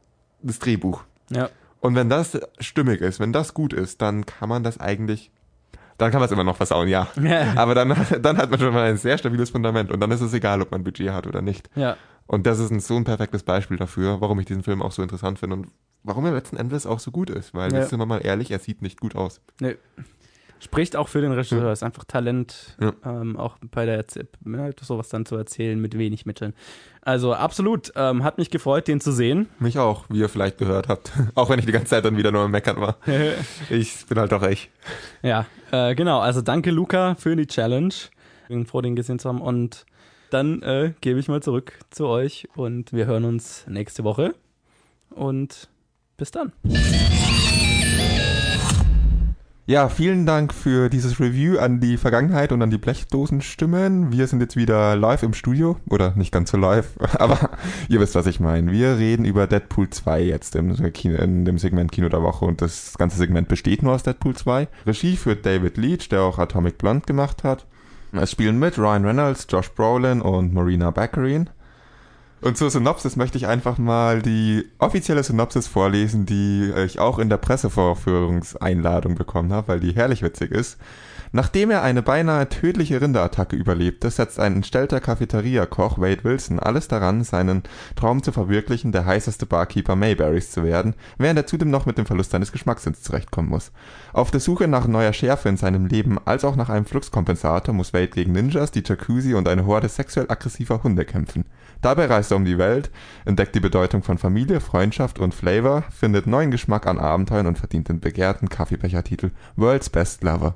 das 0.44 0.60
Drehbuch. 0.60 1.04
Ja. 1.30 1.50
Und 1.80 1.96
wenn 1.96 2.10
das 2.10 2.40
stimmig 2.60 3.02
ist, 3.02 3.20
wenn 3.20 3.34
das 3.34 3.54
gut 3.54 3.74
ist, 3.74 4.02
dann 4.02 4.26
kann 4.26 4.50
man 4.50 4.64
das 4.64 4.80
eigentlich, 4.80 5.32
dann 6.04 6.12
kann 6.12 6.20
man 6.20 6.26
es 6.28 6.32
immer 6.32 6.44
noch 6.44 6.58
versauen, 6.58 6.88
ja. 6.88 7.08
Ja. 7.22 7.54
Aber 7.56 7.74
dann, 7.76 7.96
dann 8.22 8.38
hat 8.38 8.52
man 8.52 8.60
schon 8.60 8.74
mal 8.74 8.90
ein 8.90 8.98
sehr 8.98 9.18
stabiles 9.18 9.50
Fundament 9.50 9.92
und 9.92 10.00
dann 10.00 10.12
ist 10.12 10.22
es 10.22 10.34
egal, 10.34 10.62
ob 10.62 10.72
man 10.72 10.84
Budget 10.84 11.12
hat 11.12 11.26
oder 11.28 11.42
nicht. 11.42 11.70
ja. 11.76 11.98
Und 12.26 12.48
das 12.48 12.58
ist 12.60 12.72
ein, 12.72 12.80
so 12.80 12.96
ein 12.96 13.04
perfektes 13.04 13.44
Beispiel 13.44 13.76
dafür, 13.76 14.22
warum 14.22 14.40
ich 14.40 14.46
diesen 14.46 14.64
Film 14.64 14.82
auch 14.82 14.94
so 14.94 15.02
interessant 15.02 15.40
finde 15.40 15.58
und 15.58 15.68
warum 16.04 16.26
er 16.26 16.32
letzten 16.32 16.56
Endes 16.56 16.86
auch 16.86 17.00
so 17.00 17.12
gut 17.12 17.30
ist. 17.30 17.54
Weil, 17.54 17.74
Ja. 17.74 17.86
sind 17.86 18.00
wir 18.00 18.06
mal 18.06 18.20
ehrlich, 18.20 18.50
er 18.50 18.60
sieht 18.60 18.82
nicht 18.82 19.00
gut 19.02 19.14
aus. 19.16 19.42
Nee. 19.60 19.76
Spricht 20.62 20.96
auch 20.96 21.10
für 21.10 21.20
den 21.20 21.34
Regisseur, 21.34 21.74
ist 21.74 21.84
einfach 21.84 22.06
Talent, 22.06 22.78
Ja. 22.80 22.94
ähm, 23.06 23.36
auch 23.36 23.58
bei 23.72 23.86
der 23.86 24.06
ja, 24.16 24.70
sowas 24.82 25.10
dann 25.10 25.26
zu 25.26 25.36
erzählen 25.36 25.78
mit 25.80 25.98
wenig 25.98 26.26
Mitteln. 26.26 26.54
Also 27.06 27.34
absolut, 27.34 27.92
ähm, 27.96 28.24
hat 28.24 28.38
mich 28.38 28.50
gefreut, 28.50 28.88
den 28.88 29.02
zu 29.02 29.12
sehen. 29.12 29.50
Mich 29.60 29.78
auch, 29.78 30.06
wie 30.10 30.20
ihr 30.20 30.30
vielleicht 30.30 30.58
gehört 30.58 30.88
habt. 30.88 31.12
auch 31.36 31.50
wenn 31.50 31.60
ich 31.60 31.66
die 31.66 31.74
ganze 31.74 31.90
Zeit 31.90 32.06
dann 32.06 32.16
wieder 32.18 32.32
nur 32.32 32.44
am 32.44 32.52
Meckern 32.52 32.80
war. 32.80 32.98
Ich 33.70 34.06
bin 34.06 34.18
halt 34.20 34.32
doch 34.32 34.44
ich. 34.44 34.70
Ja, 35.22 35.46
äh, 35.72 35.96
genau. 35.96 36.20
Also 36.20 36.42
danke 36.42 36.72
Luca 36.72 37.16
für 37.16 37.36
die 37.36 37.48
Challenge. 37.48 37.94
Bin 38.48 38.66
froh, 38.66 38.82
den 38.82 38.96
gesehen 38.96 39.20
zu 39.20 39.30
haben. 39.30 39.42
Und 39.42 39.86
dann 40.30 40.62
äh, 40.62 40.94
gebe 41.02 41.20
ich 41.20 41.28
mal 41.28 41.42
zurück 41.42 41.74
zu 41.90 42.08
euch 42.08 42.48
und 42.56 42.94
wir 42.94 43.06
hören 43.06 43.26
uns 43.26 43.66
nächste 43.68 44.04
Woche. 44.04 44.34
Und 45.10 45.70
bis 46.18 46.32
dann. 46.32 46.52
Ja, 49.66 49.88
vielen 49.88 50.26
Dank 50.26 50.54
für 50.54 50.90
dieses 50.90 51.22
Review 51.22 51.58
an 51.58 51.80
die 51.80 51.96
Vergangenheit 51.96 52.52
und 52.52 52.62
an 52.62 52.70
die 52.70 52.78
Blechdosenstimmen. 52.78 54.12
Wir 54.12 54.28
sind 54.28 54.42
jetzt 54.42 54.58
wieder 54.58 54.98
live 54.98 55.24
im 55.24 55.34
Studio. 55.34 55.78
Oder 55.90 56.14
nicht 56.18 56.34
ganz 56.34 56.52
so 56.52 56.58
live, 56.58 56.90
aber 57.18 57.52
ihr 57.88 58.02
wisst, 58.02 58.16
was 58.16 58.26
ich 58.26 58.42
meine. 58.42 58.74
Wir 58.74 58.98
reden 58.98 59.24
über 59.24 59.48
Deadpool 59.48 59.90
2 59.90 60.22
jetzt 60.22 60.58
im 60.58 60.76
Kino, 60.92 61.16
in 61.16 61.46
dem 61.46 61.58
Segment 61.60 61.94
Kino 61.94 62.10
der 62.10 62.22
Woche 62.22 62.44
und 62.44 62.62
das 62.62 62.98
ganze 62.98 63.16
Segment 63.16 63.48
besteht 63.48 63.84
nur 63.84 63.94
aus 63.94 64.04
Deadpool 64.04 64.36
2. 64.36 64.68
Regie 64.86 65.16
führt 65.16 65.46
David 65.46 65.78
Leach, 65.78 66.10
der 66.10 66.24
auch 66.24 66.40
Atomic 66.40 66.78
Blonde 66.78 67.06
gemacht 67.06 67.46
hat. 67.46 67.66
Es 68.12 68.32
spielen 68.32 68.60
mit 68.60 68.78
Ryan 68.78 69.06
Reynolds, 69.06 69.48
Josh 69.50 69.72
Brolin 69.72 70.22
und 70.22 70.54
Marina 70.54 70.92
Baccarin. 70.92 71.50
Und 72.44 72.58
zur 72.58 72.70
Synopsis 72.70 73.16
möchte 73.16 73.38
ich 73.38 73.48
einfach 73.48 73.78
mal 73.78 74.22
die 74.22 74.66
offizielle 74.78 75.24
Synopsis 75.24 75.68
vorlesen, 75.68 76.26
die 76.26 76.74
ich 76.86 77.00
auch 77.00 77.18
in 77.18 77.30
der 77.30 77.38
Pressevorführungseinladung 77.38 79.16
bekommen 79.16 79.54
habe, 79.54 79.70
weil 79.70 79.80
die 79.80 79.94
herrlich 79.94 80.24
witzig 80.24 80.52
ist. 80.52 80.78
Nachdem 81.36 81.72
er 81.72 81.82
eine 81.82 82.04
beinahe 82.04 82.48
tödliche 82.48 83.02
Rinderattacke 83.02 83.56
überlebte, 83.56 84.12
setzt 84.12 84.40
ein 84.40 84.58
entstellter 84.58 85.00
Cafeteria-Koch 85.00 85.98
Wade 85.98 86.24
Wilson 86.24 86.60
alles 86.60 86.88
daran, 86.88 87.24
seinen 87.24 87.64
Traum 87.96 88.22
zu 88.22 88.32
verwirklichen, 88.32 88.92
der 88.92 89.08
heißeste 89.08 89.48
Barkeeper 89.48 89.96
Mayberries 89.96 90.52
zu 90.52 90.64
werden, 90.64 90.94
während 91.18 91.40
er 91.40 91.48
zudem 91.48 91.72
noch 91.72 91.88
mit 91.88 91.98
dem 91.98 92.06
Verlust 92.06 92.30
seines 92.30 92.52
Geschmackssinns 92.52 93.02
zurechtkommen 93.02 93.50
muss. 93.50 93.72
Auf 94.14 94.30
der 94.30 94.42
Suche 94.42 94.68
nach 94.68 94.86
neuer 94.86 95.12
Schärfe 95.12 95.50
in 95.50 95.58
seinem 95.58 95.88
Leben 95.88 96.20
als 96.24 96.46
auch 96.46 96.56
nach 96.56 96.70
einem 96.70 96.86
Fluxkompensator 96.86 97.74
muss 97.74 97.94
Wade 97.94 98.10
gegen 98.10 98.34
Ninjas, 98.34 98.70
die 98.70 98.84
Jacuzzi 98.86 99.34
und 99.34 99.48
eine 99.48 99.66
Horde 99.66 99.90
sexuell 99.90 100.30
aggressiver 100.30 100.84
Hunde 100.84 101.04
kämpfen. 101.04 101.46
Dabei 101.82 102.06
reist 102.06 102.30
er 102.30 102.38
um 102.38 102.46
die 102.46 102.60
Welt, 102.60 102.92
entdeckt 103.26 103.56
die 103.56 103.60
Bedeutung 103.60 104.04
von 104.04 104.20
Familie, 104.20 104.60
Freundschaft 104.60 105.18
und 105.18 105.34
Flavor, 105.34 105.82
findet 105.90 106.28
neuen 106.28 106.52
Geschmack 106.52 106.86
an 106.86 107.00
Abenteuern 107.00 107.48
und 107.48 107.58
verdient 107.58 107.90
den 107.90 108.02
begehrten 108.02 108.50
Kaffeebechertitel 108.50 109.32
World's 109.56 109.90
Best 109.90 110.24
Lover 110.24 110.56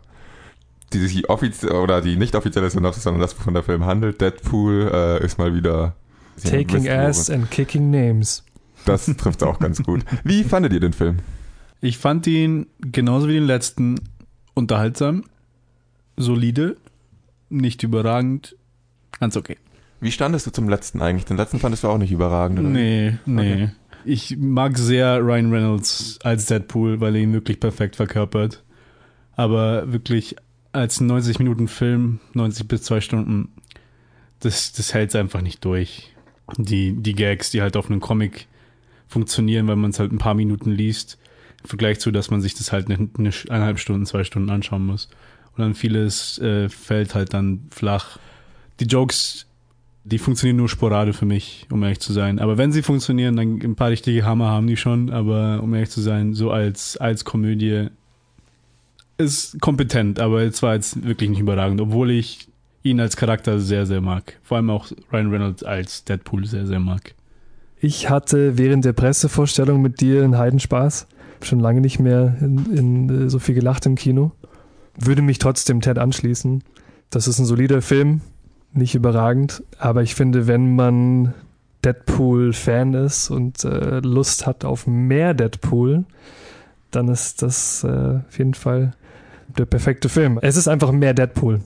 die 0.94 1.00
sich 1.00 1.30
offiziell 1.30 1.74
oder 1.74 2.02
die 2.02 2.16
nicht 2.16 2.36
offizielle 2.36 2.70
Synopsis, 2.70 3.04
sondern 3.04 3.22
das, 3.22 3.38
wovon 3.38 3.54
der 3.54 3.64
Film 3.64 3.86
handelt, 3.86 4.22
Deadpool 4.22 4.90
äh, 4.94 5.26
ist 5.26 5.38
mal 5.38 5.54
wieder 5.54 5.96
Taking 6.44 6.88
Ass 6.88 7.30
and 7.30 7.50
Kicking 7.52 7.90
Names. 7.90 8.44
Das 8.86 9.06
trifft 9.06 9.44
auch 9.44 9.60
ganz 9.60 9.84
gut. 9.84 10.04
Wie 10.24 10.44
fandet 10.44 10.74
ihr 10.74 10.80
den 10.80 10.94
Film? 10.94 11.18
Ich 11.82 11.98
fand 11.98 12.26
ihn 12.28 12.68
genauso 12.80 13.28
wie 13.28 13.34
den 13.34 13.46
letzten 13.46 14.00
unterhaltsam, 14.54 15.24
solide, 16.16 16.78
nicht 17.50 17.84
überragend, 17.84 18.56
ganz 19.20 19.38
okay. 19.38 19.58
Wie 20.00 20.12
standest 20.12 20.48
du 20.48 20.52
zum 20.52 20.70
letzten 20.70 21.02
eigentlich? 21.02 21.26
Den 21.26 21.38
letzten 21.38 21.60
fandest 21.60 21.84
du 21.84 21.90
auch 21.90 21.98
nicht 21.98 22.12
überragend, 22.12 22.60
oder? 22.60 22.70
Nee, 22.70 23.18
nee. 23.26 23.54
Okay. 23.54 23.70
Ich 24.06 24.38
mag 24.38 24.78
sehr 24.78 25.20
Ryan 25.20 25.52
Reynolds 25.52 26.20
als 26.24 26.46
Deadpool, 26.46 27.02
weil 27.02 27.16
er 27.16 27.22
ihn 27.22 27.34
wirklich 27.34 27.60
perfekt 27.60 27.96
verkörpert. 27.96 28.64
Aber 29.36 29.92
wirklich 29.92 30.36
als 30.72 31.02
90 31.02 31.40
Minuten 31.40 31.68
Film, 31.68 32.20
90 32.34 32.68
bis 32.68 32.84
2 32.84 33.02
Stunden, 33.02 33.50
das, 34.40 34.72
das 34.74 34.94
hält 34.94 35.10
es 35.10 35.16
einfach 35.16 35.42
nicht 35.42 35.64
durch. 35.66 36.14
Die, 36.58 36.94
die 36.94 37.14
Gags, 37.14 37.50
die 37.50 37.62
halt 37.62 37.76
auf 37.76 37.90
einem 37.90 38.00
Comic 38.00 38.48
funktionieren, 39.08 39.68
weil 39.68 39.76
man 39.76 39.92
es 39.92 40.00
halt 40.00 40.12
ein 40.12 40.18
paar 40.18 40.34
Minuten 40.34 40.72
liest, 40.72 41.18
im 41.64 41.70
Vergleich 41.70 42.00
zu, 42.00 42.12
dass 42.12 42.30
man 42.30 42.42
sich 42.42 42.54
das 42.54 42.72
halt 42.72 42.90
eine, 42.90 43.10
eine 43.18 43.32
eineinhalb 43.50 43.80
Stunden, 43.80 44.06
zwei 44.06 44.24
Stunden 44.24 44.50
anschauen 44.50 44.86
muss. 44.86 45.10
Und 45.56 45.64
dann 45.64 45.74
vieles 45.74 46.38
äh, 46.40 46.70
fällt 46.70 47.16
halt 47.16 47.34
dann 47.34 47.68
flach. 47.72 48.20
Die 48.80 48.86
Jokes, 48.86 49.48
die 50.04 50.20
funktionieren 50.20 50.58
nur 50.58 50.70
sporadisch 50.70 51.18
für 51.18 51.26
mich, 51.26 51.66
um 51.72 51.82
ehrlich 51.84 52.00
zu 52.00 52.14
sein. 52.14 52.40
Aber 52.40 52.58
wenn 52.58 52.72
sie 52.72 52.84
funktionieren, 52.84 53.36
dann 53.36 53.60
ein 53.62 53.76
paar 53.76 53.90
richtige 53.90 54.24
Hammer 54.24 54.50
haben 54.50 54.68
die 54.68 54.78
schon. 54.78 55.10
Aber 55.10 55.62
um 55.64 55.74
ehrlich 55.74 55.90
zu 55.90 56.02
sein, 56.02 56.34
so 56.34 56.52
als, 56.52 56.96
als 56.98 57.26
Komödie 57.26 57.90
ist 59.18 59.60
kompetent, 59.62 60.20
aber 60.20 60.44
es 60.44 60.62
war 60.62 60.76
jetzt 60.76 61.04
wirklich 61.06 61.30
nicht 61.30 61.40
überragend, 61.40 61.82
obwohl 61.82 62.12
ich 62.12 62.48
ihn 62.84 63.00
als 63.00 63.18
Charakter 63.18 63.60
sehr, 63.60 63.86
sehr 63.86 64.02
mag. 64.02 64.40
Vor 64.44 64.58
allem 64.58 64.70
auch 64.70 64.92
Ryan 65.12 65.32
Reynolds 65.32 65.64
als 65.64 66.04
Deadpool 66.06 66.46
sehr, 66.46 66.66
sehr 66.66 66.80
mag. 66.80 67.14
Ich 67.80 68.10
hatte 68.10 68.58
während 68.58 68.86
der 68.86 68.94
Pressevorstellung 68.94 69.82
mit 69.82 70.02
dir 70.02 70.24
einen 70.24 70.38
Heidenspaß. 70.38 71.08
Schon 71.44 71.60
lange 71.60 71.82
nicht 71.82 72.00
mehr 72.00 72.36
in, 72.42 72.76
in, 72.76 73.26
äh, 73.26 73.30
so 73.30 73.40
viel 73.40 73.56
gelacht 73.56 73.86
im 73.86 73.96
Kino. 73.96 74.32
Würde 74.98 75.22
mich 75.22 75.38
trotzdem 75.38 75.82
Ted 75.82 76.00
anschließen. 76.00 76.64
Das 77.12 77.28
ist 77.28 77.38
ein 77.40 77.46
solider 77.46 77.82
Film, 77.82 78.22
nicht 78.74 78.96
überragend, 78.96 79.64
aber 79.78 80.02
ich 80.02 80.16
finde, 80.16 80.48
wenn 80.48 80.76
man 80.76 81.34
Deadpool-Fan 81.86 82.96
ist 82.96 83.30
und 83.30 83.64
äh, 83.64 84.00
Lust 84.00 84.46
hat 84.46 84.66
auf 84.66 84.88
mehr 84.88 85.34
Deadpool, 85.34 86.06
dann 86.92 87.08
ist 87.08 87.44
das 87.44 87.84
äh, 87.84 88.20
auf 88.28 88.38
jeden 88.38 88.56
Fall 88.56 88.94
der 89.58 89.66
perfekte 89.66 90.10
Film. 90.10 90.40
Es 90.42 90.56
ist 90.56 90.68
einfach 90.68 90.92
mehr 90.92 91.14
Deadpool. 91.14 91.62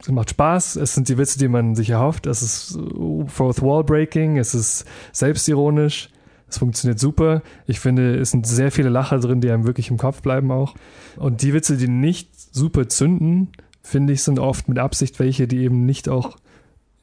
Es 0.00 0.08
macht 0.08 0.30
Spaß, 0.30 0.76
es 0.76 0.94
sind 0.94 1.08
die 1.08 1.18
Witze, 1.18 1.38
die 1.38 1.48
man 1.48 1.74
sich 1.74 1.90
erhofft, 1.90 2.26
es 2.26 2.40
ist 2.40 2.78
Fourth 3.26 3.62
Wall 3.62 3.82
Breaking, 3.82 4.38
es 4.38 4.54
ist 4.54 4.84
selbstironisch, 5.12 6.10
es 6.48 6.58
funktioniert 6.58 7.00
super. 7.00 7.42
Ich 7.66 7.80
finde, 7.80 8.14
es 8.16 8.30
sind 8.30 8.46
sehr 8.46 8.70
viele 8.70 8.90
Lacher 8.90 9.18
drin, 9.18 9.40
die 9.40 9.50
einem 9.50 9.66
wirklich 9.66 9.90
im 9.90 9.96
Kopf 9.98 10.22
bleiben 10.22 10.52
auch. 10.52 10.74
Und 11.16 11.42
die 11.42 11.52
Witze, 11.52 11.76
die 11.76 11.88
nicht 11.88 12.30
super 12.54 12.88
zünden, 12.88 13.48
finde 13.82 14.12
ich, 14.12 14.22
sind 14.22 14.38
oft 14.38 14.68
mit 14.68 14.78
Absicht 14.78 15.18
welche, 15.18 15.48
die 15.48 15.58
eben 15.58 15.84
nicht 15.84 16.08
auch 16.08 16.36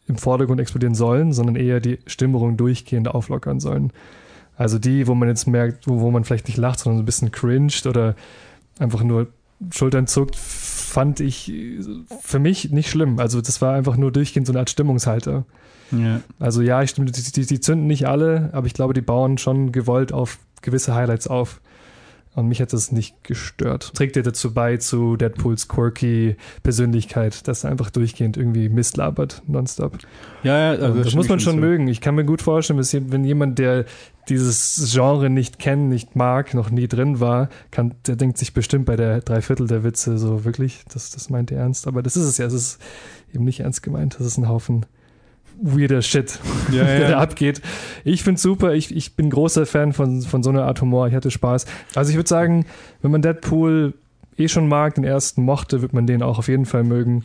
im 0.07 0.17
Vordergrund 0.17 0.59
explodieren 0.61 0.95
sollen, 0.95 1.33
sondern 1.33 1.55
eher 1.55 1.79
die 1.79 1.99
Stimmung 2.05 2.57
durchgehend 2.57 3.07
auflockern 3.07 3.59
sollen. 3.59 3.91
Also 4.55 4.79
die, 4.79 5.07
wo 5.07 5.15
man 5.15 5.27
jetzt 5.27 5.47
merkt, 5.47 5.87
wo, 5.87 5.99
wo 5.99 6.11
man 6.11 6.23
vielleicht 6.23 6.47
nicht 6.47 6.57
lacht, 6.57 6.79
sondern 6.79 6.99
so 6.99 7.03
ein 7.03 7.05
bisschen 7.05 7.31
cringed 7.31 7.87
oder 7.87 8.15
einfach 8.79 9.03
nur 9.03 9.27
Schultern 9.71 10.07
zuckt, 10.07 10.35
fand 10.35 11.19
ich 11.19 11.51
für 12.21 12.39
mich 12.39 12.71
nicht 12.71 12.89
schlimm. 12.89 13.19
Also 13.19 13.41
das 13.41 13.61
war 13.61 13.73
einfach 13.73 13.97
nur 13.97 14.11
durchgehend 14.11 14.47
so 14.47 14.53
eine 14.53 14.59
Art 14.59 14.69
Stimmungshalter. 14.69 15.45
Ja. 15.91 16.21
Also 16.39 16.61
ja, 16.61 16.81
ich 16.81 16.89
stimme, 16.91 17.11
die, 17.11 17.21
die, 17.21 17.45
die 17.45 17.59
zünden 17.59 17.87
nicht 17.87 18.07
alle, 18.07 18.49
aber 18.53 18.67
ich 18.67 18.73
glaube, 18.73 18.93
die 18.93 19.01
bauen 19.01 19.37
schon 19.37 19.71
gewollt 19.71 20.11
auf 20.11 20.39
gewisse 20.61 20.95
Highlights 20.95 21.27
auf. 21.27 21.61
Und 22.35 22.49
mich 22.49 22.61
hat 22.61 22.73
das 22.73 22.91
nicht 22.91 23.23
gestört. 23.23 23.93
Trägt 23.93 24.17
dir 24.17 24.23
dazu 24.23 24.53
bei 24.53 24.75
zu 24.75 25.15
Deadpools 25.15 25.69
quirky 25.69 26.35
Persönlichkeit, 26.63 27.47
dass 27.47 27.63
er 27.63 27.71
einfach 27.71 27.89
durchgehend 27.89 28.35
irgendwie 28.35 28.67
Mist 28.67 28.97
labert, 28.97 29.41
nonstop. 29.47 29.97
Ja, 30.43 30.73
ja, 30.73 30.81
also 30.81 30.97
das, 30.97 31.05
das 31.07 31.15
muss 31.15 31.29
man 31.29 31.39
schon 31.39 31.55
so. 31.55 31.61
mögen. 31.61 31.87
Ich 31.87 32.01
kann 32.01 32.13
mir 32.15 32.25
gut 32.25 32.41
vorstellen, 32.41 32.83
wenn 33.09 33.23
jemand, 33.23 33.57
der 33.57 33.85
dieses 34.27 34.91
Genre 34.91 35.29
nicht 35.29 35.59
kennt, 35.59 35.87
nicht 35.87 36.17
mag, 36.17 36.53
noch 36.53 36.69
nie 36.71 36.89
drin 36.89 37.21
war, 37.21 37.47
kann, 37.71 37.95
der 38.05 38.17
denkt 38.17 38.37
sich 38.37 38.53
bestimmt 38.53 38.85
bei 38.85 38.97
der 38.97 39.21
Dreiviertel 39.21 39.67
der 39.67 39.85
Witze 39.85 40.17
so 40.17 40.43
wirklich, 40.43 40.83
das, 40.93 41.11
das 41.11 41.29
meint 41.29 41.51
er 41.51 41.59
ernst. 41.59 41.87
Aber 41.87 42.03
das 42.03 42.17
ist 42.17 42.25
es 42.25 42.37
ja, 42.37 42.47
es 42.47 42.53
ist 42.53 42.81
eben 43.33 43.45
nicht 43.45 43.61
ernst 43.61 43.81
gemeint. 43.81 44.15
Das 44.19 44.27
ist 44.27 44.37
ein 44.37 44.49
Haufen 44.49 44.85
weirder 45.61 46.01
Shit, 46.01 46.39
ja, 46.71 46.83
der 46.85 46.99
ja. 46.99 47.09
da 47.09 47.19
abgeht. 47.19 47.61
Ich 48.03 48.23
finde 48.23 48.39
super. 48.39 48.73
Ich, 48.73 48.95
ich 48.95 49.15
bin 49.15 49.29
großer 49.29 49.65
Fan 49.65 49.93
von, 49.93 50.21
von 50.21 50.43
so 50.43 50.49
einer 50.49 50.65
Art 50.65 50.81
Humor. 50.81 51.07
Ich 51.07 51.13
hatte 51.13 51.31
Spaß. 51.31 51.65
Also 51.95 52.09
ich 52.09 52.15
würde 52.15 52.29
sagen, 52.29 52.65
wenn 53.01 53.11
man 53.11 53.21
Deadpool 53.21 53.93
eh 54.37 54.47
schon 54.47 54.67
mag, 54.67 54.95
den 54.95 55.03
ersten 55.03 55.43
mochte, 55.43 55.81
wird 55.81 55.93
man 55.93 56.07
den 56.07 56.21
auch 56.21 56.37
auf 56.39 56.47
jeden 56.47 56.65
Fall 56.65 56.83
mögen. 56.83 57.23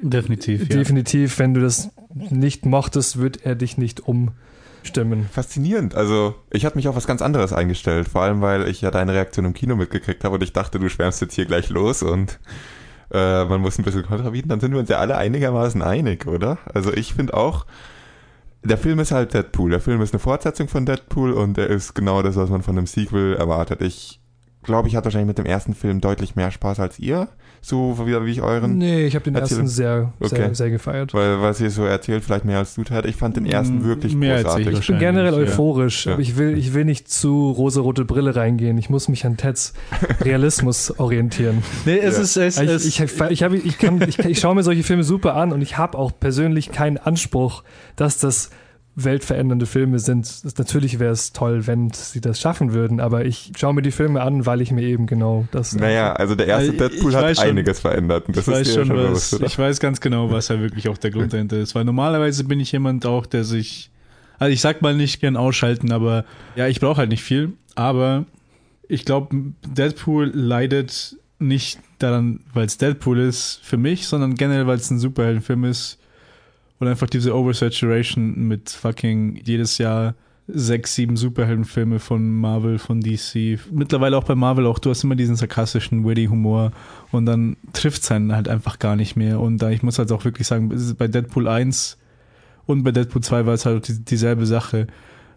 Definitiv. 0.00 0.68
Definitiv. 0.68 1.34
Ja. 1.34 1.44
Wenn 1.44 1.54
du 1.54 1.60
das 1.60 1.90
nicht 2.14 2.66
mochtest, 2.66 3.18
wird 3.18 3.46
er 3.46 3.54
dich 3.54 3.78
nicht 3.78 4.00
umstimmen. 4.00 5.28
Faszinierend. 5.32 5.94
Also 5.94 6.34
ich 6.50 6.64
habe 6.64 6.76
mich 6.76 6.88
auf 6.88 6.96
was 6.96 7.06
ganz 7.06 7.22
anderes 7.22 7.52
eingestellt. 7.52 8.08
Vor 8.08 8.22
allem, 8.22 8.40
weil 8.40 8.68
ich 8.68 8.80
ja 8.80 8.90
deine 8.90 9.12
Reaktion 9.14 9.44
im 9.44 9.54
Kino 9.54 9.76
mitgekriegt 9.76 10.24
habe 10.24 10.34
und 10.34 10.42
ich 10.42 10.52
dachte, 10.52 10.80
du 10.80 10.88
schwärmst 10.88 11.20
jetzt 11.20 11.34
hier 11.34 11.46
gleich 11.46 11.70
los 11.70 12.02
und 12.02 12.40
äh, 13.12 13.44
man 13.44 13.60
muss 13.60 13.78
ein 13.78 13.84
bisschen 13.84 14.04
Kontra 14.04 14.30
bieten, 14.30 14.48
dann 14.48 14.60
sind 14.60 14.72
wir 14.72 14.80
uns 14.80 14.88
ja 14.88 14.98
alle 14.98 15.16
einigermaßen 15.16 15.82
einig, 15.82 16.26
oder? 16.26 16.58
Also 16.72 16.92
ich 16.92 17.14
finde 17.14 17.34
auch, 17.34 17.66
der 18.64 18.78
Film 18.78 19.00
ist 19.00 19.12
halt 19.12 19.34
Deadpool. 19.34 19.70
Der 19.70 19.80
Film 19.80 20.00
ist 20.00 20.14
eine 20.14 20.20
Fortsetzung 20.20 20.68
von 20.68 20.86
Deadpool 20.86 21.32
und 21.32 21.58
er 21.58 21.68
ist 21.68 21.94
genau 21.94 22.22
das, 22.22 22.36
was 22.36 22.48
man 22.48 22.62
von 22.62 22.78
einem 22.78 22.86
Sequel 22.86 23.34
erwartet. 23.34 23.82
Ich 23.82 24.21
glaube, 24.62 24.88
ich 24.88 24.96
hatte 24.96 25.06
wahrscheinlich 25.06 25.28
mit 25.28 25.38
dem 25.38 25.46
ersten 25.46 25.74
Film 25.74 26.00
deutlich 26.00 26.36
mehr 26.36 26.50
Spaß 26.50 26.80
als 26.80 26.98
ihr. 26.98 27.28
So 27.64 27.96
wie, 28.04 28.26
wie 28.26 28.30
ich 28.30 28.42
euren. 28.42 28.76
Nee, 28.76 29.06
ich 29.06 29.14
habe 29.14 29.24
den 29.24 29.36
erzähle. 29.36 29.60
ersten 29.60 29.68
sehr, 29.68 30.12
okay. 30.18 30.36
sehr, 30.36 30.54
sehr 30.54 30.70
gefeiert. 30.70 31.14
Weil, 31.14 31.40
was 31.40 31.60
ihr 31.60 31.70
so 31.70 31.84
erzählt, 31.84 32.24
vielleicht 32.24 32.44
mehr 32.44 32.58
als 32.58 32.74
du 32.74 32.82
tat. 32.82 33.06
Ich 33.06 33.14
fand 33.14 33.36
den 33.36 33.46
ersten 33.46 33.82
mm, 33.82 33.84
wirklich 33.84 34.16
mehr 34.16 34.42
großartig. 34.42 34.66
ich, 34.66 34.78
ich 34.80 34.86
bin 34.88 34.98
generell 34.98 35.34
euphorisch, 35.34 36.06
ja. 36.06 36.14
aber 36.14 36.22
ich 36.22 36.36
will, 36.36 36.58
ich 36.58 36.74
will 36.74 36.84
nicht 36.84 37.08
zu 37.08 37.52
rosa-rote 37.52 38.04
Brille 38.04 38.34
reingehen. 38.34 38.78
Ich 38.78 38.90
muss 38.90 39.08
mich 39.08 39.24
an 39.24 39.36
Teds 39.36 39.74
Realismus 40.22 40.98
orientieren. 40.98 41.62
Nee, 41.84 41.98
es 41.98 42.16
ja. 42.16 42.22
ist, 42.22 42.36
es, 42.36 42.58
ich, 42.58 42.68
es 42.68 42.84
ich, 42.84 43.00
ich, 43.00 43.20
ich, 43.30 43.42
hab, 43.44 43.52
ich, 43.52 43.78
kann, 43.78 44.02
ich, 44.02 44.18
ich 44.18 44.40
schaue 44.40 44.56
mir 44.56 44.64
solche 44.64 44.82
Filme 44.82 45.04
super 45.04 45.36
an 45.36 45.52
und 45.52 45.62
ich 45.62 45.78
habe 45.78 45.96
auch 45.98 46.10
persönlich 46.18 46.72
keinen 46.72 46.98
Anspruch, 46.98 47.62
dass 47.94 48.18
das 48.18 48.50
weltverändernde 48.94 49.64
Filme 49.66 49.98
sind. 49.98 50.30
Natürlich 50.58 50.98
wäre 50.98 51.12
es 51.12 51.32
toll, 51.32 51.66
wenn 51.66 51.90
sie 51.92 52.20
das 52.20 52.40
schaffen 52.40 52.72
würden, 52.74 53.00
aber 53.00 53.24
ich 53.24 53.52
schaue 53.56 53.72
mir 53.74 53.82
die 53.82 53.90
Filme 53.90 54.20
an, 54.20 54.44
weil 54.44 54.60
ich 54.60 54.70
mir 54.70 54.82
eben 54.82 55.06
genau 55.06 55.46
das. 55.50 55.74
Naja, 55.74 56.12
also 56.12 56.34
der 56.34 56.46
erste 56.46 56.72
Also, 56.72 56.88
Deadpool 56.88 57.14
hat 57.16 57.36
schon- 57.36 57.46
einiges 57.46 57.80
verändert. 57.80 58.28
Und 58.28 58.36
das 58.36 58.46
ich 58.48 58.52
ist 58.54 58.60
weiß 58.60 58.74
schon, 58.74 58.86
schon 58.88 58.96
was, 58.96 59.06
bewusst, 59.06 59.34
oder? 59.34 59.46
ich 59.46 59.58
weiß 59.58 59.80
ganz 59.80 60.00
genau, 60.00 60.30
was 60.30 60.48
da 60.48 60.60
wirklich 60.60 60.88
auch 60.88 60.98
der 60.98 61.10
Grund 61.10 61.32
dahinter 61.32 61.56
ist. 61.58 61.74
Weil 61.74 61.84
normalerweise 61.84 62.44
bin 62.44 62.60
ich 62.60 62.72
jemand 62.72 63.06
auch, 63.06 63.24
der 63.24 63.44
sich, 63.44 63.90
also 64.38 64.52
ich 64.52 64.60
sag 64.60 64.82
mal 64.82 64.94
nicht 64.94 65.20
gern 65.20 65.36
ausschalten, 65.36 65.90
aber 65.92 66.24
ja, 66.56 66.66
ich 66.68 66.78
brauche 66.80 66.98
halt 66.98 67.08
nicht 67.08 67.22
viel. 67.22 67.52
Aber 67.74 68.26
ich 68.88 69.06
glaube, 69.06 69.34
Deadpool 69.66 70.30
leidet 70.34 71.16
nicht 71.38 71.78
daran, 71.98 72.40
weil 72.52 72.66
es 72.66 72.76
Deadpool 72.76 73.20
ist 73.20 73.60
für 73.62 73.78
mich, 73.78 74.06
sondern 74.06 74.34
generell, 74.34 74.66
weil 74.66 74.76
es 74.76 74.90
ein 74.90 74.98
Superheldenfilm 74.98 75.64
ist 75.64 75.98
und 76.82 76.88
einfach 76.88 77.08
diese 77.08 77.32
Oversaturation 77.36 78.48
mit 78.48 78.70
fucking 78.70 79.40
jedes 79.44 79.78
Jahr 79.78 80.16
sechs, 80.48 80.96
sieben 80.96 81.16
Superheldenfilme 81.16 82.00
von 82.00 82.40
Marvel, 82.40 82.80
von 82.80 83.00
DC. 83.00 83.60
Mittlerweile 83.70 84.18
auch 84.18 84.24
bei 84.24 84.34
Marvel 84.34 84.66
auch, 84.66 84.80
du 84.80 84.90
hast 84.90 85.04
immer 85.04 85.14
diesen 85.14 85.36
sarkastischen, 85.36 86.04
witty 86.04 86.26
Humor 86.26 86.72
und 87.12 87.24
dann 87.26 87.56
trifft 87.72 88.02
es 88.02 88.10
einen 88.10 88.34
halt 88.34 88.48
einfach 88.48 88.80
gar 88.80 88.96
nicht 88.96 89.14
mehr. 89.14 89.38
Und 89.38 89.58
da 89.58 89.70
ich 89.70 89.84
muss 89.84 90.00
halt 90.00 90.10
auch 90.10 90.24
wirklich 90.24 90.48
sagen, 90.48 90.72
bei 90.98 91.06
Deadpool 91.06 91.46
1 91.46 91.98
und 92.66 92.82
bei 92.82 92.90
Deadpool 92.90 93.22
2 93.22 93.46
war 93.46 93.54
es 93.54 93.64
halt 93.64 93.86
die, 93.86 94.04
dieselbe 94.04 94.44
Sache. 94.44 94.88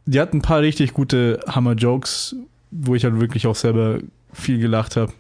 Die 0.08 0.20
hatten 0.20 0.38
ein 0.38 0.42
paar 0.42 0.62
richtig 0.62 0.94
gute 0.94 1.42
Hammer-Jokes, 1.48 2.38
wo 2.72 2.96
ich 2.96 3.04
halt 3.04 3.20
wirklich 3.20 3.46
auch 3.46 3.56
selber 3.56 4.00
viel 4.34 4.58
gelacht 4.58 4.96
habe. 4.96 5.14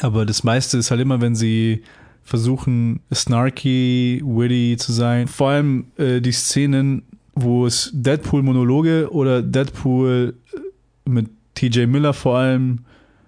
Aber 0.00 0.26
das 0.26 0.42
meiste 0.42 0.78
ist 0.78 0.90
halt 0.90 1.00
immer, 1.00 1.20
wenn 1.20 1.36
sie 1.36 1.84
versuchen, 2.30 3.00
snarky, 3.12 4.22
witty 4.24 4.76
zu 4.78 4.92
sein. 4.92 5.26
Vor 5.26 5.50
allem 5.50 5.86
äh, 5.98 6.20
die 6.20 6.30
Szenen, 6.30 7.02
wo 7.34 7.66
es 7.66 7.90
Deadpool-Monologe 7.92 9.08
oder 9.12 9.42
Deadpool 9.42 10.34
äh, 10.54 11.10
mit 11.10 11.28
TJ 11.56 11.86
Miller 11.86 12.12
vor 12.14 12.38
allem, 12.38 12.84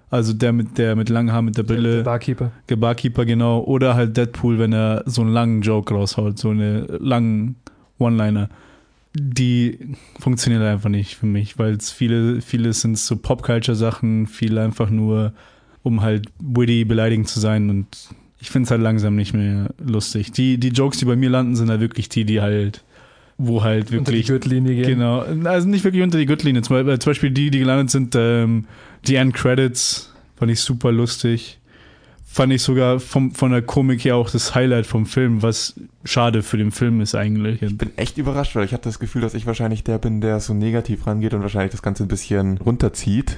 also 0.09 0.33
der 0.33 0.53
mit 0.53 0.79
der 0.79 0.95
mit 0.95 1.09
langen 1.09 1.33
Haaren 1.33 1.47
mit 1.47 1.57
der 1.57 1.65
Der 1.65 1.75
Brille, 1.75 2.03
Barkeeper. 2.05 2.53
der 2.69 2.77
Barkeeper 2.77 3.25
genau, 3.25 3.65
oder 3.65 3.97
halt 3.97 4.17
Deadpool, 4.17 4.61
wenn 4.61 4.73
er 4.73 5.03
so 5.07 5.23
einen 5.23 5.33
langen 5.33 5.63
Joke 5.63 5.93
raushaut, 5.93 6.39
so 6.39 6.51
eine 6.51 6.83
langen 7.01 7.57
One-Liner. 7.99 8.49
Die 9.15 9.79
funktionieren 10.21 10.63
einfach 10.63 10.91
nicht 10.91 11.17
für 11.17 11.27
mich, 11.27 11.59
weil 11.59 11.75
es 11.75 11.91
viele, 11.91 12.41
viele 12.41 12.73
sind 12.73 12.97
so 12.99 13.17
Pop-Culture-Sachen, 13.17 14.29
viele 14.29 14.63
einfach 14.63 14.91
nur, 14.91 15.33
um 15.83 16.03
halt 16.03 16.29
witty, 16.39 16.85
beleidigend 16.85 17.27
zu 17.29 17.41
sein 17.41 17.69
und 17.69 17.89
ich 18.43 18.51
finde 18.51 18.65
es 18.67 18.71
halt 18.73 18.83
langsam 18.83 19.15
nicht 19.15 19.35
mehr 19.35 19.71
lustig. 19.79 20.33
Die, 20.33 20.59
die 20.59 20.71
Jokes, 20.71 20.99
die 20.99 21.05
bei 21.05 21.15
mir 21.15 21.31
landen, 21.31 21.55
sind 21.55 21.71
halt 21.71 21.81
wirklich 21.81 22.09
die, 22.09 22.25
die 22.25 22.41
halt, 22.41 22.83
wo 23.39 23.63
halt 23.63 23.93
Unter 23.93 24.11
die 24.11 24.19
wirklich 24.19 24.27
Gürtellinie 24.27 24.75
gehen. 24.75 24.99
Genau, 24.99 25.21
also 25.45 25.69
nicht 25.69 25.85
wirklich 25.85 26.03
unter 26.03 26.19
die 26.19 26.27
Gürtellinie. 26.27 26.63
Zum 26.63 26.75
Beispiel, 26.75 26.99
zum 26.99 27.11
Beispiel 27.11 27.31
die, 27.31 27.53
die 27.53 27.61
gelandet 27.61 27.91
sind, 27.91 28.17
ähm, 28.17 28.65
die 29.07 29.15
End-Credits, 29.15 30.13
fand 30.35 30.51
ich 30.51 30.59
super 30.59 30.91
lustig. 30.91 31.61
Fand 32.25 32.53
ich 32.53 32.63
sogar 32.63 32.99
vom, 32.99 33.31
von 33.31 33.53
der 33.53 33.63
Komik 33.63 34.05
her 34.05 34.17
auch 34.17 34.29
das 34.29 34.57
Highlight 34.57 34.87
vom 34.87 35.07
Film, 35.07 35.43
was 35.43 35.75
schade 36.05 36.43
für 36.43 36.57
den 36.57 36.73
Film 36.73 37.01
ist 37.01 37.15
eigentlich. 37.15 37.63
Ich 37.63 37.79
bin 37.79 37.97
echt 37.97 38.19
überrascht, 38.19 38.57
weil 38.57 38.65
ich 38.65 38.73
hatte 38.73 38.85
das 38.85 38.99
Gefühl, 38.99 39.23
dass 39.23 39.35
ich 39.35 39.47
wahrscheinlich 39.47 39.85
der 39.85 39.99
bin, 39.99 40.21
der 40.21 40.41
so 40.41 40.53
negativ 40.53 41.07
rangeht 41.07 41.33
und 41.33 41.43
wahrscheinlich 41.43 41.71
das 41.71 41.83
Ganze 41.83 42.03
ein 42.03 42.09
bisschen 42.09 42.59
runterzieht. 42.59 43.37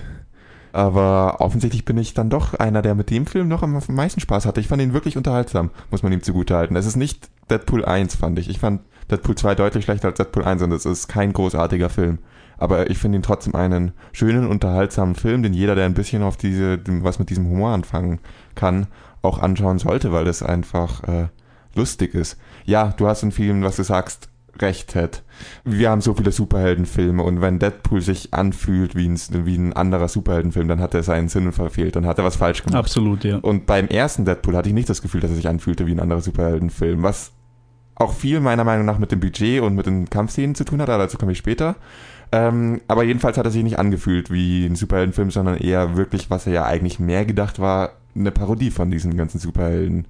Aber 0.74 1.36
offensichtlich 1.40 1.84
bin 1.84 1.96
ich 1.98 2.14
dann 2.14 2.30
doch 2.30 2.54
einer, 2.54 2.82
der 2.82 2.96
mit 2.96 3.08
dem 3.08 3.26
Film 3.26 3.46
noch 3.46 3.62
am 3.62 3.80
meisten 3.90 4.18
Spaß 4.18 4.44
hatte. 4.44 4.58
Ich 4.58 4.66
fand 4.66 4.82
ihn 4.82 4.92
wirklich 4.92 5.16
unterhaltsam, 5.16 5.70
muss 5.92 6.02
man 6.02 6.12
ihm 6.12 6.20
zugutehalten. 6.20 6.74
Es 6.74 6.84
ist 6.84 6.96
nicht 6.96 7.30
Deadpool 7.48 7.84
1, 7.84 8.16
fand 8.16 8.40
ich. 8.40 8.50
Ich 8.50 8.58
fand 8.58 8.80
Deadpool 9.08 9.36
2 9.36 9.54
deutlich 9.54 9.84
schlechter 9.84 10.08
als 10.08 10.16
Deadpool 10.16 10.42
1 10.42 10.62
und 10.62 10.72
es 10.72 10.84
ist 10.84 11.06
kein 11.06 11.32
großartiger 11.32 11.90
Film. 11.90 12.18
Aber 12.58 12.90
ich 12.90 12.98
finde 12.98 13.18
ihn 13.18 13.22
trotzdem 13.22 13.54
einen 13.54 13.92
schönen, 14.10 14.48
unterhaltsamen 14.48 15.14
Film, 15.14 15.44
den 15.44 15.54
jeder, 15.54 15.76
der 15.76 15.84
ein 15.84 15.94
bisschen 15.94 16.24
auf 16.24 16.36
diese, 16.36 16.80
was 17.04 17.20
mit 17.20 17.30
diesem 17.30 17.48
Humor 17.48 17.70
anfangen 17.70 18.18
kann, 18.56 18.88
auch 19.22 19.38
anschauen 19.38 19.78
sollte, 19.78 20.10
weil 20.10 20.24
das 20.24 20.42
einfach 20.42 21.04
äh, 21.04 21.28
lustig 21.76 22.16
ist. 22.16 22.36
Ja, 22.64 22.92
du 22.96 23.06
hast 23.06 23.22
in 23.22 23.30
vielen, 23.30 23.62
was 23.62 23.76
du 23.76 23.84
sagst, 23.84 24.28
recht, 24.60 24.88
Ted. 24.88 25.22
Wir 25.64 25.90
haben 25.90 26.00
so 26.00 26.14
viele 26.14 26.32
Superheldenfilme 26.32 27.22
und 27.22 27.40
wenn 27.40 27.58
Deadpool 27.58 28.00
sich 28.00 28.32
anfühlt 28.34 28.94
wie 28.94 29.08
ein, 29.08 29.18
wie 29.44 29.56
ein 29.56 29.72
anderer 29.72 30.08
Superheldenfilm, 30.08 30.68
dann 30.68 30.80
hat 30.80 30.94
er 30.94 31.02
seinen 31.02 31.28
Sinn 31.28 31.52
verfehlt, 31.52 31.96
dann 31.96 32.06
hat 32.06 32.18
er 32.18 32.24
was 32.24 32.36
falsch 32.36 32.62
gemacht. 32.62 32.78
Absolut, 32.78 33.24
ja. 33.24 33.38
Und 33.38 33.66
beim 33.66 33.88
ersten 33.88 34.24
Deadpool 34.24 34.56
hatte 34.56 34.68
ich 34.68 34.74
nicht 34.74 34.88
das 34.88 35.02
Gefühl, 35.02 35.20
dass 35.20 35.30
er 35.30 35.36
sich 35.36 35.48
anfühlte 35.48 35.86
wie 35.86 35.92
ein 35.92 36.00
anderer 36.00 36.20
Superheldenfilm, 36.20 37.02
was 37.02 37.32
auch 37.96 38.12
viel 38.12 38.40
meiner 38.40 38.64
Meinung 38.64 38.86
nach 38.86 38.98
mit 38.98 39.12
dem 39.12 39.20
Budget 39.20 39.60
und 39.60 39.74
mit 39.74 39.86
den 39.86 40.10
Kampfszenen 40.10 40.54
zu 40.54 40.64
tun 40.64 40.80
hat, 40.80 40.90
aber 40.90 41.04
dazu 41.04 41.16
komme 41.16 41.32
ich 41.32 41.38
später. 41.38 41.76
Ähm, 42.32 42.80
aber 42.88 43.04
jedenfalls 43.04 43.38
hat 43.38 43.46
er 43.46 43.52
sich 43.52 43.62
nicht 43.62 43.78
angefühlt 43.78 44.30
wie 44.30 44.66
ein 44.66 44.74
Superheldenfilm, 44.74 45.30
sondern 45.30 45.56
eher 45.56 45.96
wirklich, 45.96 46.30
was 46.30 46.46
er 46.46 46.52
ja 46.52 46.64
eigentlich 46.64 46.98
mehr 46.98 47.24
gedacht 47.24 47.60
war, 47.60 47.92
eine 48.16 48.32
Parodie 48.32 48.70
von 48.70 48.90
diesen 48.90 49.16
ganzen 49.16 49.38
Superhelden. 49.38 50.06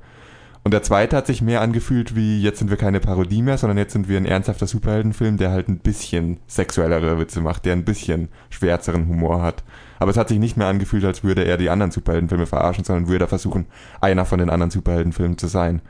Und 0.64 0.72
der 0.72 0.82
zweite 0.82 1.14
hat 1.14 1.26
sich 1.26 1.42
mehr 1.42 1.60
angefühlt 1.60 2.16
wie, 2.16 2.40
jetzt 2.40 2.58
sind 2.58 2.70
wir 2.70 2.78
keine 2.78 2.98
Parodie 2.98 3.42
mehr, 3.42 3.58
sondern 3.58 3.76
jetzt 3.76 3.92
sind 3.92 4.08
wir 4.08 4.16
ein 4.16 4.24
ernsthafter 4.24 4.66
Superheldenfilm, 4.66 5.36
der 5.36 5.50
halt 5.50 5.68
ein 5.68 5.78
bisschen 5.78 6.40
sexuellere 6.46 7.18
Witze 7.18 7.42
macht, 7.42 7.66
der 7.66 7.74
ein 7.74 7.84
bisschen 7.84 8.28
schwärzeren 8.48 9.06
Humor 9.06 9.42
hat. 9.42 9.62
Aber 9.98 10.10
es 10.10 10.16
hat 10.16 10.28
sich 10.28 10.38
nicht 10.38 10.56
mehr 10.56 10.66
angefühlt, 10.66 11.04
als 11.04 11.22
würde 11.22 11.44
er 11.44 11.58
die 11.58 11.68
anderen 11.68 11.92
Superheldenfilme 11.92 12.46
verarschen, 12.46 12.82
sondern 12.82 13.08
würde 13.08 13.26
er 13.26 13.28
versuchen, 13.28 13.66
einer 14.00 14.24
von 14.24 14.38
den 14.38 14.48
anderen 14.48 14.70
Superheldenfilmen 14.70 15.36
zu 15.36 15.48
sein. 15.48 15.82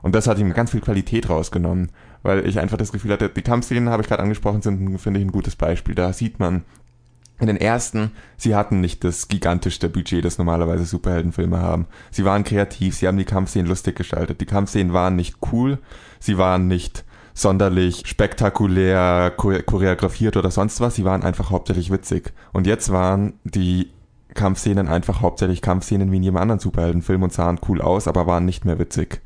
Und 0.00 0.14
das 0.14 0.28
hat 0.28 0.38
ihm 0.38 0.52
ganz 0.54 0.70
viel 0.70 0.80
Qualität 0.80 1.28
rausgenommen, 1.28 1.90
weil 2.22 2.46
ich 2.46 2.60
einfach 2.60 2.78
das 2.78 2.92
Gefühl 2.92 3.12
hatte, 3.12 3.30
die 3.30 3.42
Kampfszenen, 3.42 3.90
habe 3.90 4.02
ich 4.02 4.08
gerade 4.08 4.22
angesprochen, 4.22 4.62
sind, 4.62 4.96
finde 4.98 5.18
ich, 5.18 5.26
ein 5.26 5.32
gutes 5.32 5.56
Beispiel. 5.56 5.96
Da 5.96 6.12
sieht 6.12 6.38
man, 6.38 6.62
in 7.40 7.46
den 7.46 7.56
ersten, 7.56 8.12
sie 8.36 8.54
hatten 8.54 8.80
nicht 8.80 9.04
das 9.04 9.28
gigantischste 9.28 9.88
Budget, 9.88 10.24
das 10.24 10.38
normalerweise 10.38 10.84
Superheldenfilme 10.84 11.58
haben. 11.60 11.86
Sie 12.10 12.24
waren 12.24 12.44
kreativ, 12.44 12.94
sie 12.94 13.06
haben 13.06 13.18
die 13.18 13.24
Kampfszenen 13.24 13.68
lustig 13.68 13.96
gestaltet. 13.96 14.40
Die 14.40 14.46
Kampfszenen 14.46 14.92
waren 14.92 15.16
nicht 15.16 15.36
cool, 15.52 15.78
sie 16.18 16.38
waren 16.38 16.68
nicht 16.68 17.04
sonderlich 17.34 18.02
spektakulär 18.06 19.32
chore- 19.36 19.62
choreografiert 19.62 20.36
oder 20.36 20.50
sonst 20.50 20.80
was, 20.80 20.94
sie 20.96 21.04
waren 21.04 21.22
einfach 21.22 21.50
hauptsächlich 21.50 21.90
witzig. 21.90 22.32
Und 22.52 22.66
jetzt 22.66 22.92
waren 22.92 23.34
die 23.44 23.90
Kampfszenen 24.34 24.88
einfach 24.88 25.20
hauptsächlich 25.20 25.62
Kampfszenen 25.62 26.12
wie 26.12 26.16
in 26.16 26.22
jedem 26.22 26.36
anderen 26.36 26.60
Superheldenfilm 26.60 27.22
und 27.22 27.32
sahen 27.32 27.60
cool 27.68 27.80
aus, 27.80 28.08
aber 28.08 28.26
waren 28.26 28.44
nicht 28.44 28.64
mehr 28.64 28.78
witzig. 28.78 29.20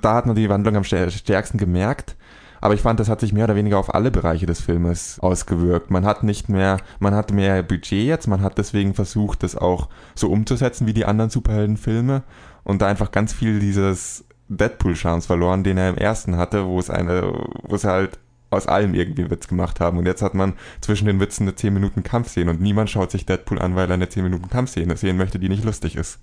Da 0.00 0.14
hat 0.14 0.26
man 0.26 0.36
die 0.36 0.48
Wandlung 0.48 0.76
am 0.76 0.84
stär- 0.84 1.10
stärksten 1.10 1.58
gemerkt. 1.58 2.16
Aber 2.62 2.74
ich 2.74 2.80
fand, 2.80 3.00
das 3.00 3.08
hat 3.08 3.18
sich 3.18 3.32
mehr 3.32 3.46
oder 3.46 3.56
weniger 3.56 3.76
auf 3.76 3.92
alle 3.92 4.12
Bereiche 4.12 4.46
des 4.46 4.60
Filmes 4.60 5.18
ausgewirkt. 5.18 5.90
Man 5.90 6.06
hat 6.06 6.22
nicht 6.22 6.48
mehr, 6.48 6.76
man 7.00 7.12
hat 7.12 7.32
mehr 7.32 7.60
Budget 7.64 8.06
jetzt, 8.06 8.28
man 8.28 8.40
hat 8.40 8.56
deswegen 8.56 8.94
versucht, 8.94 9.42
das 9.42 9.56
auch 9.56 9.88
so 10.14 10.30
umzusetzen 10.30 10.86
wie 10.86 10.92
die 10.92 11.04
anderen 11.04 11.28
Superheldenfilme 11.28 12.22
und 12.62 12.80
da 12.80 12.86
einfach 12.86 13.10
ganz 13.10 13.32
viel 13.32 13.58
dieses 13.58 14.24
Deadpool-Charmes 14.48 15.26
verloren, 15.26 15.64
den 15.64 15.76
er 15.76 15.90
im 15.90 15.96
ersten 15.96 16.36
hatte, 16.36 16.64
wo 16.66 16.78
es 16.78 16.88
eine, 16.88 17.32
wo 17.64 17.74
es 17.74 17.82
halt 17.82 18.20
aus 18.50 18.68
allem 18.68 18.94
irgendwie 18.94 19.22
einen 19.22 19.32
Witz 19.32 19.48
gemacht 19.48 19.80
haben. 19.80 19.98
Und 19.98 20.06
jetzt 20.06 20.22
hat 20.22 20.34
man 20.34 20.52
zwischen 20.80 21.06
den 21.06 21.18
Witzen 21.18 21.42
eine 21.48 21.56
10 21.56 21.74
Minuten 21.74 22.04
Kampfszene 22.04 22.52
und 22.52 22.60
niemand 22.60 22.90
schaut 22.90 23.10
sich 23.10 23.26
Deadpool 23.26 23.58
an, 23.58 23.74
weil 23.74 23.90
er 23.90 23.94
eine 23.94 24.08
10 24.08 24.22
Minuten 24.22 24.48
Kampfszene 24.48 24.96
sehen 24.96 25.16
möchte, 25.16 25.40
die 25.40 25.48
nicht 25.48 25.64
lustig 25.64 25.96
ist. 25.96 26.20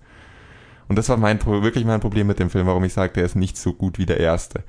Und 0.88 0.96
das 0.96 1.10
war 1.10 1.18
mein, 1.18 1.46
wirklich 1.46 1.84
mein 1.84 2.00
Problem 2.00 2.28
mit 2.28 2.40
dem 2.40 2.50
Film, 2.50 2.66
warum 2.66 2.86
ich 2.86 2.94
sage, 2.94 3.12
der 3.12 3.26
ist 3.26 3.36
nicht 3.36 3.58
so 3.58 3.74
gut 3.74 4.00
wie 4.00 4.06
der 4.06 4.22
erste. 4.22 4.64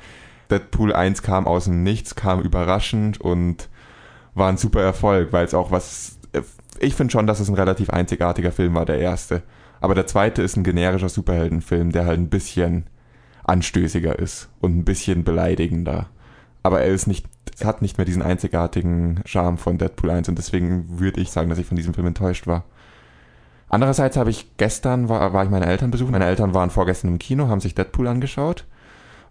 Deadpool 0.51 0.93
1 0.93 1.23
kam 1.23 1.47
aus 1.47 1.65
dem 1.65 1.83
Nichts, 1.83 2.15
kam 2.15 2.41
überraschend 2.41 3.21
und 3.21 3.69
war 4.35 4.49
ein 4.49 4.57
super 4.57 4.83
Erfolg, 4.83 5.33
weil 5.33 5.45
es 5.45 5.55
auch 5.55 5.71
was. 5.71 6.19
Ich 6.79 6.95
finde 6.95 7.13
schon, 7.13 7.27
dass 7.27 7.41
es 7.41 7.49
ein 7.49 7.55
relativ 7.55 7.91
einzigartiger 7.91 8.53
Film 8.53 8.75
war, 8.75 8.87
der 8.87 8.99
erste. 8.99 9.43
Aber 9.81 9.95
der 9.95 10.07
zweite 10.07 10.43
ist 10.43 10.57
ein 10.57 10.65
generischer 10.65 11.09
Superheldenfilm, 11.09 11.93
der 11.93 12.07
halt 12.07 12.19
ein 12.19 12.29
bisschen 12.29 12.85
anstößiger 13.45 14.19
ist 14.19 14.49
und 14.61 14.77
ein 14.77 14.85
bisschen 14.85 15.25
beleidigender. 15.25 16.09
Aber 16.63 16.81
er 16.81 16.89
ist 16.89 17.07
nicht, 17.07 17.27
hat 17.65 17.83
nicht 17.83 17.97
mehr 17.97 18.05
diesen 18.05 18.23
einzigartigen 18.23 19.21
Charme 19.25 19.59
von 19.59 19.79
Deadpool 19.79 20.11
1 20.11 20.29
und 20.29 20.37
deswegen 20.39 20.99
würde 20.99 21.21
ich 21.21 21.31
sagen, 21.31 21.49
dass 21.49 21.59
ich 21.59 21.67
von 21.67 21.77
diesem 21.77 21.95
Film 21.95 22.07
enttäuscht 22.07 22.47
war. 22.47 22.65
Andererseits 23.69 24.17
habe 24.17 24.31
ich 24.31 24.57
gestern, 24.57 25.09
war, 25.09 25.33
war 25.33 25.45
ich 25.45 25.51
meine 25.51 25.67
Eltern 25.67 25.91
besuchen. 25.91 26.11
Meine 26.11 26.27
Eltern 26.27 26.55
waren 26.55 26.71
vorgestern 26.71 27.09
im 27.09 27.19
Kino, 27.19 27.49
haben 27.49 27.61
sich 27.61 27.75
Deadpool 27.75 28.09
angeschaut 28.09 28.67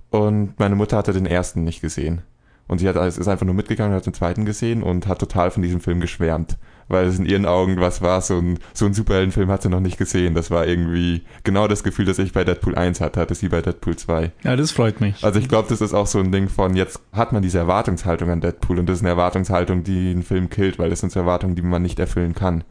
und 0.10 0.60
meine 0.60 0.76
Mutter 0.76 0.97
hatte 0.97 1.14
den 1.14 1.26
ersten 1.26 1.64
nicht 1.64 1.82
gesehen. 1.82 2.22
Und 2.68 2.78
sie 2.78 2.88
hat, 2.88 2.95
ist 2.95 3.28
einfach 3.28 3.47
nur 3.47 3.55
mitgegangen 3.55 3.93
und 3.93 3.97
hat 3.97 4.05
den 4.05 4.14
zweiten 4.14 4.45
gesehen 4.45 4.84
und 4.84 5.07
hat 5.07 5.18
total 5.18 5.49
von 5.49 5.64
diesem 5.64 5.82
Film 5.82 5.99
geschwärmt. 5.99 6.57
Weil 6.88 7.07
es 7.07 7.18
in 7.18 7.26
ihren 7.26 7.47
Augen 7.47 7.80
was 7.80 8.03
war, 8.03 8.22
so 8.22 8.38
ein, 8.38 8.60
so 8.74 8.86
ein 8.86 8.93
Superheldenfilm 8.93 9.49
hat 9.49 9.64
sie 9.64 9.70
noch 9.70 9.80
nicht 9.80 9.97
gesehen. 9.97 10.36
Das 10.36 10.51
war 10.51 10.68
irgendwie 10.68 11.24
genau 11.43 11.68
das 11.68 11.84
Gefühl, 11.84 12.05
das 12.05 12.20
ich 12.20 12.32
bei 12.32 12.43
Deadpool 12.43 12.76
1 12.76 13.01
hatte, 13.01 13.20
hatte 13.20 13.34
sie 13.34 13.49
bei 13.49 13.62
Deadpool 13.62 13.95
2. 13.95 14.32
Ja, 14.43 14.55
das 14.55 14.70
freut 14.72 15.01
mich. 15.01 15.24
Also 15.24 15.39
ich 15.39 15.47
glaube, 15.47 15.68
das 15.68 15.82
ist 15.82 15.95
auch 15.95 16.05
so 16.05 16.20
ein 16.20 16.32
Ding 16.32 16.47
von, 16.47 16.76
jetzt 16.76 16.99
hat 17.12 17.32
man 17.32 17.41
diese 17.41 17.57
Erwartungshaltung 17.57 18.30
an 18.30 18.41
Deadpool 18.41 18.78
und 18.78 18.88
das 18.88 18.97
ist 18.97 19.01
eine 19.01 19.10
Erwartungshaltung, 19.10 19.84
die 19.84 20.12
einen 20.12 20.24
Film 20.24 20.51
killt, 20.51 20.78
weil 20.78 20.91
das 20.91 20.99
sind 20.99 21.12
so 21.12 21.20
Erwartungen, 21.20 21.55
die 21.55 21.64
man 21.64 21.82
nicht 21.82 21.99
erfüllen 21.99 22.36
kann. 22.36 22.64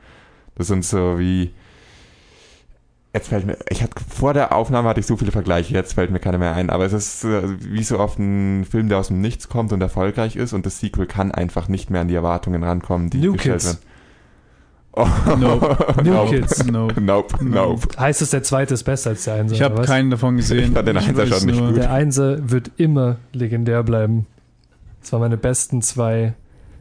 Das 0.55 0.68
sind 0.68 0.84
so 0.84 1.18
wie, 1.18 1.53
Jetzt 3.15 3.29
fällt 3.29 3.47
mir, 3.47 3.57
ich 3.71 3.83
hatte 3.83 3.95
vor 4.07 4.35
der 4.35 4.55
Aufnahme 4.55 4.89
hatte 4.91 5.01
ich 5.01 5.07
so 5.07 5.17
viele 5.17 5.33
Vergleiche, 5.33 5.73
jetzt 5.73 5.95
fällt 5.95 6.11
mir 6.11 6.19
keiner 6.19 6.37
mehr 6.37 6.55
ein. 6.55 6.69
Aber 6.69 6.85
es 6.85 6.93
ist 6.93 7.25
äh, 7.25 7.43
wie 7.61 7.83
so 7.83 7.99
oft 7.99 8.19
ein 8.19 8.67
Film, 8.67 8.89
der 8.91 8.99
aus 8.99 9.09
dem 9.09 9.21
Nichts 9.21 9.49
kommt 9.49 9.73
und 9.73 9.81
erfolgreich 9.81 10.37
ist 10.37 10.53
und 10.53 10.67
das 10.67 10.79
Sequel 10.79 11.07
kann 11.07 11.33
einfach 11.33 11.69
nicht 11.69 11.89
mehr 11.91 12.03
an 12.03 12.09
die 12.09 12.15
Erwartungen 12.15 12.63
rankommen, 12.63 13.09
die 13.09 13.19
New 13.19 13.33
gestellt 13.33 13.55
Kids. 13.55 13.67
werden. 13.67 13.79
Oh. 14.93 15.07
Nope. 15.39 16.03
New 16.03 16.13
nope. 16.13 16.31
Kids. 16.31 16.65
Nope. 16.67 17.01
Nope, 17.01 17.45
nope. 17.45 17.89
Heißt 17.99 18.21
es, 18.21 18.31
der 18.31 18.43
zweite 18.43 18.75
ist 18.75 18.83
besser 18.83 19.11
als 19.11 19.25
der 19.25 19.35
Einser? 19.35 19.55
Ich 19.55 19.63
habe 19.63 19.83
keinen 19.83 20.11
davon 20.11 20.37
gesehen. 20.37 20.71
Ich 20.71 20.71
fand 20.73 20.89
den 20.89 20.97
Einser 20.97 21.17
weiß 21.17 21.39
schon 21.39 21.47
nicht 21.47 21.61
gut. 21.61 21.77
Der 21.77 21.93
Einser 21.93 22.51
wird 22.51 22.73
immer 22.77 23.17
legendär 23.33 23.83
bleiben. 23.85 24.27
Das 25.01 25.13
waren 25.13 25.21
meine 25.21 25.37
besten 25.37 25.83
zwei 25.83 26.35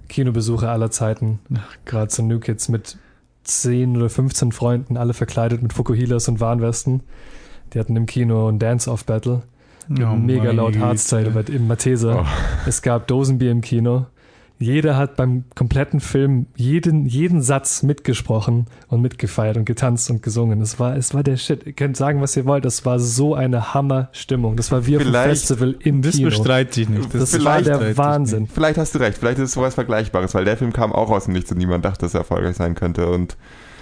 Kinobesuche 0.09 0.69
aller 0.69 0.89
Zeiten. 0.89 1.39
Gerade 1.85 2.07
zu 2.07 2.23
New 2.23 2.39
Kids 2.39 2.69
mit 2.69 2.97
10 3.47 3.95
oder 3.97 4.09
15 4.09 4.51
Freunden, 4.51 4.97
alle 4.97 5.13
verkleidet 5.13 5.61
mit 5.61 5.73
Fukuhilas 5.73 6.27
und 6.27 6.39
Warnwesten. 6.39 7.01
Die 7.73 7.79
hatten 7.79 7.95
im 7.95 8.05
Kino 8.05 8.47
ein 8.49 8.59
Dance-Off-Battle. 8.59 9.41
Oh, 9.89 10.15
mega 10.15 10.51
laut. 10.51 10.77
Hardstyle 10.77 11.31
bei- 11.31 11.53
im 11.53 11.67
Matheser. 11.67 12.21
Oh. 12.23 12.25
Es 12.67 12.81
gab 12.81 13.07
Dosenbier 13.07 13.51
im 13.51 13.61
Kino. 13.61 14.05
Jeder 14.59 14.97
hat 14.97 15.15
beim 15.17 15.43
kompletten 15.55 15.99
Film 15.99 16.47
jeden, 16.55 17.05
jeden 17.05 17.41
Satz 17.43 17.83
mitgesprochen 17.83 18.65
und 18.87 19.01
mitgefeiert 19.01 19.55
und 19.57 19.65
getanzt 19.65 20.09
und 20.09 20.23
gesungen. 20.23 20.61
Es 20.61 20.79
war, 20.79 20.95
es 20.95 21.13
war 21.13 21.21
der 21.21 21.37
Shit. 21.37 21.65
Ihr 21.67 21.73
könnt 21.73 21.95
sagen, 21.95 22.21
was 22.21 22.35
ihr 22.35 22.45
wollt. 22.45 22.65
Das 22.65 22.83
war 22.85 22.99
so 22.99 23.35
eine 23.35 23.75
Hammer-Stimmung. 23.75 24.55
Das 24.57 24.71
war 24.71 24.85
wie 24.87 24.97
auf 24.97 25.03
Vielleicht- 25.03 25.29
Festival 25.47 25.75
im 25.79 26.01
Das 26.01 26.15
Kino. 26.15 26.29
bestreite 26.29 26.81
ich 26.81 26.89
nicht. 26.89 27.13
Das 27.13 27.33
war 27.33 27.39
Vielleicht 27.39 27.67
der 27.67 27.71
bestreite 27.73 27.91
ich 27.91 27.97
Wahnsinn. 27.97 28.47
Vielleicht 28.47 28.77
hast 28.79 28.95
du 28.95 28.99
recht, 28.99 29.17
vielleicht 29.19 29.37
ist 29.37 29.49
es 29.49 29.53
sowas 29.53 29.75
Vergleichbares, 29.75 30.33
weil 30.33 30.45
der 30.45 30.57
Film 30.57 30.73
kam 30.73 30.91
auch 30.91 31.11
aus 31.11 31.25
dem 31.25 31.33
Nichts 31.33 31.51
und 31.51 31.57
niemand 31.59 31.85
dachte, 31.85 32.01
dass 32.05 32.15
er 32.15 32.21
erfolgreich 32.21 32.55
sein 32.55 32.73
könnte. 32.73 33.07
Und 33.09 33.37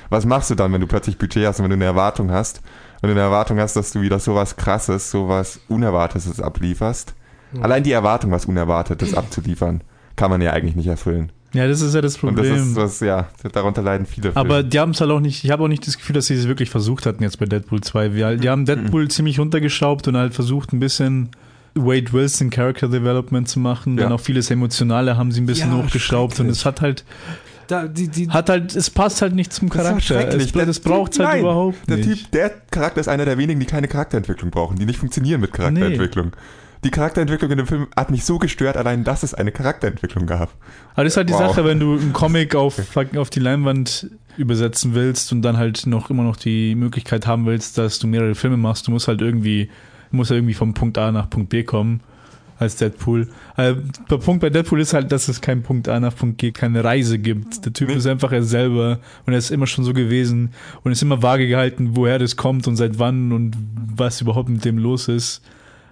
was 0.10 0.26
machst 0.26 0.50
du 0.50 0.56
dann, 0.56 0.74
wenn 0.74 0.82
du 0.82 0.88
plötzlich 0.88 1.18
Budget 1.18 1.46
hast 1.48 1.60
und 1.60 1.64
wenn 1.64 1.72
du 1.72 1.76
eine 1.76 1.86
Erwartung 1.86 2.32
hast? 2.32 2.62
Wenn 3.02 3.10
du 3.10 3.14
eine 3.16 3.22
Erwartung 3.22 3.60
hast, 3.60 3.76
dass 3.76 3.92
du 3.92 4.02
wieder 4.02 4.20
sowas 4.20 4.56
krasses, 4.58 5.10
sowas 5.10 5.60
Unerwartetes 5.70 6.42
ablieferst. 6.42 7.14
Mhm. 7.54 7.64
Allein 7.64 7.84
die 7.84 7.92
Erwartung, 7.94 8.32
was 8.32 8.46
Unerwartetes 8.46 9.14
abzuliefern, 9.14 9.82
kann 10.16 10.30
man 10.32 10.42
ja 10.42 10.52
eigentlich 10.54 10.76
nicht 10.76 10.88
erfüllen. 10.88 11.32
Ja, 11.54 11.68
das 11.68 11.80
ist 11.82 11.96
ja 11.96 12.02
das 12.02 12.22
Und 12.22 12.38
das 12.38 12.48
Problem. 12.48 12.70
ist 12.72 12.76
was, 12.76 13.00
ja, 13.00 13.30
darunter 13.54 13.82
leiden 13.82 14.06
viele 14.06 14.32
Filme. 14.34 14.36
Aber 14.38 14.62
die 14.64 14.78
haben 14.80 14.92
es 14.92 15.00
halt 15.00 15.10
auch 15.12 15.22
nicht, 15.22 15.44
ich 15.46 15.52
habe 15.52 15.64
auch 15.64 15.68
nicht 15.70 15.88
das 15.88 15.98
Gefühl, 15.98 16.14
dass 16.16 16.28
sie 16.28 16.34
es 16.36 16.48
wirklich 16.48 16.70
versucht 16.70 17.06
hatten 17.06 17.24
jetzt 17.24 17.40
bei 17.40 17.46
Deadpool 17.46 17.80
2. 17.82 18.14
Wir, 18.14 18.36
die 18.36 18.50
haben 18.50 18.66
Deadpool 18.66 19.08
ziemlich 19.10 19.40
runtergeschraubt 19.40 20.08
und 20.10 20.18
halt 20.18 20.34
versucht 20.34 20.74
ein 20.74 20.80
bisschen 20.82 21.30
Wade 21.74 22.12
Wilson 22.12 22.50
Character 22.50 22.90
Development 22.90 23.48
zu 23.48 23.60
machen. 23.62 23.96
Dann 23.96 24.10
Ja. 24.10 24.16
auch 24.16 24.20
vieles 24.20 24.52
Emotionale 24.52 25.16
haben 25.18 25.32
sie 25.32 25.40
ein 25.42 25.46
bisschen 25.46 25.72
Ja, 25.72 25.78
hochgeschraubt 25.84 26.40
und 26.42 26.50
es 26.50 26.66
hat 26.66 26.82
halt, 26.82 27.06
Da, 27.68 27.88
die, 27.88 28.10
die, 28.10 28.30
hat 28.30 28.50
halt, 28.50 28.76
es 28.76 28.90
passt 28.90 29.22
halt 29.22 29.34
nicht 29.34 29.52
zum 29.54 29.70
Das 29.70 29.78
ist 29.78 29.84
Charakter. 29.84 30.02
schrecklich. 30.02 30.44
Es, 30.48 30.52
Der 30.52 30.66
das 30.66 30.80
braucht 30.82 31.14
es 31.14 31.20
halt 31.20 31.30
nein, 31.30 31.40
überhaupt 31.40 31.78
der 31.90 31.98
nicht. 31.98 32.08
Typ, 32.24 32.32
der 32.32 32.52
Charakter 32.70 33.00
ist 33.00 33.08
einer 33.08 33.24
der 33.26 33.38
wenigen, 33.38 33.60
die 33.62 33.66
keine 33.66 33.88
Charakterentwicklung 33.88 34.52
brauchen, 34.52 34.78
die 34.78 34.86
nicht 34.86 35.00
funktionieren 35.00 35.40
mit 35.42 35.54
Charakterentwicklung. 35.54 36.32
Die 36.86 36.92
Charakterentwicklung 36.92 37.50
in 37.52 37.58
dem 37.58 37.68
Film 37.68 37.88
hat 37.96 38.12
mich 38.12 38.24
so 38.26 38.38
gestört, 38.38 38.78
allein 38.78 39.04
dass 39.04 39.24
es 39.24 39.34
eine 39.34 39.52
Charakterentwicklung 39.52 40.28
gab. 40.28 40.54
Aber 40.94 41.04
das 41.04 41.14
ist 41.14 41.18
halt 41.18 41.30
die 41.30 41.34
Wow. 41.34 41.40
Sache, 41.40 41.66
wenn 41.66 41.80
du 41.80 41.94
einen 41.98 42.14
Comic 42.14 42.54
auf, 42.56 42.80
auf 43.18 43.30
die 43.32 43.40
Leinwand 43.40 44.10
übersetzen 44.38 44.94
willst 44.94 45.32
und 45.32 45.42
dann 45.42 45.58
halt 45.58 45.88
noch 45.88 46.10
immer 46.12 46.24
noch 46.24 46.36
die 46.36 46.76
Möglichkeit 46.76 47.26
haben 47.26 47.46
willst, 47.48 47.78
dass 47.80 47.98
du 48.00 48.06
mehrere 48.08 48.36
Filme 48.36 48.58
machst, 48.58 48.88
du 48.88 48.92
musst 48.92 49.08
halt 49.08 49.22
irgendwie, 49.22 49.70
musst 50.12 50.30
halt 50.30 50.40
irgendwie 50.40 50.54
vom 50.54 50.74
Punkt 50.76 50.98
A 51.00 51.12
nach 51.12 51.30
Punkt 51.30 51.50
B 51.50 51.64
kommen 51.64 52.02
als 52.60 52.76
Deadpool. 52.78 53.28
Äh, 53.58 53.74
der 54.10 54.18
Punkt 54.18 54.42
bei 54.42 54.50
Deadpool 54.50 54.80
ist 54.80 54.94
halt, 54.94 55.12
dass 55.12 55.28
es 55.28 55.42
keinen 55.42 55.64
Punkt 55.64 55.90
A 55.90 56.00
nach 56.00 56.16
Punkt 56.16 56.38
G, 56.38 56.52
keine 56.52 56.84
Reise 56.84 57.18
gibt. 57.18 57.66
Der 57.66 57.74
Typ 57.74 57.90
Nee. 57.90 57.96
ist 57.96 58.06
einfach 58.08 58.32
er 58.32 58.44
selber 58.44 59.00
und 59.26 59.34
er 59.34 59.40
ist 59.40 59.52
immer 59.52 59.68
schon 59.68 59.84
so 59.84 59.94
gewesen 59.94 60.52
und 60.84 60.92
ist 60.92 61.02
immer 61.02 61.22
vage 61.24 61.48
gehalten, 61.48 61.96
woher 61.96 62.20
das 62.20 62.36
kommt 62.36 62.68
und 62.68 62.76
seit 62.76 63.00
wann 63.00 63.32
und 63.32 63.58
was 63.96 64.22
überhaupt 64.22 64.50
mit 64.50 64.64
dem 64.64 64.78
los 64.78 65.08
ist. 65.08 65.42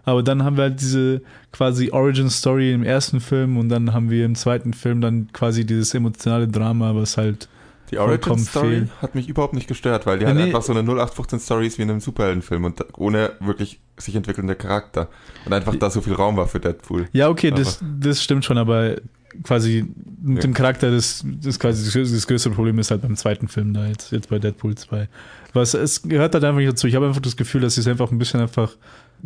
Aber 0.05 0.21
dann 0.23 0.43
haben 0.43 0.57
wir 0.57 0.63
halt 0.63 0.81
diese 0.81 1.21
quasi 1.51 1.91
Origin 1.91 2.29
Story 2.29 2.73
im 2.73 2.83
ersten 2.83 3.19
Film 3.19 3.57
und 3.57 3.69
dann 3.69 3.93
haben 3.93 4.09
wir 4.09 4.25
im 4.25 4.35
zweiten 4.35 4.73
Film 4.73 5.01
dann 5.01 5.29
quasi 5.31 5.65
dieses 5.65 5.93
emotionale 5.93 6.47
Drama, 6.47 6.93
was 6.95 7.17
halt 7.17 7.47
Die 7.91 7.95
Vollkommen 7.97 8.41
Origin-Story 8.41 8.69
fehl. 8.79 8.89
hat 9.01 9.15
mich 9.15 9.29
überhaupt 9.29 9.53
nicht 9.53 9.67
gestört, 9.67 10.05
weil 10.05 10.19
die 10.19 10.25
nee. 10.25 10.43
einfach 10.43 10.61
so 10.63 10.73
eine 10.73 10.81
0815-Story 10.89 11.67
ist 11.67 11.77
wie 11.77 11.83
in 11.83 11.89
einem 11.91 11.99
Superheldenfilm 12.01 12.65
und 12.65 12.83
ohne 12.97 13.33
wirklich 13.39 13.79
sich 13.97 14.15
entwickelnder 14.15 14.55
Charakter. 14.55 15.09
Und 15.45 15.53
einfach 15.53 15.75
da 15.75 15.89
so 15.89 16.01
viel 16.01 16.13
Raum 16.13 16.35
war 16.37 16.47
für 16.47 16.59
Deadpool. 16.59 17.07
Ja, 17.13 17.29
okay, 17.29 17.51
das, 17.51 17.79
das 17.99 18.21
stimmt 18.23 18.43
schon, 18.45 18.57
aber 18.57 18.95
quasi 19.43 19.85
mit 20.21 20.37
Ja. 20.37 20.41
dem 20.41 20.53
Charakter, 20.53 20.91
das, 20.91 21.23
das 21.25 21.59
quasi 21.59 21.83
das, 21.99 22.27
größte 22.27 22.49
Problem 22.51 22.77
ist 22.79 22.91
halt 22.91 23.01
beim 23.01 23.15
zweiten 23.15 23.47
Film 23.47 23.73
da 23.73 23.87
jetzt, 23.87 24.11
jetzt 24.11 24.29
bei 24.29 24.37
Deadpool 24.39 24.75
2. 24.75 25.07
Was, 25.53 25.73
es 25.73 26.01
gehört 26.03 26.33
halt 26.33 26.43
einfach 26.43 26.59
nicht 26.59 26.71
dazu. 26.71 26.87
Ich 26.87 26.95
habe 26.95 27.07
einfach 27.07 27.21
das 27.21 27.35
Gefühl, 27.35 27.61
dass 27.61 27.75
sie 27.75 27.81
es 27.81 27.87
einfach 27.87 28.11
ein 28.11 28.17
bisschen 28.17 28.41
einfach 28.41 28.71
ein 28.71 28.77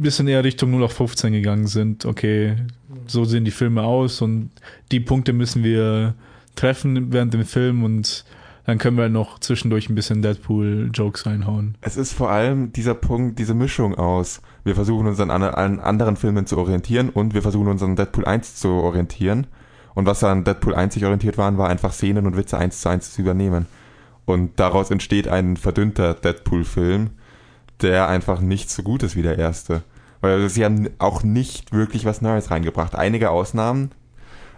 bisschen 0.02 0.28
eher 0.28 0.44
Richtung 0.44 0.72
0 0.72 0.84
auf 0.84 0.94
15 0.94 1.34
gegangen 1.34 1.68
sind. 1.68 2.06
Okay, 2.06 2.56
so 3.08 3.26
sehen 3.26 3.46
die 3.46 3.52
Filme 3.52 3.84
aus 3.84 4.22
und 4.22 4.52
die 4.92 5.00
Punkte 5.00 5.34
müssen 5.34 5.64
wir 5.64 6.16
treffen 6.56 7.12
während 7.12 7.34
dem 7.34 7.46
Film 7.46 7.84
und 7.84 8.26
dann 8.66 8.80
können 8.80 8.98
wir 8.98 9.08
noch 9.08 9.40
zwischendurch 9.40 9.90
ein 9.90 9.96
bisschen 9.96 10.22
Deadpool-Jokes 10.22 11.26
reinhauen. 11.26 11.76
Es 11.80 11.96
ist 11.96 12.12
vor 12.12 12.30
allem 12.30 12.74
dieser 12.74 12.96
Punkt, 12.96 13.40
diese 13.40 13.54
Mischung 13.54 13.96
aus. 13.96 14.42
Wir 14.66 14.76
versuchen 14.76 15.08
uns 15.08 15.22
an, 15.22 15.32
an 15.32 15.44
an 15.44 15.80
anderen 15.80 16.18
Filmen 16.18 16.46
zu 16.46 16.58
orientieren 16.58 17.10
und 17.10 17.34
wir 17.34 17.42
versuchen 17.42 17.70
uns 17.70 17.82
an 17.82 17.96
Deadpool 17.96 18.26
1 18.26 18.56
zu 18.56 18.70
orientieren. 18.70 19.48
Und 19.96 20.06
was 20.06 20.24
an 20.24 20.44
Deadpool 20.44 20.76
1 20.76 20.94
sich 20.94 21.06
orientiert 21.06 21.38
waren, 21.38 21.58
war 21.58 21.70
einfach 21.70 21.94
Szenen 21.94 22.28
und 22.28 22.36
Witze 22.36 22.58
eins 22.58 22.82
zu 22.82 22.90
eins 22.90 23.14
zu 23.14 23.22
übernehmen. 23.22 23.68
Und 24.26 24.60
daraus 24.60 24.92
entsteht 24.92 25.30
ein 25.30 25.56
verdünnter 25.56 26.14
Deadpool-Film, 26.14 27.12
der 27.82 28.08
einfach 28.08 28.40
nicht 28.42 28.70
so 28.70 28.84
gut 28.84 29.04
ist 29.04 29.16
wie 29.16 29.22
der 29.22 29.38
erste. 29.38 29.84
Weil 30.22 30.50
sie 30.50 30.66
haben 30.66 30.90
auch 31.00 31.24
nicht 31.24 31.72
wirklich 31.74 32.06
was 32.06 32.22
Neues 32.22 32.50
reingebracht. 32.52 32.96
Einige 32.96 33.30
Ausnahmen. 33.30 33.92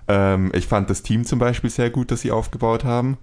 Ähm, 0.07 0.51
ich 0.55 0.67
fand 0.67 0.89
das 0.89 1.03
Team 1.03 1.25
zum 1.25 1.37
Beispiel 1.39 1.69
sehr 1.69 1.89
gut, 1.89 2.11
das 2.11 2.21
sie 2.21 2.31
aufgebaut 2.31 2.83
haben. 2.85 3.17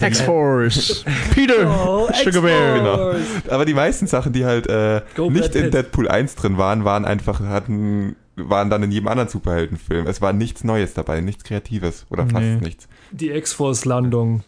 X-Force! 0.00 1.04
Peter! 1.34 1.68
Oh, 1.86 2.08
Sugar 2.24 2.42
Bear! 2.42 2.78
Genau. 2.78 3.14
Aber 3.54 3.64
die 3.64 3.74
meisten 3.74 4.06
Sachen, 4.06 4.32
die 4.32 4.44
halt 4.44 4.66
äh, 4.66 5.02
nicht 5.30 5.54
in. 5.54 5.70
Deadpool 5.70 6.08
1 6.08 6.34
drin 6.36 6.58
waren, 6.58 6.84
waren 6.84 7.04
einfach, 7.04 7.40
hatten, 7.40 8.16
waren 8.36 8.70
dann 8.70 8.82
in 8.82 8.90
jedem 8.90 9.08
anderen 9.08 9.28
Superheldenfilm. 9.28 10.06
Es 10.06 10.20
war 10.20 10.32
nichts 10.32 10.64
Neues 10.64 10.94
dabei, 10.94 11.20
nichts 11.20 11.44
Kreatives 11.44 12.06
oder 12.10 12.24
fast 12.24 12.34
Nee. 12.42 12.56
nichts. 12.56 12.88
die 13.12 13.30
X-Force-Landung 13.30 14.42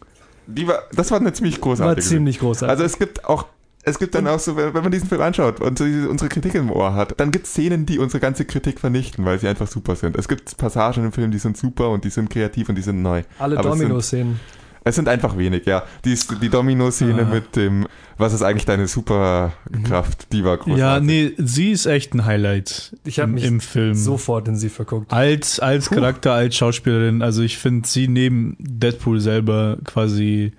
Die 0.47 0.67
war, 0.67 0.79
das 0.93 1.11
war 1.11 1.19
eine 1.19 1.31
ziemlich 1.31 1.55
war 1.57 1.61
großartige. 1.61 2.07
ziemlich 2.07 2.39
großartig. 2.39 2.69
also 2.71 2.83
es 2.83 2.99
gibt 2.99 3.23
auch, 3.25 3.45
es 3.87 3.97
gibt 3.99 4.13
dann 4.15 4.27
auch 4.27 4.39
so, 4.39 4.55
wenn 4.57 4.73
man 4.73 4.91
diesen 4.91 5.07
Film 5.09 5.21
anschaut 5.21 5.59
und 5.61 5.79
unsere 5.81 6.29
Kritik 6.29 6.53
im 6.55 6.71
Ohr 6.71 6.93
hat, 6.93 7.19
dann 7.19 7.31
gibt 7.31 7.45
es 7.45 7.51
Szenen, 7.53 7.85
die 7.85 7.99
unsere 7.99 8.19
ganze 8.19 8.45
Kritik 8.45 8.79
vernichten, 8.79 9.25
weil 9.25 9.39
sie 9.39 9.47
einfach 9.47 9.67
super 9.67 9.95
sind. 9.95 10.15
Es 10.17 10.27
gibt 10.27 10.57
Passagen 10.57 11.05
im 11.05 11.11
Film, 11.11 11.31
die 11.31 11.39
sind 11.39 11.57
super 11.57 11.89
und 11.89 12.03
die 12.03 12.09
sind 12.09 12.29
kreativ 12.29 12.69
und 12.69 12.75
die 12.75 12.81
sind 12.81 13.01
neu. 13.01 13.23
Alle 13.39 13.57
aber 13.57 13.69
es 13.69 13.75
sind- 13.77 13.83
Domino-Szenen. 13.89 14.39
Es 14.83 14.95
sind 14.95 15.09
einfach 15.09 15.37
wenig, 15.37 15.65
ja. 15.65 15.83
Die, 16.05 16.17
die 16.41 16.47
Domino-Szene 16.47 17.23
Ah. 17.29 17.33
mit 17.33 17.57
dem, 17.57 17.87
was 18.17 18.31
ist 18.33 18.41
eigentlich 18.41 18.63
deine 18.65 18.87
Superkraft, 18.87 20.31
die 20.31 20.43
war 20.43 20.57
großartig. 20.57 20.79
Ja, 20.79 20.99
nee, 21.01 21.33
sie 21.37 21.71
ist 21.71 21.85
echt 21.85 22.13
ein 22.13 22.25
Highlight 22.25 22.95
Ich 23.03 23.17
im, 23.17 23.33
mich 23.33 23.43
im 23.43 23.59
Film. 23.59 23.95
Sofort 23.95 24.47
in 24.47 24.55
sie 24.55 24.69
verguckt. 24.69 25.11
Als, 25.11 25.59
als 25.59 25.89
Charakter, 25.89 26.33
als 26.33 26.55
Schauspielerin, 26.55 27.21
also 27.21 27.41
ich 27.41 27.57
finde 27.57 27.87
sie 27.87 28.07
neben 28.07 28.55
Deadpool 28.59 29.19
selber 29.19 29.77
quasi 29.83 30.53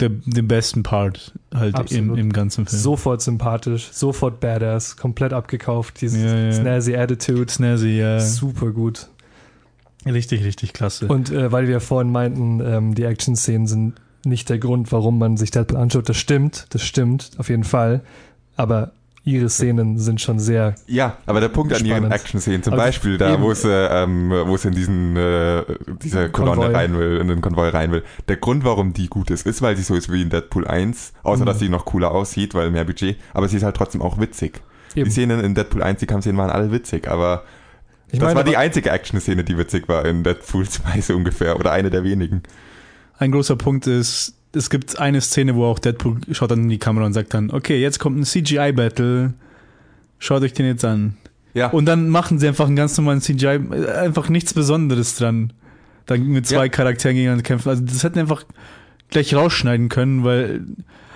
der, 0.00 0.08
den 0.08 0.48
besten 0.48 0.82
Part 0.82 1.32
halt 1.54 1.92
im, 1.92 2.16
im 2.16 2.32
ganzen 2.32 2.66
Film. 2.66 2.80
Sofort 2.80 3.22
sympathisch, 3.22 3.88
sofort 3.92 4.40
badass, 4.40 4.96
komplett 4.96 5.32
abgekauft, 5.32 6.00
dieses 6.00 6.22
Ja, 6.22 6.36
ja. 6.36 6.52
snazzy 6.52 6.96
Attitude. 6.96 7.50
Snazzy, 7.50 7.98
ja. 7.98 8.20
Super 8.20 8.70
gut. 8.70 9.08
Richtig, 10.06 10.44
richtig 10.44 10.72
klasse. 10.72 11.06
Und 11.08 11.30
äh, 11.30 11.52
weil 11.52 11.68
wir 11.68 11.80
vorhin 11.80 12.10
meinten, 12.10 12.60
ähm, 12.60 12.94
die 12.94 13.04
Action-Szenen 13.04 13.66
sind 13.66 13.94
nicht 14.24 14.48
der 14.48 14.58
Grund, 14.58 14.92
warum 14.92 15.18
man 15.18 15.36
sich 15.36 15.50
Deadpool 15.50 15.78
anschaut, 15.78 16.08
das 16.08 16.16
stimmt, 16.16 16.66
das 16.70 16.82
stimmt, 16.82 17.32
auf 17.38 17.48
jeden 17.48 17.64
Fall. 17.64 18.02
Aber 18.56 18.92
ihre 19.22 19.48
Szenen 19.50 19.98
sind 19.98 20.20
schon 20.20 20.38
sehr. 20.38 20.74
Ja, 20.86 21.18
aber 21.26 21.40
der 21.40 21.48
Punkt 21.48 21.72
an 21.74 21.84
ihren 21.84 21.98
Spannend. 21.98 22.14
Action-Szenen, 22.14 22.62
zum 22.62 22.72
Aber 22.72 22.82
Beispiel 22.84 23.18
da, 23.18 23.34
eben- 23.34 23.42
wo 23.42 23.50
es, 23.50 23.64
äh, 23.64 23.68
ähm, 24.02 24.30
wo 24.46 24.54
es 24.54 24.64
in 24.64 24.72
diesen, 24.72 25.16
äh, 25.16 25.62
diese 26.02 26.30
Kolonne 26.30 26.62
Konvoi. 26.62 26.74
rein 26.74 26.98
will, 26.98 27.18
in 27.18 27.28
den 27.28 27.40
Konvoi 27.42 27.68
rein 27.68 27.92
will. 27.92 28.02
Der 28.28 28.36
Grund, 28.36 28.64
warum 28.64 28.92
die 28.94 29.08
gut 29.08 29.30
ist, 29.30 29.46
ist, 29.46 29.60
weil 29.62 29.76
sie 29.76 29.82
so 29.82 29.94
ist 29.94 30.10
wie 30.10 30.22
in 30.22 30.30
Deadpool 30.30 30.66
1, 30.66 31.12
außer 31.22 31.42
Mhm. 31.42 31.46
dass 31.46 31.58
sie 31.58 31.68
noch 31.68 31.84
cooler 31.84 32.12
aussieht, 32.12 32.54
weil 32.54 32.70
mehr 32.70 32.84
Budget, 32.84 33.18
aber 33.34 33.46
sie 33.48 33.58
ist 33.58 33.62
halt 33.62 33.76
trotzdem 33.76 34.00
auch 34.02 34.18
witzig. 34.18 34.62
Die 34.94 35.00
Eben. 35.00 35.10
Szenen 35.10 35.40
in 35.44 35.54
Deadpool 35.54 35.82
1, 35.82 36.00
die 36.00 36.06
Kampfszenen 36.06 36.38
waren 36.38 36.50
alle 36.50 36.72
witzig, 36.72 37.06
aber 37.08 37.44
Ich 38.08 38.18
das 38.18 38.26
meine, 38.26 38.36
war 38.36 38.44
die 38.44 38.56
einzige 38.56 38.90
Action-Szene, 38.90 39.44
die 39.44 39.56
witzig 39.58 39.86
war 39.88 40.04
in 40.06 40.24
Deadpool 40.24 40.66
2 40.68 41.00
so 41.02 41.14
ungefähr, 41.14 41.60
oder 41.60 41.72
eine 41.72 41.90
der 41.90 42.02
wenigen. 42.04 42.42
Ein 43.18 43.32
großer 43.32 43.56
Punkt 43.56 43.86
ist, 43.86 44.34
es 44.52 44.70
gibt 44.70 44.98
eine 44.98 45.20
Szene, 45.20 45.54
wo 45.54 45.64
auch 45.66 45.78
Deadpool 45.78 46.18
schaut 46.32 46.50
dann 46.50 46.60
in 46.64 46.68
die 46.68 46.78
Kamera 46.78 47.06
und 47.06 47.12
sagt 47.12 47.34
dann, 47.34 47.50
okay, 47.50 47.80
jetzt 47.80 47.98
kommt 47.98 48.18
ein 48.18 48.24
CGI-Battle, 48.24 49.34
schaut 50.18 50.42
euch 50.42 50.52
den 50.52 50.66
jetzt 50.66 50.84
an. 50.84 51.16
Ja, 51.54 51.68
Und 51.68 51.86
dann 51.86 52.08
machen 52.08 52.38
sie 52.38 52.46
einfach 52.48 52.66
einen 52.66 52.76
ganz 52.76 52.96
normalen 52.96 53.20
CGI, 53.20 53.60
einfach 54.00 54.28
nichts 54.28 54.54
Besonderes 54.54 55.16
dran. 55.16 55.52
Dann 56.06 56.24
mit 56.28 56.46
zwei 56.46 56.64
Ja. 56.66 56.68
Charakteren 56.68 57.14
gegeneinander 57.16 57.42
kämpfen. 57.42 57.68
Also 57.68 57.82
das 57.84 58.02
hätten 58.04 58.18
einfach 58.20 58.44
gleich 59.10 59.34
rausschneiden 59.34 59.88
können, 59.88 60.22
weil 60.24 60.62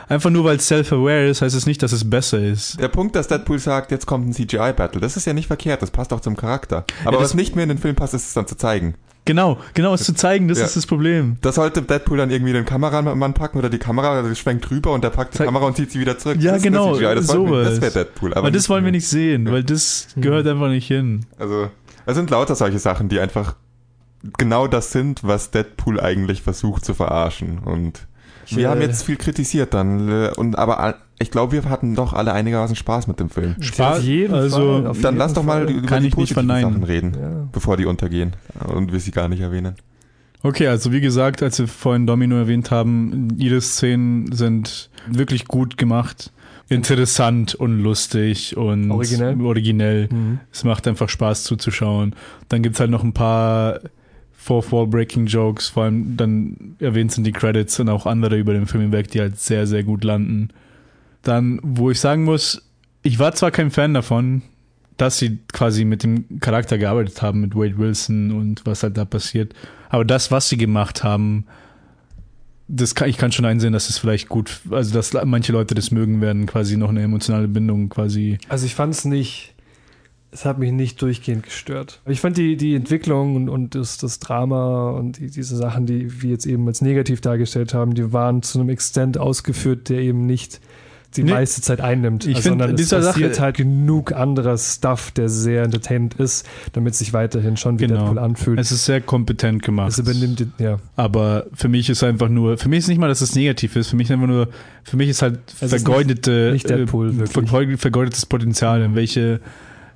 einfach 0.09 0.31
nur 0.31 0.45
weil 0.45 0.57
es 0.57 0.67
self-aware 0.69 1.29
ist, 1.29 1.41
heißt 1.43 1.55
es 1.55 1.67
nicht, 1.67 1.83
dass 1.85 1.93
es 1.93 2.09
besser 2.11 2.41
ist. 2.41 2.81
Der 2.81 2.89
Punkt, 2.89 3.15
dass 3.15 3.29
Deadpool 3.29 3.59
sagt, 3.61 3.93
jetzt 3.93 4.07
kommt 4.07 4.29
ein 4.29 4.33
CGI-Battle, 4.33 5.01
das 5.01 5.17
ist 5.17 5.25
ja 5.27 5.33
nicht 5.33 5.47
verkehrt, 5.47 5.83
das 5.83 5.91
passt 5.93 6.13
auch 6.13 6.21
zum 6.21 6.37
Charakter. 6.37 6.85
Aber 7.05 7.13
Ja, 7.17 7.19
das- 7.21 7.31
was 7.31 7.35
nicht 7.35 7.55
mehr 7.55 7.63
in 7.63 7.69
den 7.71 7.79
Film 7.79 7.95
passt, 7.95 8.15
ist 8.15 8.27
es 8.29 8.35
dann 8.35 8.47
zu 8.49 8.57
zeigen. 8.57 8.95
Genau, 9.27 9.59
genau, 9.73 9.95
es 9.95 10.05
zu 10.05 10.15
zeigen, 10.15 10.49
das 10.49 10.59
Ja. 10.59 10.67
ist 10.67 10.77
das 10.77 10.87
Problem. 10.87 11.37
Das 11.41 11.55
sollte 11.55 11.81
Deadpool 11.81 12.19
dann 12.19 12.31
irgendwie 12.31 12.53
den 12.53 12.67
Kameramann 12.67 13.33
packen 13.33 13.59
oder 13.59 13.71
die 13.71 13.79
Kamera 13.79 14.13
also 14.13 14.35
schwenkt 14.35 14.71
rüber 14.71 14.93
und 14.93 15.03
der 15.03 15.11
packt 15.11 15.33
die 15.35 15.39
Zeig- 15.39 15.47
Kamera 15.47 15.65
und 15.67 15.77
zieht 15.77 15.91
sie 15.91 15.99
wieder 16.01 16.19
zurück. 16.19 16.37
Ja, 16.41 16.53
das 16.53 16.63
genau, 16.63 16.91
das, 16.91 17.01
wir- 17.01 17.15
das 17.15 17.27
sowas. 17.29 17.81
wäre 17.81 17.91
Deadpool. 17.93 18.33
Aber 18.33 18.41
Aber 18.41 18.51
das 18.51 18.69
wollen 18.69 18.85
wir 18.85 18.93
nicht 18.93 19.09
sehen, 19.09 19.51
weil 19.51 19.65
das 19.65 20.09
gehört 20.17 20.47
einfach 20.47 20.69
nicht 20.69 20.87
hin. 20.89 21.25
Also, 21.39 21.71
es 22.05 22.15
sind 22.17 22.29
lauter 22.29 22.55
solche 22.55 22.79
Sachen, 22.79 23.09
die 23.09 23.19
einfach 23.19 23.55
genau 24.37 24.67
das 24.67 24.93
sind, 24.93 25.25
was 25.25 25.51
Deadpool 25.51 26.01
eigentlich 26.01 26.43
versucht 26.43 26.85
zu 26.85 26.93
verarschen. 26.93 27.59
Und 27.59 28.07
Ich, 28.47 28.57
wir 28.57 28.69
haben 28.69 28.83
jetzt 28.83 29.05
viel 29.05 29.17
kritisiert 29.17 29.73
dann. 29.73 30.09
äh, 30.11 30.31
Und 30.37 30.59
aber 30.59 30.97
ich 31.25 31.31
glaube, 31.31 31.53
wir 31.53 31.69
hatten 31.71 31.95
doch 31.95 32.13
alle 32.13 32.33
einigermaßen 32.33 32.77
Spaß 32.77 33.07
mit 33.09 33.19
dem 33.19 33.31
Film. 33.31 33.57
Spaß, 33.61 33.99
auf 33.99 34.05
jeden 34.05 34.35
also, 34.35 34.57
Fall, 34.59 34.87
auf 34.87 35.01
Dann 35.01 35.15
jeden 35.15 35.19
lass 35.19 35.33
doch 35.33 35.43
mal 35.43 35.65
Fall. 35.65 35.75
über 35.75 35.87
Kann 35.89 36.03
die 36.03 36.09
ich 36.09 36.17
nicht 36.17 36.35
positiven 36.35 36.47
verneinen. 36.49 36.73
Sachen 36.73 36.85
reden, 36.85 37.17
Ja. 37.21 37.49
bevor 37.51 37.77
die 37.77 37.87
untergehen 37.87 38.33
und 38.67 38.93
wir 38.93 39.01
sie 39.01 39.11
gar 39.11 39.29
nicht 39.29 39.41
erwähnen. 39.41 39.75
Okay, 40.43 40.67
also 40.69 40.93
wie 40.93 41.01
gesagt, 41.01 41.43
als 41.43 41.59
wir 41.59 41.67
vorhin 41.67 42.07
Domino 42.07 42.37
erwähnt 42.37 42.71
haben, 42.71 43.29
ihre 43.39 43.61
Szenen 43.63 44.31
sind 44.33 44.91
wirklich 45.09 45.47
gut 45.49 45.79
gemacht, 45.79 46.33
interessant 46.69 47.55
und 47.55 47.81
lustig 47.83 48.57
und 48.57 48.91
Originell. 48.91 49.41
originell. 49.41 50.09
Mhm. 50.13 50.41
Es 50.53 50.65
macht 50.65 50.87
einfach 50.87 51.09
Spaß 51.09 51.45
zuzuschauen. 51.45 52.15
Dann 52.51 52.63
gibt's 52.63 52.79
halt 52.81 52.91
noch 52.91 53.03
ein 53.05 53.15
paar 53.15 53.81
Fourth 54.33 54.71
Wall 54.73 54.87
Breaking 54.87 55.25
Jokes, 55.25 55.69
vor 55.71 55.85
allem 55.85 56.19
dann 56.19 56.77
erwähnt 56.79 57.13
sind 57.13 57.25
die 57.27 57.33
Credits 57.33 57.81
und 57.81 57.89
auch 57.89 58.05
andere 58.05 58.37
über 58.37 58.53
den 58.53 58.67
Film 58.67 58.83
hinweg, 58.83 59.11
die 59.11 59.21
halt 59.21 59.39
sehr, 59.41 59.67
sehr 59.67 59.83
gut 59.83 60.05
landen. 60.05 60.49
Dann, 61.25 61.61
wo 61.63 61.91
ich 61.91 62.01
sagen 62.01 62.25
muss, 62.25 62.63
ich 63.03 63.19
war 63.19 63.35
zwar 63.35 63.51
kein 63.51 63.71
Fan 63.71 63.95
davon, 63.95 64.43
dass 64.97 65.19
sie 65.19 65.39
quasi 65.53 65.85
mit 65.85 66.03
dem 66.03 66.41
Charakter 66.41 66.79
gearbeitet 66.79 67.21
haben, 67.23 67.41
mit 67.41 67.55
Wade 67.55 67.79
Wilson 67.79 68.31
und 68.31 68.65
was 68.65 68.83
halt 68.83 68.97
da 68.97 69.05
passiert, 69.05 69.55
aber 69.89 70.05
das, 70.05 70.31
was 70.31 70.49
sie 70.49 70.57
gemacht 70.57 71.05
haben, 71.05 71.47
das 72.69 72.95
kann, 72.95 73.09
ich 73.09 73.19
kann 73.19 73.33
schon 73.33 73.45
einsehen, 73.45 73.73
dass 73.73 73.91
es 73.91 73.99
vielleicht 73.99 74.29
gut, 74.29 74.61
also 74.71 74.95
dass 74.95 75.13
manche 75.25 75.53
Leute 75.53 75.75
das 75.75 75.91
mögen 75.91 76.21
werden, 76.21 76.47
quasi 76.47 76.77
noch 76.77 76.89
eine 76.89 77.03
emotionale 77.03 77.49
Bindung 77.49 77.89
quasi. 77.89 78.39
Also 78.49 78.67
ich 78.67 78.75
fand 78.75 78.95
es 78.95 79.05
nicht, 79.05 79.55
es 80.31 80.45
hat 80.45 80.59
mich 80.59 80.73
nicht 80.73 81.01
durchgehend 81.03 81.43
gestört. 81.45 82.01
Ich 82.07 82.21
fand 82.21 82.37
die, 82.37 82.57
die 82.57 82.75
Entwicklung 82.75 83.37
und, 83.37 83.49
und 83.49 83.75
das, 83.75 83.99
das 83.99 84.19
Drama 84.19 84.91
und 84.91 85.19
die, 85.19 85.31
diese 85.31 85.57
Sachen, 85.57 85.87
die 85.87 86.23
wir 86.23 86.31
jetzt 86.31 86.47
eben 86.47 86.67
als 86.67 86.81
negativ 86.81 87.21
dargestellt 87.21 87.75
haben, 87.75 87.95
die 87.95 88.13
waren 88.13 88.43
zu 88.43 88.59
einem 88.59 88.71
Extent 88.71 89.19
ausgeführt, 89.19 89.89
der 89.91 90.01
eben 90.01 90.25
nicht 90.25 90.61
die 91.17 91.23
Nee. 91.25 91.31
meiste 91.33 91.61
Zeit 91.63 91.81
einnimmt. 91.81 92.25
Ich 92.27 92.37
Also, 92.37 92.49
find, 92.51 92.53
sondern 92.61 92.71
es 92.71 92.77
dieser 92.77 93.01
passiert 93.01 93.35
Sache- 93.35 93.45
halt 93.45 93.57
genug 93.57 94.13
anderer 94.13 94.57
Stuff, 94.59 95.11
der 95.13 95.29
sehr 95.29 95.63
entertainend 95.63 96.15
ist, 96.15 96.47
damit 96.73 96.93
es 96.95 96.99
sich 96.99 97.13
weiterhin 97.13 97.57
schon 97.57 97.79
wie 97.79 97.87
Genau. 97.87 98.01
Deadpool 98.01 98.19
anfühlt. 98.19 98.59
Es 98.59 98.73
ist 98.73 98.85
sehr 98.85 99.01
kompetent 99.01 99.63
gemacht. 99.63 99.91
Es 99.93 99.99
übernimmt, 99.99 100.45
ja. 100.59 100.79
Aber 100.97 101.47
für 101.55 101.69
mich 101.69 101.89
ist 101.91 102.03
einfach 102.03 102.29
nur, 102.29 102.59
für 102.59 102.69
mich 102.69 102.81
ist 102.81 102.89
nicht 102.89 102.99
mal, 102.99 103.09
dass 103.09 103.21
es 103.21 103.35
negativ 103.35 103.77
ist, 103.77 103.89
für 103.89 103.97
mich 103.97 104.09
ist 104.09 104.13
einfach 104.13 104.27
nur, 104.27 104.49
für 104.83 104.97
mich 104.97 105.09
ist 105.09 105.23
halt 105.23 105.39
Es 105.61 105.63
ist 105.63 105.71
vergeudete, 105.85 106.51
nicht- 106.53 106.69
nicht 106.69 106.71
Deadpool, 106.71 107.11
äh, 107.11 107.17
wirklich. 107.19 107.31
vergeud- 107.51 107.77
vergeudetes 107.79 108.27
Potenzial, 108.27 108.83
in 108.83 108.95
welche 108.95 109.41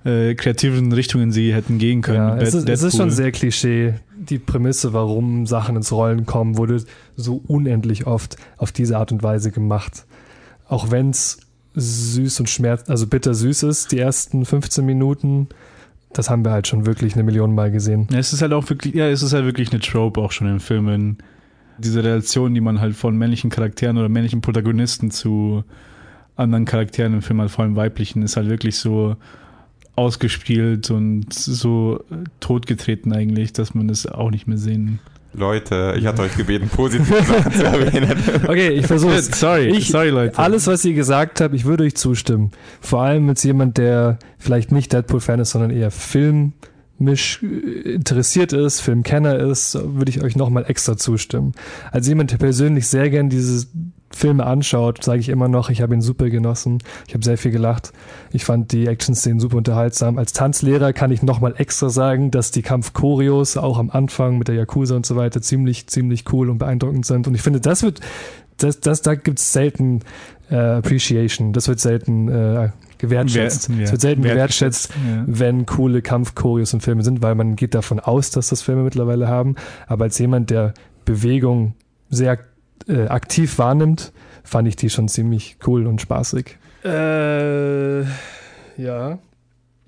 äh, 0.04 0.36
kreativen 0.36 0.92
Richtungen 0.92 1.32
sie 1.32 1.52
hätten 1.52 1.78
gehen 1.78 2.02
können. 2.02 2.18
Ja, 2.18 2.36
es, 2.36 2.54
ist, 2.54 2.68
es 2.68 2.82
ist 2.82 2.92
Deadpool. 2.94 3.00
schon 3.00 3.10
sehr 3.10 3.32
Klischee, 3.32 3.94
die 4.16 4.38
Prämisse, 4.38 4.92
warum 4.92 5.44
Sachen 5.46 5.74
ins 5.74 5.90
Rollen 5.90 6.24
kommen, 6.24 6.56
wurde 6.56 6.82
so 7.16 7.42
unendlich 7.48 8.06
oft 8.06 8.36
auf 8.58 8.70
diese 8.70 8.96
Art 8.96 9.10
und 9.10 9.24
Weise 9.24 9.50
gemacht. 9.50 10.04
Auch 10.68 10.90
wenn 10.90 11.10
es 11.10 11.38
süß 11.74 12.40
und 12.40 12.48
schmerz, 12.48 12.88
also 12.88 13.06
bitter 13.06 13.34
süß 13.34 13.64
ist, 13.64 13.92
die 13.92 13.98
ersten 13.98 14.44
15 14.44 14.84
Minuten, 14.84 15.48
das 16.12 16.30
haben 16.30 16.44
wir 16.44 16.52
halt 16.52 16.66
schon 16.66 16.86
wirklich 16.86 17.14
eine 17.14 17.22
Million 17.22 17.54
Mal 17.54 17.70
gesehen. 17.70 18.08
Ja, 18.10 18.18
es 18.18 18.32
ist 18.32 18.42
halt 18.42 18.52
auch 18.52 18.68
wirklich, 18.68 18.94
ja, 18.94 19.08
es 19.08 19.22
ist 19.22 19.32
halt 19.32 19.44
wirklich 19.44 19.70
eine 19.70 19.80
Trope 19.80 20.20
auch 20.20 20.32
schon 20.32 20.48
in 20.48 20.60
Filmen. 20.60 21.18
Diese 21.78 22.02
Relation, 22.02 22.54
die 22.54 22.60
man 22.60 22.80
halt 22.80 22.96
von 22.96 23.16
männlichen 23.16 23.50
Charakteren 23.50 23.98
oder 23.98 24.08
männlichen 24.08 24.40
Protagonisten 24.40 25.10
zu 25.10 25.64
anderen 26.36 26.64
Charakteren 26.64 27.14
im 27.14 27.22
Film, 27.22 27.40
halt 27.40 27.50
vor 27.50 27.64
allem 27.64 27.76
weiblichen, 27.76 28.22
ist 28.22 28.36
halt 28.36 28.48
wirklich 28.48 28.76
so 28.76 29.16
ausgespielt 29.96 30.90
und 30.90 31.32
so 31.34 32.04
totgetreten 32.40 33.12
eigentlich, 33.12 33.52
dass 33.52 33.74
man 33.74 33.88
das 33.88 34.06
auch 34.06 34.30
nicht 34.30 34.46
mehr 34.46 34.58
sehen. 34.58 35.00
Leute, 35.34 35.94
ich 35.98 36.06
hatte 36.06 36.22
euch 36.22 36.36
gebeten, 36.36 36.68
positive 36.74 37.22
Sachen 37.22 37.52
zu 37.52 37.62
erwähnen. 37.64 38.16
Okay, 38.48 38.70
ich 38.70 38.86
versuche 38.86 39.20
Sorry, 39.22 39.68
Ich- 39.68 39.88
sorry 39.88 40.08
Leute. 40.08 40.38
Alles, 40.38 40.66
was 40.66 40.84
ihr 40.84 40.94
gesagt 40.94 41.40
habt, 41.40 41.54
ich 41.54 41.64
würde 41.64 41.84
euch 41.84 41.94
zustimmen. 41.96 42.50
Vor 42.80 43.02
allem 43.02 43.28
als 43.28 43.42
jemand, 43.44 43.76
der 43.78 44.18
vielleicht 44.38 44.72
nicht 44.72 44.92
Deadpool-Fan 44.92 45.38
ist, 45.40 45.50
sondern 45.50 45.70
eher 45.70 45.90
filmisch 45.90 47.42
äh, 47.42 47.92
interessiert 47.92 48.52
ist, 48.52 48.80
Filmkenner 48.80 49.38
ist, 49.38 49.78
würde 49.80 50.10
ich 50.10 50.22
euch 50.22 50.34
nochmal 50.34 50.64
extra 50.66 50.96
zustimmen. 50.96 51.52
Als 51.92 52.08
jemand, 52.08 52.32
der 52.32 52.38
persönlich 52.38 52.86
sehr 52.88 53.10
gern 53.10 53.28
diese 53.28 53.66
Filme 54.10 54.46
anschaut, 54.46 55.04
sage 55.04 55.20
ich 55.20 55.28
immer 55.28 55.48
noch, 55.48 55.68
ich 55.70 55.82
habe 55.82 55.94
ihn 55.94 56.00
super 56.00 56.30
genossen. 56.30 56.78
Ich 57.06 57.14
habe 57.14 57.24
sehr 57.24 57.36
viel 57.38 57.50
gelacht. 57.50 57.92
Ich 58.32 58.44
fand 58.44 58.72
die 58.72 58.86
Action-Szenen 58.86 59.38
super 59.38 59.56
unterhaltsam. 59.58 60.18
Als 60.18 60.32
Tanzlehrer 60.32 60.92
kann 60.92 61.10
ich 61.10 61.22
nochmal 61.22 61.54
extra 61.58 61.90
sagen, 61.90 62.30
dass 62.30 62.50
die 62.50 62.62
Kampfchoreos 62.62 63.56
auch 63.56 63.78
am 63.78 63.90
Anfang 63.90 64.38
mit 64.38 64.48
der 64.48 64.54
Yakuza 64.54 64.96
und 64.96 65.04
so 65.06 65.16
weiter 65.16 65.42
ziemlich, 65.42 65.86
ziemlich 65.88 66.24
cool 66.32 66.48
und 66.50 66.58
beeindruckend 66.58 67.04
sind. 67.06 67.28
Und 67.28 67.34
ich 67.34 67.42
finde, 67.42 67.60
das 67.60 67.82
wird, 67.82 68.00
das, 68.56 68.80
das, 68.80 69.02
da 69.02 69.14
gibt's 69.14 69.52
selten 69.52 70.00
äh, 70.50 70.56
Appreciation. 70.56 71.52
Das 71.52 71.68
wird 71.68 71.78
selten 71.78 72.28
äh, 72.28 72.70
gewertschätzt. 72.96 73.68
Wer- 73.68 73.76
ja, 73.76 73.82
Es 73.84 73.90
wird 73.92 74.00
selten 74.00 74.22
gewertschätzt, 74.22 74.90
ja. 74.90 75.24
wenn 75.26 75.66
coole 75.66 76.02
Kampfchoreos 76.02 76.72
und 76.74 76.80
Filme 76.82 77.02
sind, 77.04 77.22
weil 77.22 77.34
man 77.34 77.54
geht 77.56 77.74
davon 77.74 78.00
aus, 78.00 78.30
dass 78.30 78.48
das 78.48 78.62
Filme 78.62 78.82
mittlerweile 78.82 79.28
haben. 79.28 79.54
Aber 79.86 80.04
als 80.06 80.18
jemand, 80.18 80.50
der 80.50 80.72
Bewegung 81.04 81.74
sehr 82.10 82.38
äh, 82.88 83.06
aktiv 83.08 83.58
wahrnimmt, 83.58 84.12
fand 84.42 84.68
ich 84.68 84.76
die 84.76 84.90
schon 84.90 85.08
ziemlich 85.08 85.58
cool 85.66 85.86
und 85.86 86.00
spaßig. 86.00 86.56
Äh, 86.84 88.02
ja. 88.76 89.18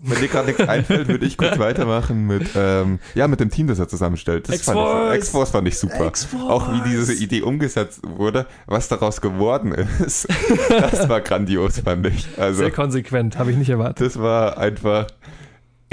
Wenn 0.03 0.18
dir 0.18 0.28
gerade 0.28 0.46
nichts 0.48 0.66
einfällt, 0.66 1.09
würde 1.09 1.26
ich 1.26 1.36
kurz 1.36 1.59
weitermachen 1.59 2.26
mit, 2.26 2.51
ähm, 2.57 3.01
ja, 3.14 3.28
mit 3.28 3.38
dem 3.38 3.51
Team, 3.51 3.66
das 3.66 3.78
er 3.78 3.86
zusammenstellt. 3.86 4.48
Das 4.48 4.62
fand 4.62 4.78
X-Force. 4.78 5.12
ich, 5.12 5.18
X-Force 5.18 5.51
fand 5.51 5.68
ich 5.68 5.78
super. 5.78 6.12
Auch 6.48 6.72
wie 6.72 6.88
diese 6.88 7.12
Idee 7.12 7.42
umgesetzt 7.42 8.01
wurde, 8.03 8.46
was 8.66 8.88
daraus 8.88 9.20
geworden 9.20 9.72
ist. 9.72 10.26
Das 10.68 11.09
war 11.09 11.20
grandios, 11.20 11.80
fand 11.80 12.07
ich. 12.07 12.26
Also, 12.38 12.61
Sehr 12.61 12.70
konsequent, 12.70 13.38
habe 13.38 13.51
ich 13.51 13.59
nicht 13.59 13.68
erwartet. 13.68 14.07
das 14.07 14.18
war 14.18 14.57
einfach, 14.57 15.07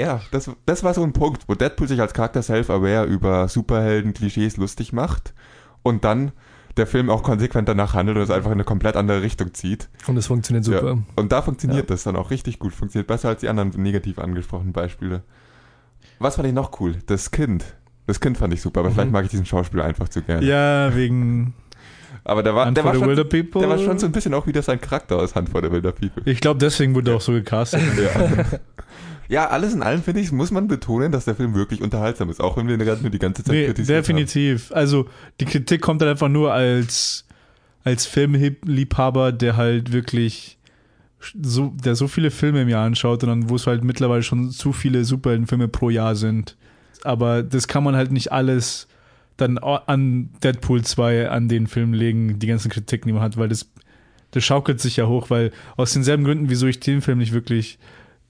ja, 0.00 0.20
das, 0.30 0.50
das 0.64 0.82
war 0.84 0.94
so 0.94 1.02
ein 1.02 1.12
Punkt, 1.12 1.42
wo 1.46 1.54
Deadpool 1.54 1.88
sich 1.88 2.00
als 2.00 2.14
Charakter 2.14 2.42
self-aware 2.42 3.04
über 3.04 3.48
Superhelden-Klischees 3.48 4.56
lustig 4.56 4.92
macht 4.92 5.34
und 5.82 6.04
dann 6.04 6.32
der 6.78 6.86
Film 6.86 7.10
auch 7.10 7.22
konsequent 7.22 7.68
danach 7.68 7.94
handelt 7.94 8.16
und 8.16 8.22
es 8.22 8.30
einfach 8.30 8.48
in 8.50 8.54
eine 8.54 8.64
komplett 8.64 8.96
andere 8.96 9.20
Richtung 9.22 9.52
zieht. 9.52 9.88
Und 10.06 10.16
es 10.16 10.26
funktioniert 10.28 10.64
super. 10.64 10.94
Ja. 10.94 10.98
Und 11.16 11.32
da 11.32 11.42
funktioniert 11.42 11.90
das 11.90 12.04
dann 12.04 12.16
auch 12.16 12.30
richtig 12.30 12.58
gut. 12.58 12.72
Funktioniert 12.74 13.06
besser 13.08 13.28
als 13.28 13.40
die 13.40 13.48
anderen 13.48 13.70
negativ 13.82 14.18
angesprochenen 14.18 14.72
Beispiele. 14.72 15.22
Was 16.18 16.36
fand 16.36 16.48
ich 16.48 16.54
noch 16.54 16.80
cool? 16.80 16.96
Das 17.06 17.30
Kind. 17.30 17.64
Das 18.06 18.20
Kind 18.20 18.38
fand 18.38 18.54
ich 18.54 18.62
super, 18.62 18.80
aber 18.80 18.88
Mhm. 18.88 18.94
vielleicht 18.94 19.12
mag 19.12 19.24
ich 19.24 19.30
diesen 19.30 19.44
Schauspieler 19.46 19.84
einfach 19.84 20.08
zu 20.08 20.22
gerne. 20.22 20.44
Ja, 20.46 20.94
wegen 20.96 21.52
Aber 22.24 22.42
der 22.42 22.54
war, 22.54 22.70
der, 22.72 22.82
for 22.82 22.88
war 22.88 22.94
the 22.94 23.00
schon, 23.00 23.08
Wilder 23.10 23.24
People. 23.24 23.60
der 23.60 23.68
war 23.70 23.78
schon 23.78 23.98
so 23.98 24.06
ein 24.06 24.12
bisschen 24.12 24.32
auch 24.34 24.46
wieder 24.46 24.62
sein 24.62 24.80
Charakter 24.80 25.16
aus 25.16 25.34
Hand 25.34 25.50
vor 25.50 25.60
der 25.62 25.70
Wilder 25.72 25.92
People. 25.92 26.22
ich 26.24 26.40
glaube, 26.40 26.58
deswegen 26.58 26.94
wurde 26.94 27.10
er 27.12 27.16
auch 27.16 27.20
so 27.20 27.32
gecastet. 27.32 27.80
Ja. 28.02 28.44
ja, 29.28 29.48
alles 29.48 29.74
in 29.74 29.82
allem 29.82 30.02
finde 30.02 30.20
ich, 30.20 30.32
muss 30.32 30.50
man 30.50 30.68
betonen, 30.68 31.12
dass 31.12 31.26
der 31.26 31.34
Film 31.34 31.54
wirklich 31.54 31.82
unterhaltsam 31.82 32.30
ist, 32.30 32.40
auch 32.40 32.56
wenn 32.56 32.66
wir 32.66 32.78
gerade 32.78 33.02
nur 33.02 33.10
die 33.10 33.18
ganze 33.18 33.44
Zeit 33.44 33.54
Nee, 33.54 33.66
kritisiert 33.66 33.98
definitiv. 33.98 34.72
Also 34.72 35.06
die 35.40 35.44
Kritik 35.44 35.82
kommt 35.82 36.00
dann 36.00 36.08
einfach 36.08 36.28
nur 36.28 36.52
als, 36.52 37.26
als 37.84 38.06
Filmliebhaber, 38.06 39.32
der 39.32 39.56
halt 39.56 39.92
wirklich 39.92 40.58
so, 41.42 41.74
der 41.84 41.94
so 41.94 42.08
viele 42.08 42.30
Filme 42.30 42.62
im 42.62 42.68
Jahr 42.68 42.86
anschaut 42.86 43.22
und 43.22 43.28
dann, 43.28 43.50
wo 43.50 43.56
es 43.56 43.66
halt 43.66 43.84
mittlerweile 43.84 44.22
schon 44.22 44.50
zu 44.50 44.72
viele 44.72 45.04
Superheldenfilme 45.04 45.68
pro 45.68 45.90
Jahr 45.90 46.14
sind. 46.14 46.56
Aber 47.04 47.42
das 47.42 47.68
kann 47.68 47.84
man 47.84 47.96
halt 47.96 48.12
nicht 48.12 48.32
alles 48.32 48.88
dann 49.36 49.58
an 49.58 50.30
Deadpool 50.42 50.82
2 50.82 51.30
an 51.30 51.48
den 51.48 51.66
Film 51.66 51.92
legen, 51.92 52.38
die 52.38 52.46
ganzen 52.46 52.70
Kritiken, 52.70 53.08
die 53.08 53.12
man 53.12 53.22
hat, 53.22 53.36
weil 53.36 53.48
das, 53.48 53.70
das 54.32 54.44
schaukelt 54.44 54.80
sich 54.80 54.96
ja 54.96 55.06
hoch, 55.06 55.30
weil 55.30 55.52
aus 55.76 55.92
denselben 55.92 56.24
Gründen, 56.24 56.50
wieso 56.50 56.66
ich 56.66 56.80
den 56.80 57.02
Film 57.02 57.18
nicht 57.18 57.32
wirklich, 57.32 57.78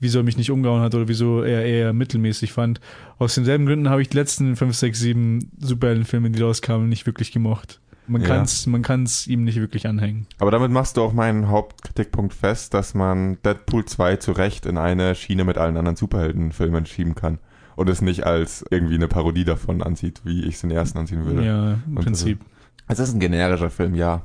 wieso 0.00 0.20
er 0.20 0.22
mich 0.24 0.36
nicht 0.36 0.50
umgehauen 0.50 0.80
hat 0.82 0.94
oder 0.94 1.08
wieso 1.08 1.42
er 1.42 1.64
eher 1.64 1.92
mittelmäßig 1.92 2.52
fand, 2.52 2.80
aus 3.18 3.34
denselben 3.34 3.66
Gründen 3.66 3.88
habe 3.90 4.02
ich 4.02 4.08
die 4.08 4.16
letzten 4.16 4.56
5, 4.56 4.74
6, 4.76 4.98
7 4.98 5.50
Superheldenfilme, 5.58 6.30
die 6.30 6.42
rauskamen, 6.42 6.88
nicht 6.88 7.06
wirklich 7.06 7.32
gemocht. 7.32 7.80
Man 8.06 8.22
Ja. 8.22 8.28
kann's, 8.28 8.66
man 8.66 8.80
kann's 8.82 9.26
ihm 9.26 9.44
nicht 9.44 9.60
wirklich 9.60 9.86
anhängen. 9.86 10.26
Aber 10.38 10.50
damit 10.50 10.70
machst 10.70 10.96
du 10.96 11.02
auch 11.02 11.12
meinen 11.12 11.48
Hauptkritikpunkt 11.48 12.32
fest, 12.32 12.72
dass 12.72 12.94
man 12.94 13.36
Deadpool 13.44 13.84
2 13.84 14.16
zu 14.16 14.32
Recht 14.32 14.64
in 14.64 14.78
eine 14.78 15.14
Schiene 15.14 15.44
mit 15.44 15.58
allen 15.58 15.76
anderen 15.76 15.96
Superheldenfilmen 15.96 16.86
schieben 16.86 17.14
kann. 17.14 17.38
Und 17.76 17.88
es 17.90 18.00
nicht 18.00 18.24
als 18.24 18.64
irgendwie 18.70 18.94
eine 18.96 19.08
Parodie 19.08 19.44
davon 19.44 19.82
ansieht, 19.82 20.22
wie 20.24 20.42
ich 20.44 20.54
es 20.54 20.62
den 20.62 20.70
ersten 20.70 20.98
ansehen 20.98 21.24
würde. 21.26 21.44
Ja, 21.44 21.72
im 21.86 21.96
Und 21.96 22.04
Prinzip. 22.04 22.40
Es 22.88 22.98
ist 22.98 23.12
ein 23.14 23.20
generischer 23.20 23.70
Film, 23.70 23.94
ja. 23.94 24.22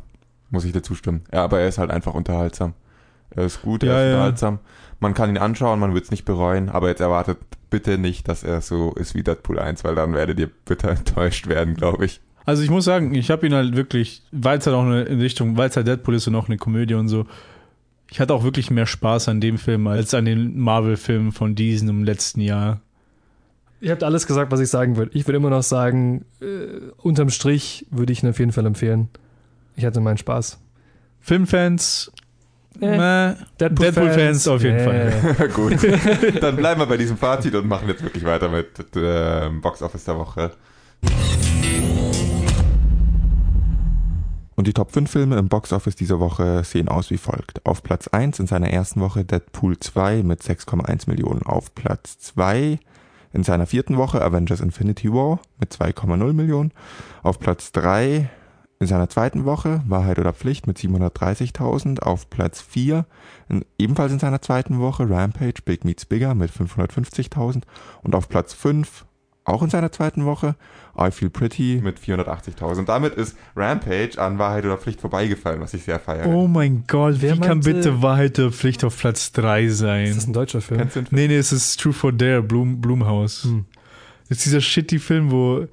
muss 0.50 0.64
ich 0.66 0.72
dir 0.72 0.82
zustimmen. 0.82 1.22
Ja, 1.34 1.44
aber 1.44 1.60
er 1.60 1.68
ist 1.68 1.78
halt 1.78 1.92
einfach 1.92 2.14
unterhaltsam. 2.14 2.74
Er 3.32 3.46
ist 3.46 3.62
gut, 3.62 3.84
er 3.84 3.90
Ja, 3.90 3.98
ist 4.00 4.04
ja. 4.06 4.12
unterhaltsam. 4.14 4.60
Man 5.00 5.14
kann 5.14 5.30
ihn 5.30 5.38
anschauen, 5.38 5.80
man 5.80 5.94
wird 5.94 6.06
es 6.06 6.12
nicht 6.12 6.26
bereuen, 6.26 6.70
aber 6.70 6.90
jetzt 6.90 7.02
erwartet 7.02 7.40
bitte 7.70 7.98
nicht, 7.98 8.28
dass 8.28 8.44
er 8.44 8.62
so 8.62 8.92
ist 8.94 9.16
wie 9.16 9.24
Deadpool 9.24 9.60
1, 9.60 9.84
weil 9.84 9.96
dann 9.96 10.14
werdet 10.14 10.40
ihr 10.40 10.50
bitter 10.66 10.92
enttäuscht 10.98 11.48
werden, 11.48 11.76
glaube 11.76 12.06
ich. 12.06 12.22
Also 12.46 12.62
ich 12.62 12.70
muss 12.70 12.86
sagen, 12.86 13.16
ich 13.16 13.32
habe 13.32 13.48
ihn 13.48 13.54
halt 13.54 13.76
wirklich, 13.76 14.22
weil 14.32 14.60
es 14.60 14.68
halt 14.68 14.76
auch 14.76 14.84
eine 14.84 15.04
in 15.04 15.20
Richtung, 15.20 15.58
weil 15.58 15.70
es 15.70 15.76
halt 15.76 15.88
Deadpool 15.88 16.16
ist 16.16 16.28
und 16.28 16.36
auch 16.36 16.48
eine 16.48 16.58
Komödie 16.58 16.94
und 16.94 17.08
so. 17.08 17.26
Ich 18.10 18.20
hatte 18.20 18.34
auch 18.34 18.44
wirklich 18.44 18.70
mehr 18.70 18.86
Spaß 18.86 19.30
an 19.30 19.42
dem 19.42 19.58
Film 19.58 19.88
als 19.88 20.14
an 20.14 20.26
den 20.26 20.60
Marvel-Filmen 20.60 21.32
von 21.32 21.56
diesen 21.56 21.90
im 21.90 22.04
letzten 22.04 22.42
Jahr. 22.42 22.82
Ihr 23.82 23.92
habt 23.92 24.04
alles 24.04 24.28
gesagt, 24.28 24.52
was 24.52 24.60
ich 24.60 24.70
sagen 24.70 24.98
würde. 24.98 25.12
Ich 25.14 25.26
würde 25.26 25.38
immer 25.38 25.50
noch 25.50 25.64
sagen, 25.64 26.26
äh, 26.42 26.92
unterm 26.98 27.30
Strich 27.30 27.88
würde 27.90 28.14
ich 28.14 28.24
ihn 28.24 28.30
auf 28.30 28.40
jeden 28.40 28.52
Fall 28.52 28.66
empfehlen. 28.66 29.10
Ich 29.76 29.84
hatte 29.84 30.00
meinen 30.00 30.18
Spaß. 30.18 30.60
Filmfans. 31.20 32.12
Deadpool-Fans, 32.80 33.58
Deadpool-Fans 33.58 34.48
auf 34.48 34.64
jeden 34.64 34.78
äh, 34.78 35.12
Fall. 35.12 35.50
Gut, 35.54 35.78
dann 36.42 36.56
bleiben 36.56 36.82
wir 36.82 36.88
bei 36.88 36.98
diesem 36.98 37.18
Fazit 37.18 37.56
und 37.56 37.68
machen 37.68 37.88
jetzt 37.88 38.04
wirklich 38.04 38.26
weiter 38.26 38.50
mit 38.50 38.96
dem 38.96 39.62
Box 39.62 39.82
Office 39.82 40.06
der 40.06 40.18
Woche. 40.18 40.52
Und 44.56 44.68
die 44.68 44.74
Top 44.74 44.92
5 44.92 45.10
Filme 45.10 45.38
im 45.38 45.50
Box 45.50 45.74
Office 45.74 45.96
dieser 45.96 46.20
Woche 46.20 46.64
sehen 46.64 46.88
aus 46.88 47.10
wie 47.10 47.18
folgt. 47.18 47.66
Auf 47.66 47.84
Platz 47.84 48.08
1 48.08 48.40
in 48.40 48.48
seiner 48.48 48.70
ersten 48.70 49.02
Woche 49.02 49.26
Deadpool 49.26 49.80
2 49.80 50.24
mit 50.24 50.42
6,1 50.42 51.10
Millionen. 51.10 51.42
Auf 51.44 51.74
Platz 51.74 52.20
2 52.20 52.80
in 53.34 53.44
seiner 53.44 53.66
vierten 53.66 53.98
Woche 53.98 54.22
Avengers 54.22 54.62
Infinity 54.62 55.12
War 55.12 55.40
mit 55.60 55.74
2,0 55.74 56.34
Millionen. 56.34 56.72
Auf 57.24 57.40
Platz 57.40 57.72
3 57.72 58.30
in 58.84 58.90
seiner 58.90 59.10
zweiten 59.10 59.46
Woche 59.46 59.82
Wahrheit 59.88 60.20
oder 60.20 60.34
Pflicht 60.34 60.68
mit 60.68 60.78
730.000. 60.78 62.00
Auf 62.02 62.30
Platz 62.30 62.62
4 62.62 63.06
in, 63.50 63.66
ebenfalls 63.78 64.12
in 64.12 64.20
seiner 64.20 64.42
zweiten 64.42 64.80
Woche 64.80 65.10
Rampage 65.10 65.62
Big 65.66 65.84
Meets 65.86 66.06
Bigger 66.06 66.36
mit 66.36 66.52
550.000. 66.52 67.64
Und 68.04 68.16
auf 68.16 68.30
Platz 68.30 68.54
5 68.54 69.06
auch 69.46 69.62
in 69.62 69.70
seiner 69.70 69.92
zweiten 69.92 70.24
Woche 70.24 70.56
I 70.98 71.12
Feel 71.12 71.30
Pretty 71.30 71.82
mit 71.84 72.00
480.000. 72.00 72.86
Damit 72.86 73.16
ist 73.16 73.36
Rampage 73.58 74.12
an 74.18 74.40
Wahrheit 74.40 74.64
oder 74.64 74.78
Pflicht 74.78 75.02
vorbeigefallen, 75.02 75.60
was 75.60 75.74
ich 75.74 75.84
sehr 75.84 76.00
feiere. 76.00 76.28
Oh 76.30 76.48
mein 76.48 76.86
Gott, 76.88 77.16
Wer 77.20 77.36
wie 77.36 77.40
kann 77.40 77.58
meinte- 77.60 77.74
bitte 77.74 78.02
Wahrheit 78.02 78.38
der 78.38 78.52
Pflicht 78.52 78.86
auf 78.86 78.98
Platz 78.98 79.34
3 79.34 79.64
Ist 79.66 79.80
sein? 79.80 80.14
das 80.16 80.28
ein 80.28 80.32
deutscher 80.34 80.62
Film? 80.62 80.88
Film? 80.88 81.08
Nee, 81.12 81.28
nee, 81.28 81.36
es 81.36 81.52
ist 81.52 81.78
True 81.82 81.92
for 81.92 82.14
Dare, 82.14 82.42
Blum, 82.42 82.80
Blumhaus. 82.80 83.44
Hm. 83.44 83.66
Das 84.30 84.38
ist 84.38 84.46
dieser 84.46 84.62
shitty 84.62 85.00
Film, 85.00 85.30
wo. 85.32 85.68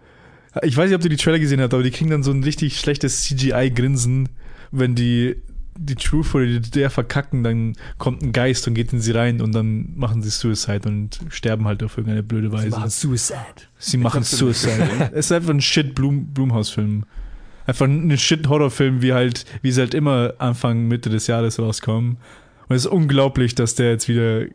Ich 0.63 0.77
weiß 0.77 0.89
nicht, 0.89 0.97
ob 0.97 1.03
du 1.03 1.09
die 1.09 1.17
Trailer 1.17 1.39
gesehen 1.39 1.61
hast, 1.61 1.73
aber 1.73 1.83
die 1.83 1.91
kriegen 1.91 2.11
dann 2.11 2.23
so 2.23 2.33
ein 2.33 2.43
richtig 2.43 2.79
schlechtes 2.79 3.23
CGI-Grinsen, 3.25 4.29
wenn 4.73 4.95
die 4.95 5.37
die 5.83 5.95
True 5.95 6.23
for 6.23 6.45
Dare 6.45 6.91
verkacken, 6.91 7.43
dann 7.43 7.75
kommt 7.97 8.23
ein 8.23 8.33
Geist 8.33 8.69
und 8.69 8.75
geht 8.75 8.93
in 8.93 9.01
sie 9.01 9.13
rein 9.13 9.41
und 9.41 9.55
dann 9.55 9.97
machen 9.97 10.23
sie 10.23 10.29
Suicide 10.29 10.87
und 10.87 11.21
sterben 11.31 11.67
halt 11.67 11.83
auf 11.83 11.97
irgendeine 11.97 12.23
blöde 12.23 12.53
Weise. 12.53 12.79
Suicide. 12.91 13.41
Sie 13.79 13.97
machen 13.97 14.21
hab's 14.21 14.39
noch 14.39 14.49
nicht 14.49 14.59
Suicide. 14.59 15.11
es 15.13 15.27
ist 15.27 15.33
einfach 15.33 15.51
ein 15.51 15.63
shit 15.63 15.95
Blum, 15.95 16.27
Blumhaus-Film. 16.35 17.05
Einfach 17.67 17.87
ein 17.87 18.19
shit 18.19 18.47
Horrorfilm, 18.47 19.01
wie 19.01 19.15
halt, 19.15 19.47
wie 19.63 19.73
sie 19.73 19.81
halt 19.81 19.95
immer 19.95 20.35
Anfang, 20.39 20.87
Mitte 20.87 21.09
des 21.09 21.29
Jahres 21.29 21.59
rauskommen. 21.59 22.19
Und 22.71 22.77
es 22.77 22.85
ist 22.87 22.91
unglaublich, 22.93 23.55
dass 23.57 23.75
der 23.75 23.91
jetzt 23.91 24.09
wieder. 24.09 24.43
äh, 24.43 24.49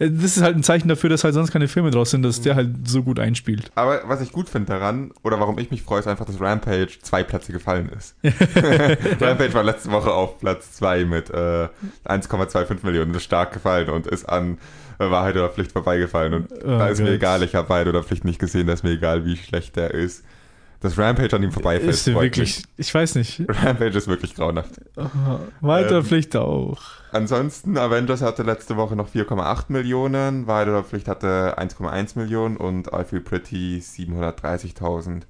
Das 0.00 0.36
ist 0.36 0.42
halt 0.42 0.56
ein 0.56 0.62
Zeichen 0.64 0.88
dafür, 0.88 1.08
dass 1.08 1.22
halt 1.24 1.34
sonst 1.34 1.52
keine 1.52 1.68
Filme 1.68 1.90
draus 1.92 2.10
sind, 2.10 2.22
dass 2.24 2.40
der 2.42 2.56
halt 2.56 2.86
so 2.88 3.02
gut 3.04 3.18
einspielt. 3.20 3.70
Aber 3.76 4.02
was 4.06 4.20
ich 4.20 4.32
gut 4.32 4.48
finde 4.48 4.72
daran, 4.72 5.12
oder 5.22 5.38
warum 5.38 5.56
ich 5.58 5.70
mich 5.70 5.82
freue, 5.82 6.00
ist 6.00 6.08
einfach, 6.08 6.26
dass 6.26 6.40
Rampage 6.40 6.98
zwei 7.00 7.22
Plätze 7.22 7.52
gefallen 7.52 7.88
ist. 7.96 8.16
Rampage 9.20 9.54
war 9.54 9.62
letzte 9.62 9.90
Woche 9.92 10.12
auf 10.12 10.38
Platz 10.40 10.72
2 10.72 11.04
mit 11.04 11.30
äh, 11.30 11.68
1,25 12.08 12.78
Millionen. 12.84 13.12
Das 13.12 13.22
ist 13.22 13.26
stark 13.26 13.52
gefallen 13.52 13.88
und 13.88 14.06
ist 14.08 14.28
an 14.28 14.58
äh, 14.98 15.08
Wahrheit 15.10 15.36
oder 15.36 15.48
Pflicht 15.48 15.72
vorbeigefallen. 15.72 16.34
Und 16.34 16.52
Oh 16.52 16.66
da 16.78 16.88
ist 16.88 16.98
mir 16.98 17.06
Gott. 17.06 17.14
egal, 17.14 17.42
ich 17.44 17.54
habe 17.54 17.68
Wahrheit 17.68 17.86
oder 17.86 18.02
Pflicht 18.02 18.24
nicht 18.24 18.38
gesehen, 18.40 18.66
da 18.66 18.72
ist 18.72 18.82
mir 18.84 18.90
egal, 18.90 19.24
wie 19.24 19.36
schlecht 19.36 19.76
der 19.76 19.92
ist. 19.92 20.24
Dass 20.80 20.96
Rampage 20.96 21.36
an 21.36 21.42
ihm 21.42 21.52
vorbeifällt, 21.52 21.90
Ist 21.90 22.06
wirklich. 22.06 22.62
Ich 22.78 22.94
weiß 22.94 23.14
nicht. 23.16 23.40
mich. 23.40 23.48
Rampage 23.62 23.98
ist 23.98 24.08
wirklich 24.08 24.34
grauenhaft. 24.34 24.80
Weiter 25.60 25.98
Ähm, 25.98 26.04
Pflicht 26.04 26.34
auch. 26.36 26.80
Ansonsten, 27.12 27.76
Avengers 27.76 28.22
hatte 28.22 28.42
letzte 28.44 28.76
Woche 28.78 28.96
noch 28.96 29.08
4,8 29.10 29.64
Millionen, 29.68 30.46
Wahrheit 30.46 30.68
oder 30.68 30.82
Pflicht 30.82 31.06
hatte 31.08 31.58
1,1 31.58 32.16
Millionen 32.18 32.56
und 32.56 32.86
I 32.94 33.04
Feel 33.04 33.20
Pretty 33.20 33.82
730.000. 33.82 35.22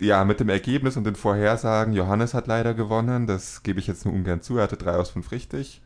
Ja, 0.00 0.24
mit 0.24 0.40
dem 0.40 0.48
Ergebnis 0.48 0.96
und 0.96 1.04
den 1.04 1.16
Vorhersagen, 1.16 1.92
Johannes 1.94 2.34
hat 2.34 2.46
leider 2.46 2.74
gewonnen, 2.74 3.26
das 3.26 3.62
gebe 3.62 3.80
ich 3.80 3.86
jetzt 3.86 4.04
nur 4.04 4.14
ungern 4.14 4.42
zu, 4.42 4.56
er 4.58 4.64
hatte 4.64 4.76
3 4.76 4.92
aus 4.92 5.10
5 5.10 5.32
richtig. 5.32 5.80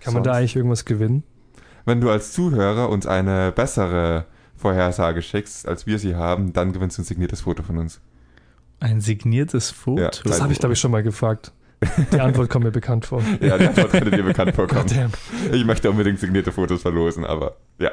Kann 0.00 0.14
man 0.14 0.22
da 0.22 0.30
Sonst- 0.30 0.38
eigentlich 0.38 0.56
irgendwas 0.56 0.84
gewinnen? 0.84 1.22
Wenn 1.86 2.00
du 2.00 2.10
als 2.10 2.32
Zuhörer 2.32 2.88
uns 2.90 3.06
eine 3.06 3.50
bessere 3.52 4.26
Vorhersage 4.56 5.22
schickst, 5.22 5.66
als 5.66 5.86
wir 5.86 5.98
sie 5.98 6.14
haben, 6.16 6.52
dann 6.52 6.72
gewinnst 6.72 6.98
du 6.98 7.02
ein 7.02 7.04
signiertes 7.04 7.42
Foto 7.42 7.62
von 7.62 7.78
uns. 7.78 8.00
Ein 8.80 9.00
signiertes 9.00 9.70
Foto. 9.70 10.02
Ja, 10.02 10.10
Das 10.24 10.40
habe 10.40 10.52
ich, 10.52 10.58
glaube 10.58 10.74
ich, 10.74 10.80
schon 10.80 10.90
mal 10.90 11.02
gefragt. 11.02 11.52
Die 12.10 12.20
Antwort 12.20 12.48
kommt 12.48 12.64
mir 12.64 12.70
bekannt 12.70 13.04
vor. 13.04 13.22
Ja, 13.40 13.58
die 13.58 13.66
Antwort 13.66 13.90
könnte 13.90 14.10
dir 14.10 14.22
bekannt 14.22 14.54
vorkommen. 14.54 15.12
Ich 15.52 15.64
möchte 15.64 15.90
unbedingt 15.90 16.18
signierte 16.18 16.50
Fotos 16.50 16.82
verlosen, 16.82 17.24
aber 17.26 17.56
ja. 17.78 17.90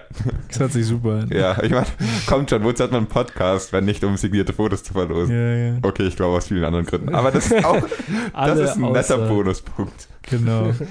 Das 0.47 0.59
hört 0.59 0.71
sich 0.71 0.85
super 0.85 1.19
an. 1.21 1.29
Ja, 1.29 1.61
ich 1.61 1.71
meine, 1.71 1.85
kommt 2.25 2.49
schon, 2.49 2.63
wozu 2.63 2.81
hat 2.83 2.91
man 2.91 2.99
einen 2.99 3.07
Podcast, 3.07 3.73
wenn 3.73 3.83
nicht 3.83 4.03
um 4.05 4.15
signierte 4.15 4.53
Fotos 4.53 4.83
zu 4.83 4.93
verlosen? 4.93 5.35
ja, 5.35 5.53
ja. 5.73 5.77
Okay, 5.81 6.03
ich 6.07 6.15
glaube 6.15 6.37
aus 6.37 6.47
vielen 6.47 6.63
anderen 6.63 6.85
Gründen. 6.85 7.13
Aber 7.13 7.31
das 7.31 7.47
ist 7.51 7.65
auch, 7.65 7.81
das 8.33 8.59
ist 8.59 8.75
ein 8.77 8.91
netter 8.91 9.17
Bonuspunkt. 9.27 10.07
Genau. 10.23 10.71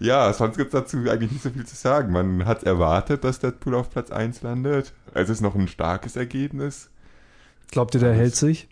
Ja, 0.00 0.32
sonst 0.32 0.56
gibt 0.58 0.74
es 0.74 0.80
dazu 0.80 0.98
eigentlich 1.08 1.30
nicht 1.30 1.42
so 1.42 1.50
viel 1.50 1.64
zu 1.64 1.76
sagen. 1.76 2.12
Man 2.12 2.44
hat 2.46 2.64
erwartet, 2.64 3.22
dass 3.22 3.38
Deadpool 3.38 3.76
auf 3.76 3.90
Platz 3.90 4.10
1 4.10 4.42
landet. 4.42 4.92
Es 5.14 5.30
ist 5.30 5.40
noch 5.40 5.54
ein 5.54 5.68
starkes 5.68 6.16
Ergebnis. 6.16 6.90
Glaubt 7.70 7.94
ihr, 7.94 8.00
der 8.00 8.12
hält 8.12 8.34
sich? 8.34 8.68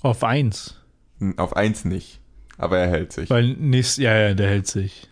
Auf 0.00 0.22
eins. 0.24 0.80
Hm, 1.18 1.38
Auf 1.38 1.56
1 1.56 1.84
nicht. 1.86 2.20
Aber 2.58 2.78
er 2.78 2.88
hält 2.88 3.12
sich. 3.12 3.30
Weil 3.30 3.54
nächst, 3.54 3.98
ja, 3.98 4.16
ja, 4.16 4.34
der 4.34 4.48
hält 4.48 4.66
sich. 4.66 5.08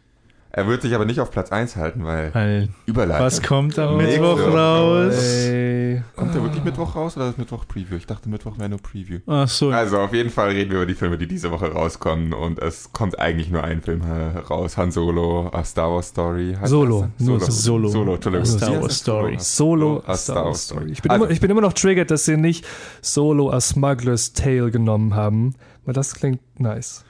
Er 0.55 0.67
wird 0.67 0.83
sich 0.83 0.95
aber 0.95 1.07
nicht 1.07 1.19
auf 1.19 1.31
Platz 1.31 1.51
1 1.51 1.77
halten, 1.77 2.05
weil 2.05 2.35
Weil, 2.35 2.69
Überleitung. 2.85 3.25
was 3.25 3.43
kommt 3.43 3.79
am 3.79 3.97
Nächste 3.97 4.21
Mittwoch 4.21 4.55
raus? 4.55 5.15
Ey. 5.15 6.03
Kommt 6.15 6.35
der 6.35 6.43
wirklich 6.43 6.63
Mittwoch 6.63 6.95
raus 6.95 7.17
oder 7.17 7.31
ist 7.31 7.39
Mittwoch 7.39 7.67
Preview? 7.67 7.97
Ich 7.97 8.07
dachte, 8.07 8.29
Mittwoch 8.29 8.59
wäre 8.59 8.69
nur 8.69 8.79
Preview. 8.79 9.21
Ach 9.27 9.49
so. 9.49 9.71
Also 9.71 9.99
auf 9.99 10.13
jeden 10.13 10.29
Fall 10.29 10.51
reden 10.51 10.71
wir 10.71 10.77
über 10.79 10.87
die 10.87 10.93
Filme, 10.95 11.17
die 11.17 11.27
diese 11.27 11.51
Woche 11.51 11.73
rauskommen 11.73 12.35
und 12.35 12.59
es 12.59 12.93
kommt 12.93 13.19
eigentlich 13.19 13.51
nur 13.51 13.65
ein 13.65 13.81
Film 13.81 14.03
heraus. 14.05 14.77
Han 14.77 14.91
Solo, 14.93 15.49
A 15.55 15.65
Star 15.65 15.91
Wars 15.91 16.09
Story. 16.09 16.55
heißt 16.61 16.71
Solo. 16.71 17.09
Solo. 17.17 17.39
Solo. 17.51 17.89
Solo, 17.89 18.15
Entschuldigung. 18.17 18.47
A 18.47 18.59
Star 18.59 18.83
Wars? 18.83 18.99
Story. 18.99 19.37
Solo 19.39 20.03
A 20.07 20.13
a 20.13 20.17
Star 20.19 20.45
Wars 20.45 20.65
Story. 20.65 20.91
Ich 20.93 21.01
bin, 21.01 21.11
Also- 21.13 21.25
immer, 21.25 21.33
ich 21.33 21.41
bin 21.41 21.51
immer 21.51 21.63
noch 21.63 21.73
triggert, 21.73 22.11
dass 22.11 22.27
sie 22.27 22.37
nicht 22.37 22.67
Solo 23.01 23.51
a 23.51 23.59
Smuggler's 23.59 24.35
Tale 24.35 24.71
genommen 24.71 25.15
haben, 25.15 25.55
weil 25.87 25.95
das 25.95 26.15
klingt 26.15 26.41
nice. 26.61 27.07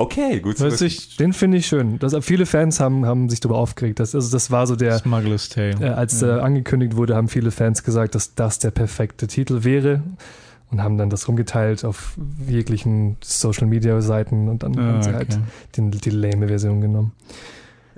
Okay, 0.00 0.40
gut 0.40 0.56
zu 0.56 0.64
Hört 0.64 0.72
wissen. 0.80 0.88
sich 0.88 1.16
Den 1.18 1.32
finde 1.34 1.58
ich 1.58 1.66
schön. 1.66 1.98
Das, 1.98 2.14
viele 2.22 2.46
Fans 2.46 2.80
haben, 2.80 3.04
haben 3.04 3.28
sich 3.28 3.40
darüber 3.40 3.58
aufgeregt. 3.58 4.00
Das, 4.00 4.14
also 4.14 4.30
das 4.32 4.50
war 4.50 4.66
so 4.66 4.74
der, 4.74 4.98
Smuggler's 4.98 5.48
Tale. 5.50 5.76
äh, 5.80 5.88
als 5.90 6.22
äh, 6.22 6.26
angekündigt 6.30 6.96
wurde, 6.96 7.14
haben 7.16 7.28
viele 7.28 7.50
Fans 7.50 7.82
gesagt, 7.84 8.14
dass 8.14 8.34
das 8.34 8.58
der 8.58 8.70
perfekte 8.70 9.26
Titel 9.26 9.62
wäre 9.62 10.02
und 10.70 10.82
haben 10.82 10.96
dann 10.96 11.10
das 11.10 11.28
rumgeteilt 11.28 11.84
auf 11.84 12.16
jeglichen 12.48 13.18
Social 13.22 13.66
Media 13.66 14.00
Seiten 14.00 14.48
und 14.48 14.62
dann 14.62 14.76
haben 14.76 15.00
Ah, 15.00 15.02
sie 15.02 15.12
halt 15.12 15.34
okay. 15.34 15.42
den, 15.76 15.90
die 15.90 16.10
lame 16.10 16.48
Version 16.48 16.80
genommen. 16.80 17.12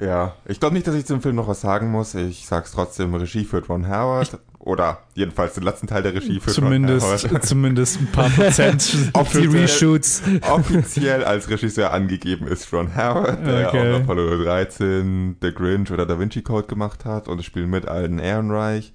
Ja, 0.05 0.35
ich 0.47 0.59
glaube 0.59 0.75
nicht, 0.75 0.87
dass 0.87 0.95
ich 0.95 1.07
zum 1.07 1.21
Film 1.23 1.37
noch 1.37 1.47
was 1.49 1.61
sagen 1.61 1.91
muss. 1.91 2.15
Ich 2.15 2.47
sag's 2.47 2.73
trotzdem, 2.73 3.15
Regie 3.15 3.45
führt 3.45 3.69
Ron 3.69 3.89
Howard. 3.89 4.39
Oder 4.59 5.01
jedenfalls 5.15 5.55
den 5.55 5.65
letzten 5.65 5.87
Teil 5.89 6.03
der 6.05 6.15
Regie 6.15 6.39
führt 6.41 6.57
Ron 6.59 6.65
Zumindest, 6.67 7.07
Howard. 7.31 7.45
zumindest 7.47 8.01
ein 8.01 8.07
paar 8.13 8.31
Prozent. 8.31 8.95
Auf 9.13 9.31
die 9.33 9.39
Offiziell- 9.39 9.61
Reshoots. 9.63 10.23
Offiziell 10.49 11.25
als 11.25 11.49
Regisseur 11.51 11.93
angegeben 11.93 12.47
ist 12.47 12.73
Ron 12.73 12.95
Howard, 12.97 13.45
der 13.47 13.69
Okay. 13.69 13.93
auch 13.93 14.01
Apollo 14.01 14.43
13, 14.45 15.37
The 15.43 15.53
Grinch 15.53 15.91
oder 15.91 16.07
Da 16.07 16.19
Vinci 16.19 16.43
Code 16.43 16.69
gemacht 16.69 17.05
hat. 17.05 17.27
Und 17.29 17.39
es 17.41 17.45
spielen 17.45 17.71
mit 17.71 17.87
Alden 17.89 18.19
Ehrenreich, 18.21 18.93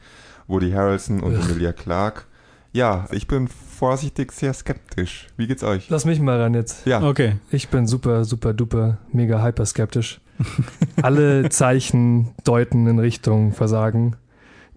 Woody 0.47 0.71
Harrelson 0.71 1.19
und 1.21 1.35
Ugh. 1.35 1.43
Emilia 1.49 1.73
Clarke. 1.73 2.23
Ja, 2.71 3.07
ich 3.11 3.27
bin 3.27 3.47
vorsichtig 3.47 4.31
sehr 4.31 4.53
skeptisch. 4.53 5.27
Wie 5.35 5.47
geht's 5.47 5.63
euch? 5.63 5.89
Lass 5.89 6.05
mich 6.05 6.19
mal 6.21 6.39
ran 6.41 6.53
jetzt. 6.53 6.85
Ja, 6.85 7.01
Okay. 7.01 7.35
Ich 7.51 7.67
bin 7.69 7.87
super, 7.87 8.23
super, 8.23 8.53
duper, 8.53 8.99
mega 9.11 9.41
hyper 9.43 9.65
skeptisch. 9.65 10.21
Alle 11.01 11.49
Zeichen 11.49 12.29
deuten 12.43 12.87
in 12.87 12.99
Richtung 12.99 13.51
Versagen. 13.53 14.15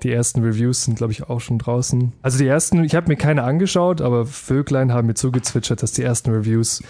Die 0.02 0.10
ersten 0.10 0.42
Reviews 0.42 0.84
sind, 0.84 0.96
glaube 0.96 1.12
ich, 1.12 1.28
auch 1.28 1.40
schon 1.40 1.58
draußen. 1.58 2.14
Also 2.22 2.38
die 2.38 2.46
ersten, 2.46 2.82
ich 2.84 2.94
habe 2.94 3.08
mir 3.08 3.16
keine 3.16 3.42
angeschaut, 3.42 4.00
aber 4.00 4.24
Vöglein 4.24 4.92
haben 4.94 5.06
mir 5.06 5.14
zugezwitschert, 5.14 5.82
dass 5.82 5.92
die 5.92 6.02
ersten 6.02 6.30
Reviews 6.30 6.82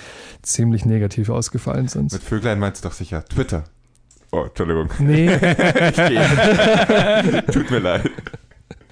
ziemlich 0.43 0.85
negativ 0.85 1.29
ausgefallen 1.29 1.89
sind. 1.89 2.13
mit 2.13 2.23
Vöglein 2.23 2.61
meinst 2.61 2.85
du 2.85 2.89
doch 2.89 2.95
sicher 2.95 3.25
Twitter. 3.25 3.65
Oh, 4.31 4.45
Entschuldigung. 4.45 4.91
Nee, 5.01 5.27
Ich 5.91 5.97
gehe. 5.97 7.45
Tut 7.53 7.69
mir 7.73 7.81
leid. 7.81 8.09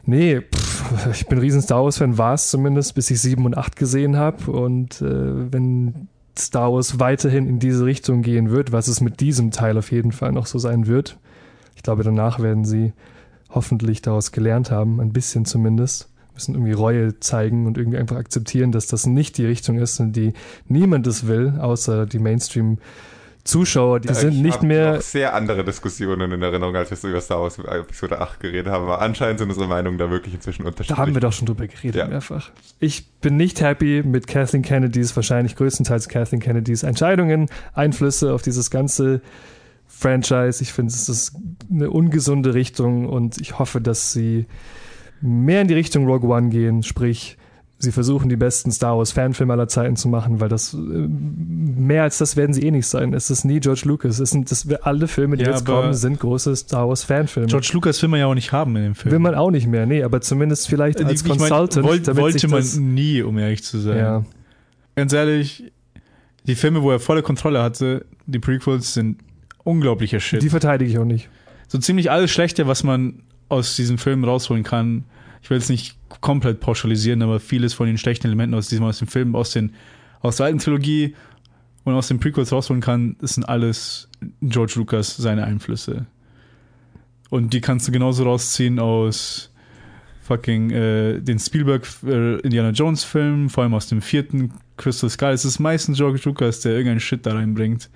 nee, 0.05 0.41
pff, 0.41 1.07
ich 1.12 1.26
bin 1.29 1.39
riesen 1.39 1.62
Star 1.62 1.85
Wars-Fan, 1.85 2.18
war 2.18 2.35
es 2.35 2.49
zumindest, 2.51 2.97
bis 2.97 3.09
ich 3.12 3.20
7 3.20 3.45
und 3.45 3.57
8 3.57 3.76
gesehen 3.76 4.16
habe. 4.16 4.51
Und 4.51 5.01
äh, 5.01 5.53
wenn 5.53 6.09
Star 6.39 6.72
Wars 6.72 6.99
weiterhin 7.01 7.47
in 7.47 7.59
diese 7.59 7.84
Richtung 7.84 8.22
gehen 8.22 8.51
wird, 8.51 8.72
was 8.72 8.89
es 8.89 9.01
mit 9.01 9.20
diesem 9.20 9.51
Teil 9.51 9.76
auf 9.78 9.93
jeden 9.93 10.12
Fall 10.12 10.32
noch 10.32 10.47
so 10.47 10.59
sein 10.59 10.86
wird. 10.86 11.18
Ich 11.76 11.82
glaube, 11.82 12.03
danach 12.03 12.41
werden 12.41 12.64
sie 12.64 12.93
hoffentlich 13.51 14.03
daraus 14.03 14.32
gelernt 14.32 14.70
haben, 14.70 15.01
ein 15.01 15.12
bisschen 15.12 15.45
zumindest. 15.45 16.09
Müssen 16.34 16.55
irgendwie 16.55 16.72
Reue 16.72 17.18
zeigen 17.20 17.66
und 17.66 17.78
irgendwie 17.78 17.99
einfach 17.99 18.16
akzeptieren, 18.16 18.70
dass 18.72 18.86
das 18.86 19.07
nicht 19.07 19.39
die 19.39 19.47
Richtung 19.47 19.78
ist, 19.78 19.99
in 19.99 20.12
die 20.12 20.34
niemand 20.68 21.07
es 21.07 21.26
will, 21.26 21.55
außer 21.59 22.07
die 22.07 22.18
Mainstream- 22.18 22.78
Zuschauer, 23.45 24.01
die 24.01 24.09
Ja, 24.09 24.14
sind 24.14 24.34
ich 24.34 24.41
nicht 24.41 24.62
mehr. 24.62 25.01
sehr 25.01 25.34
andere 25.34 25.64
Diskussionen 25.64 26.30
in 26.32 26.43
Erinnerung, 26.43 26.76
als 26.76 26.91
wir 26.91 26.97
so 26.99 27.09
über 27.09 27.20
Star 27.22 27.41
Wars 27.41 27.59
Episode 27.59 28.20
8 28.20 28.41
geredet 28.41 28.66
haben. 28.70 28.84
Aber 28.84 29.01
anscheinend 29.01 29.39
sind 29.39 29.49
unsere 29.49 29.66
Meinungen 29.66 29.97
da 29.97 30.11
wirklich 30.11 30.34
inzwischen 30.34 30.66
unterschiedlich. 30.66 30.97
Da 30.97 31.03
haben 31.03 31.14
wir 31.14 31.20
doch 31.22 31.32
schon 31.32 31.47
drüber 31.47 31.66
geredet, 31.66 31.95
Ja. 31.97 32.07
mehrfach. 32.09 32.51
Ich 32.78 33.09
bin 33.22 33.36
nicht 33.39 33.62
happy 33.62 34.03
mit 34.05 34.26
Kathleen 34.26 34.62
Kennedys, 34.62 35.16
wahrscheinlich 35.16 35.57
größtenteils 35.57 36.09
Kathleen 36.09 36.41
Kennedys 36.43 36.82
Entscheidungen, 36.82 37.49
Einflüsse 37.72 38.34
auf 38.34 38.43
dieses 38.43 38.70
ganze 38.70 39.22
Franchise. 39.86 40.62
Ich 40.62 40.74
finde, 40.74 40.93
es 40.93 41.09
ist 41.09 41.32
eine 41.72 41.91
ungesunde 41.91 42.53
Richtung 42.53 43.07
und 43.09 43.41
ich 43.41 43.59
hoffe, 43.59 43.80
dass 43.80 44.12
sie 44.12 44.45
mehr 45.22 45.62
in 45.62 45.68
die 45.68 45.74
Richtung 45.74 46.07
Rogue 46.07 46.28
One 46.28 46.51
gehen, 46.51 46.82
sprich, 46.82 47.38
sie 47.79 47.93
versuchen 47.93 48.29
die 48.29 48.37
besten 48.37 48.72
Star 48.72 48.99
Wars 48.99 49.12
Fanfilme 49.12 49.53
aller 49.53 49.68
Zeiten 49.68 49.97
zu 49.97 50.09
machen, 50.09 50.41
weil 50.41 50.49
das 50.49 50.74
äh, 50.74 50.76
mehr 50.79 52.03
als 52.03 52.18
das 52.18 52.37
werden 52.37 52.53
sie 52.53 52.62
eh 52.62 52.70
nicht 52.70 52.87
sein. 52.87 53.14
Es 53.14 53.31
ist 53.31 53.45
nie 53.45 53.61
George 53.61 53.83
Lucas. 53.85 54.18
Es 54.18 54.31
sind 54.31 54.51
das, 54.51 54.66
alle 54.83 55.07
Filme, 55.07 55.37
die 55.37 55.45
Ja, 55.45 55.53
jetzt 55.53 55.64
kommen, 55.64 55.95
sind 55.95 56.18
große 56.18 56.55
Star 56.57 56.89
Wars 56.89 57.05
Fanfilme. 57.05 57.49
George 57.49 57.70
Lucas 57.72 58.03
will 58.03 58.09
man 58.09 58.20
ja 58.20 58.26
auch 58.26 58.35
nicht 58.35 58.53
haben 58.53 58.74
in 58.76 58.83
dem 58.83 58.95
Film. 58.95 59.12
Will 59.12 59.20
man 59.20 59.35
auch 59.35 59.51
nicht 59.51 59.66
mehr, 59.68 59.87
nee, 59.87 60.03
aber 60.03 60.20
zumindest 60.20 60.68
vielleicht 60.68 61.03
als 61.03 61.22
ich 61.22 61.29
mein, 61.29 61.39
Consultant. 61.39 61.87
wollt, 61.87 62.09
damit 62.09 62.22
wollte 62.22 62.49
man 62.49 62.61
das, 62.61 62.76
nie, 62.76 63.22
um 63.22 63.39
ehrlich 63.39 63.62
zu 63.62 63.79
sein. 63.79 63.99
ja. 63.99 64.24
Ganz 64.97 65.12
ehrlich, 65.12 65.70
die 66.49 66.57
Filme, 66.57 66.83
wo 66.83 66.91
er 66.91 66.99
volle 66.99 67.22
Kontrolle 67.22 67.62
hatte, 67.62 68.05
die 68.26 68.41
Prequels 68.41 68.95
sind 68.95 69.20
unglaublicher 69.62 70.18
Shit. 70.18 70.43
Die 70.43 70.51
verteidige 70.51 70.91
ich 70.91 70.99
auch 70.99 71.05
nicht. 71.05 71.29
so 71.68 71.79
ziemlich 71.79 72.11
alles 72.11 72.33
Schlechte, 72.33 72.66
was 72.66 72.83
man 72.83 73.22
aus 73.49 73.76
diesem 73.76 73.99
Film 73.99 74.24
rausholen 74.24 74.64
kann. 74.64 75.05
Ich 75.43 75.51
will 75.51 75.59
es 75.59 75.68
nicht 75.68 75.97
komplett 76.20 76.61
pauschalisieren, 76.61 77.22
aber 77.22 77.41
vieles 77.41 77.74
von 77.74 77.86
den 77.86 77.99
schlechten 77.99 78.26
Elementen 78.26 78.55
aus 78.55 78.68
diesem 78.68 78.84
aus 78.84 78.99
dem 78.99 79.09
Film, 79.09 79.34
aus 79.36 79.53
den 79.53 79.72
aus 80.20 80.36
der 80.36 80.47
alten 80.47 80.59
Trilogie 80.59 81.14
und 81.84 81.95
aus 81.95 82.09
den 82.09 82.18
Prequels 82.18 82.53
rausholen 82.53 82.82
kann, 82.82 83.16
das 83.20 83.34
sind 83.34 83.45
alles 83.45 84.09
George 84.43 84.74
Lucas 84.76 85.16
seine 85.16 85.45
Einflüsse. 85.45 86.07
Und 87.30 87.53
die 87.53 87.61
kannst 87.61 87.86
du 87.86 87.93
genauso 87.93 88.24
rausziehen 88.24 88.78
aus 88.78 89.53
fucking 90.22 90.70
äh, 90.70 91.20
den 91.20 91.39
Spielberg 91.39 91.86
äh, 92.05 92.39
Indiana 92.41 92.70
Jones 92.70 93.05
Film, 93.05 93.49
vor 93.49 93.64
allem 93.64 93.74
aus 93.74 93.86
dem 93.86 94.03
vierten 94.03 94.53
Crystal 94.76 95.09
Skull. 95.09 95.30
Es 95.30 95.45
ist 95.45 95.59
meistens 95.59 95.97
George 95.97 96.20
Lucas, 96.24 96.61
der 96.61 96.72
irgendeinen 96.72 97.01
Shit 97.01 97.24
da 97.24 97.32
reinbringt. 97.32 97.89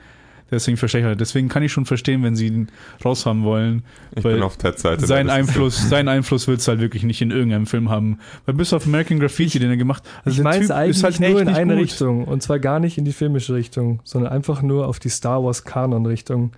Deswegen 0.53 0.77
verschlechtert. 0.77 1.19
Deswegen 1.19 1.49
kann 1.49 1.63
ich 1.63 1.73
schon 1.73 1.87
verstehen, 1.87 2.23
wenn 2.23 2.37
sie 2.37 2.49
ihn 2.49 2.69
raushaben 3.03 3.43
wollen. 3.43 3.83
Ich 4.15 4.23
weil 4.23 4.35
bin 4.35 4.43
auf 4.43 4.59
Teds 4.59 4.83
Seite. 4.83 5.07
Sein 5.07 5.31
Einfluss, 5.31 5.89
sein 5.89 6.09
Einfluss 6.09 6.47
willst 6.47 6.69
du 6.69 6.73
halt 6.73 6.81
wirklich 6.81 7.05
nicht 7.05 7.23
in 7.23 7.31
irgendeinem 7.31 7.67
Film 7.67 7.89
haben. 7.89 8.19
Weil 8.45 8.55
bis 8.55 8.73
auf 8.75 8.87
American 8.87 9.19
Graffiti, 9.19 9.59
den 9.59 9.71
er 9.71 9.79
gemacht 9.79 10.05
hat, 10.05 10.27
ich 10.27 10.35
der 10.37 10.45
meine 10.45 10.61
es 10.61 10.69
Typ 10.69 10.77
eigentlich 10.77 10.97
ist 10.99 11.05
halt 11.05 11.21
nur 11.21 11.41
in 11.41 11.49
eine 11.49 11.75
gut. 11.75 11.85
Richtung. 11.85 12.25
Und 12.25 12.43
zwar 12.43 12.59
gar 12.59 12.81
nicht 12.81 12.99
in 12.99 13.07
die 13.07 13.13
filmische 13.13 13.55
Richtung, 13.55 14.01
sondern 14.05 14.31
einfach 14.31 14.61
nur 14.61 14.87
auf 14.87 14.99
die 14.99 15.09
Star 15.09 15.43
Wars 15.43 15.65
Kanon-Richtung. 15.65 16.53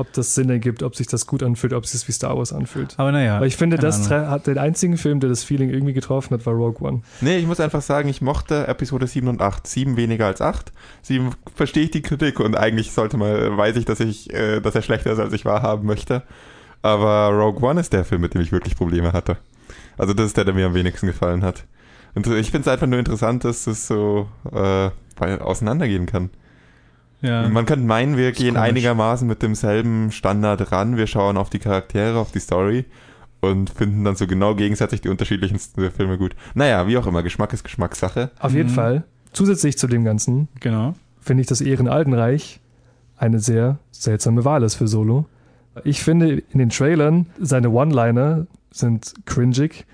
Ob 0.00 0.10
das 0.14 0.34
Sinn 0.34 0.48
ergibt, 0.48 0.82
ob 0.82 0.96
sich 0.96 1.06
das 1.08 1.26
gut 1.26 1.42
anfühlt, 1.42 1.74
ob 1.74 1.84
es 1.84 1.92
sich 1.92 2.08
wie 2.08 2.12
Star 2.12 2.38
Wars 2.38 2.54
anfühlt. 2.54 2.94
Aber 2.96 3.12
naja. 3.12 3.38
Weil 3.38 3.48
ich 3.48 3.56
finde, 3.56 3.76
das 3.76 4.10
Ahnung. 4.10 4.30
hat 4.30 4.46
den 4.46 4.56
einzigen 4.56 4.96
Film, 4.96 5.20
der 5.20 5.28
das 5.28 5.44
Feeling 5.44 5.68
irgendwie 5.68 5.92
getroffen 5.92 6.32
hat, 6.32 6.46
war 6.46 6.54
Rogue 6.54 6.80
One. 6.80 7.02
Nee, 7.20 7.36
ich 7.36 7.46
muss 7.46 7.60
einfach 7.60 7.82
sagen, 7.82 8.08
ich 8.08 8.22
mochte 8.22 8.66
Episode 8.66 9.06
7 9.06 9.28
und 9.28 9.42
8. 9.42 9.66
7 9.66 9.98
weniger 9.98 10.24
als 10.24 10.40
8. 10.40 10.72
7 11.02 11.32
verstehe 11.54 11.84
ich 11.84 11.90
die 11.90 12.00
Kritik 12.00 12.40
und 12.40 12.56
eigentlich 12.56 12.92
sollte 12.92 13.18
mal, 13.18 13.54
weiß 13.56 13.76
ich, 13.76 13.84
dass 13.84 14.00
ich, 14.00 14.32
äh, 14.32 14.60
dass 14.60 14.74
er 14.74 14.80
schlechter 14.80 15.12
ist, 15.12 15.18
als 15.18 15.34
ich 15.34 15.44
wahrhaben 15.44 15.86
möchte. 15.86 16.22
Aber 16.80 17.28
Rogue 17.28 17.62
One 17.62 17.78
ist 17.78 17.92
der 17.92 18.06
Film, 18.06 18.22
mit 18.22 18.32
dem 18.32 18.40
ich 18.40 18.52
wirklich 18.52 18.76
Probleme 18.76 19.12
hatte. 19.12 19.36
Also 19.98 20.14
das 20.14 20.28
ist 20.28 20.38
der, 20.38 20.46
der 20.46 20.54
mir 20.54 20.64
am 20.64 20.74
wenigsten 20.74 21.06
gefallen 21.06 21.44
hat. 21.44 21.64
Und 22.14 22.26
ich 22.26 22.50
finde 22.50 22.62
es 22.62 22.68
einfach 22.68 22.86
nur 22.86 22.98
interessant, 22.98 23.44
dass 23.44 23.66
es 23.66 23.86
so 23.86 24.28
äh, 24.50 24.90
auseinandergehen 25.20 26.06
kann. 26.06 26.30
Ja. 27.22 27.48
Man 27.48 27.66
könnte 27.66 27.86
meinen, 27.86 28.16
wir 28.16 28.32
gehen 28.32 28.54
komisch. 28.54 28.68
einigermaßen 28.68 29.26
mit 29.28 29.42
demselben 29.42 30.10
Standard 30.12 30.72
ran. 30.72 30.96
Wir 30.96 31.06
schauen 31.06 31.36
auf 31.36 31.50
die 31.50 31.58
Charaktere, 31.58 32.18
auf 32.18 32.32
die 32.32 32.40
Story 32.40 32.84
und 33.40 33.70
finden 33.70 34.04
dann 34.04 34.16
so 34.16 34.26
genau 34.26 34.54
gegensätzlich 34.54 35.00
die 35.00 35.08
unterschiedlichen 35.08 35.58
Filme 35.58 36.18
gut. 36.18 36.34
Naja, 36.54 36.86
wie 36.86 36.96
auch 36.98 37.06
immer, 37.06 37.22
Geschmack 37.22 37.52
ist 37.52 37.64
Geschmackssache. 37.64 38.30
Auf 38.38 38.52
jeden 38.52 38.70
Mhm. 38.70 38.74
Fall. 38.74 39.04
Zusätzlich 39.32 39.78
zu 39.78 39.86
dem 39.86 40.04
Ganzen 40.04 40.48
genau. 40.60 40.94
finde 41.20 41.42
ich, 41.42 41.46
dass 41.46 41.60
Ehrenaltenreich 41.60 42.60
eine 43.16 43.38
sehr 43.38 43.78
seltsame 43.92 44.44
Wahl 44.44 44.62
ist 44.62 44.74
für 44.74 44.88
Solo. 44.88 45.26
Ich 45.84 46.02
finde, 46.02 46.42
in 46.52 46.58
den 46.58 46.70
Trailern, 46.70 47.26
seine 47.38 47.70
One-Liner 47.70 48.46
sind 48.72 49.14
cringig. 49.26 49.86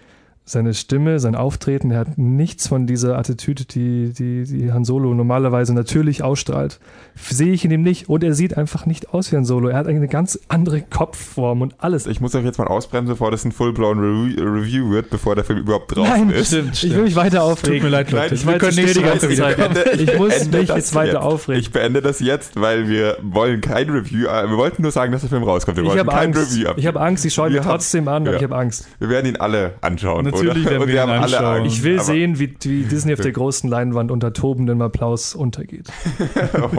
Seine 0.48 0.74
Stimme, 0.74 1.18
sein 1.18 1.34
Auftreten, 1.34 1.90
er 1.90 1.98
hat 1.98 2.18
nichts 2.18 2.68
von 2.68 2.86
dieser 2.86 3.18
Attitüde, 3.18 3.64
die, 3.64 4.12
die, 4.12 4.44
die 4.44 4.72
Han 4.72 4.84
Solo 4.84 5.12
normalerweise 5.12 5.74
natürlich 5.74 6.22
ausstrahlt. 6.22 6.78
Sehe 7.16 7.52
ich 7.52 7.64
in 7.64 7.72
ihm 7.72 7.82
nicht. 7.82 8.08
Und 8.08 8.22
er 8.22 8.32
sieht 8.32 8.56
einfach 8.56 8.86
nicht 8.86 9.12
aus 9.12 9.32
wie 9.32 9.36
Han 9.36 9.44
Solo. 9.44 9.66
Er 9.70 9.76
hat 9.78 9.88
eine 9.88 10.06
ganz 10.06 10.38
andere 10.46 10.82
Kopfform 10.82 11.62
und 11.62 11.74
alles. 11.78 12.06
Ich 12.06 12.20
muss 12.20 12.32
euch 12.36 12.44
jetzt 12.44 12.58
mal 12.58 12.68
ausbremsen, 12.68 13.14
bevor 13.14 13.32
das 13.32 13.44
ein 13.44 13.50
full-blown 13.50 13.98
Re 13.98 14.36
Review 14.40 14.88
wird, 14.90 15.10
bevor 15.10 15.34
der 15.34 15.42
Film 15.42 15.58
überhaupt 15.58 15.96
draußen 15.96 16.28
Nein, 16.28 16.30
ist. 16.30 16.46
Stimmt, 16.46 16.80
Ich 16.84 16.94
will 16.94 17.02
mich 17.02 17.16
weiter 17.16 17.42
aufregen. 17.42 17.78
Tut 17.80 17.84
mir 17.84 17.88
leid, 17.90 18.12
Leute. 18.12 18.26
Nein, 18.26 18.34
ich 18.34 18.46
wir 18.46 18.58
können 18.58 18.72
stehe 18.72 18.94
die 18.94 19.02
ganze 19.02 19.34
Zeit. 19.34 19.56
kommen. 19.56 19.76
Ich 19.98 20.16
muss 20.16 20.28
beende 20.28 20.58
mich 20.58 20.66
das 20.68 20.76
jetzt 20.76 20.94
weiter 20.94 21.12
jetzt. 21.14 21.22
aufregen. 21.22 21.60
Ich 21.60 21.72
beende 21.72 22.02
das 22.02 22.20
jetzt, 22.20 22.60
weil 22.60 22.88
wir 22.88 23.16
wollen 23.22 23.60
kein 23.62 23.90
Review. 23.90 24.28
äh, 24.28 24.48
Wir 24.48 24.56
wollten 24.56 24.82
nur 24.82 24.92
sagen, 24.92 25.10
dass 25.10 25.22
der 25.22 25.30
Film 25.30 25.42
rauskommt. 25.42 25.76
Wir 25.76 25.82
Ich 25.82 25.88
wollten 25.90 26.06
habe 26.06 26.10
kein 26.16 26.32
Angst. 26.36 26.52
Review 26.52 26.68
Ich 26.76 26.86
habe 26.86 27.00
Angst. 27.00 27.24
Ich 27.24 27.34
schaue 27.34 27.48
ihn 27.48 27.54
mir 27.54 27.60
haben- 27.64 27.70
trotzdem 27.70 28.06
an, 28.06 28.22
aber 28.22 28.30
ja. 28.32 28.36
ich 28.36 28.44
habe 28.44 28.54
Angst. 28.56 28.86
Wir 29.00 29.08
werden 29.08 29.26
ihn 29.26 29.36
alle 29.36 29.72
anschauen. 29.80 30.35
Natürlich 30.42 30.66
oder? 30.66 30.70
werden 30.70 30.82
Und 30.82 30.88
wir 30.88 31.04
ihn 31.04 31.10
anschauen. 31.10 31.62
Angst. 31.62 31.76
Ich 31.76 31.82
will 31.82 32.00
sehen, 32.00 32.38
wie, 32.38 32.54
wie 32.62 32.84
Disney 32.84 33.12
auf 33.12 33.20
der 33.20 33.32
großen 33.32 33.68
Leinwand 33.68 34.10
unter 34.10 34.32
tobendem 34.32 34.82
Applaus 34.82 35.34
untergeht. 35.34 35.88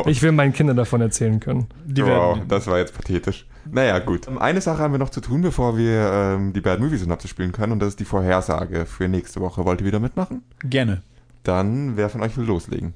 Ich 0.06 0.22
will 0.22 0.32
meinen 0.32 0.54
Kindern 0.54 0.78
davon 0.78 1.02
erzählen 1.02 1.40
können. 1.40 1.68
Die 1.86 2.02
wow, 2.02 2.36
werden, 2.36 2.48
das 2.48 2.68
war 2.68 2.78
jetzt 2.78 2.96
pathetisch. 2.96 3.46
Naja, 3.70 4.00
gut. 4.00 4.28
Eine 4.28 4.62
Sache 4.62 4.80
haben 4.80 4.94
wir 4.94 5.00
noch 5.00 5.10
zu 5.10 5.22
tun, 5.22 5.42
bevor 5.42 5.78
wir 5.78 6.12
ähm, 6.12 6.54
die 6.54 6.62
Bad 6.62 6.80
Movie 6.80 6.98
Synopsis 6.98 7.30
spielen 7.30 7.52
können 7.52 7.74
und 7.74 7.80
das 7.80 7.90
ist 7.90 8.00
die 8.00 8.06
Vorhersage 8.06 8.86
für 8.86 9.08
nächste 9.08 9.42
Woche. 9.42 9.66
Wollt 9.66 9.82
ihr 9.82 9.88
wieder 9.88 10.00
mitmachen? 10.00 10.44
gerne. 10.64 11.02
Dann, 11.44 11.96
wer 11.96 12.10
von 12.10 12.22
euch 12.22 12.38
will 12.38 12.46
loslegen? 12.46 12.94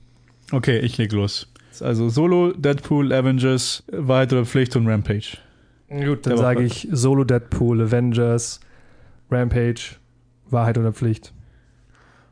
Okay, 0.52 0.80
ich 0.80 0.98
leg 0.98 1.12
los. 1.14 1.48
Also 1.80 2.10
Solo, 2.10 2.52
Deadpool, 2.52 3.14
Avengers, 3.14 3.84
Wahrheit 3.92 4.34
oder 4.34 4.46
Pflicht 4.46 4.76
und 4.76 4.88
Rampage. 4.88 5.38
Gut, 5.90 6.26
dann 6.26 6.38
sage 6.38 6.64
ich 6.64 6.88
Solo, 6.92 7.24
Deadpool, 7.24 7.82
Avengers, 7.82 8.60
Rampage, 9.30 9.96
Wahrheit 10.52 10.78
oder 10.78 10.94
Pflicht. 10.94 11.34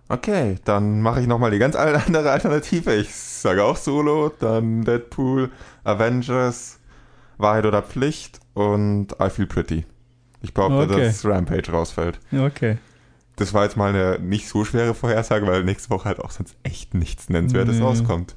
Okay, 0.07 0.55
dann 0.65 1.01
mache 1.01 1.21
ich 1.21 1.27
nochmal 1.27 1.51
die 1.51 1.59
ganz 1.59 1.75
andere 1.75 2.31
Alternative. 2.31 2.95
Ich 2.95 3.13
sage 3.13 3.63
auch 3.63 3.77
Solo, 3.77 4.31
dann 4.39 4.83
Deadpool, 4.83 5.51
Avengers, 5.83 6.79
Wahrheit 7.37 7.65
oder 7.65 7.83
Pflicht 7.83 8.39
und 8.55 9.09
I 9.21 9.29
Feel 9.29 9.45
Pretty. 9.45 9.85
Ich 10.41 10.53
behaupte, 10.53 10.93
Okay. 10.93 11.05
dass 11.05 11.25
Rampage 11.25 11.71
rausfällt. 11.71 12.19
Okay. 12.33 12.77
Das 13.35 13.53
war 13.53 13.63
jetzt 13.63 13.77
mal 13.77 13.89
eine 13.93 14.19
nicht 14.19 14.47
so 14.49 14.65
schwere 14.65 14.93
Vorhersage, 14.93 15.45
weil 15.45 15.63
nächste 15.63 15.91
Woche 15.91 16.05
halt 16.05 16.19
auch 16.19 16.31
sonst 16.31 16.55
echt 16.63 16.93
nichts 16.95 17.29
Nennenswertes 17.29 17.77
Nee. 17.77 17.83
rauskommt. 17.83 18.35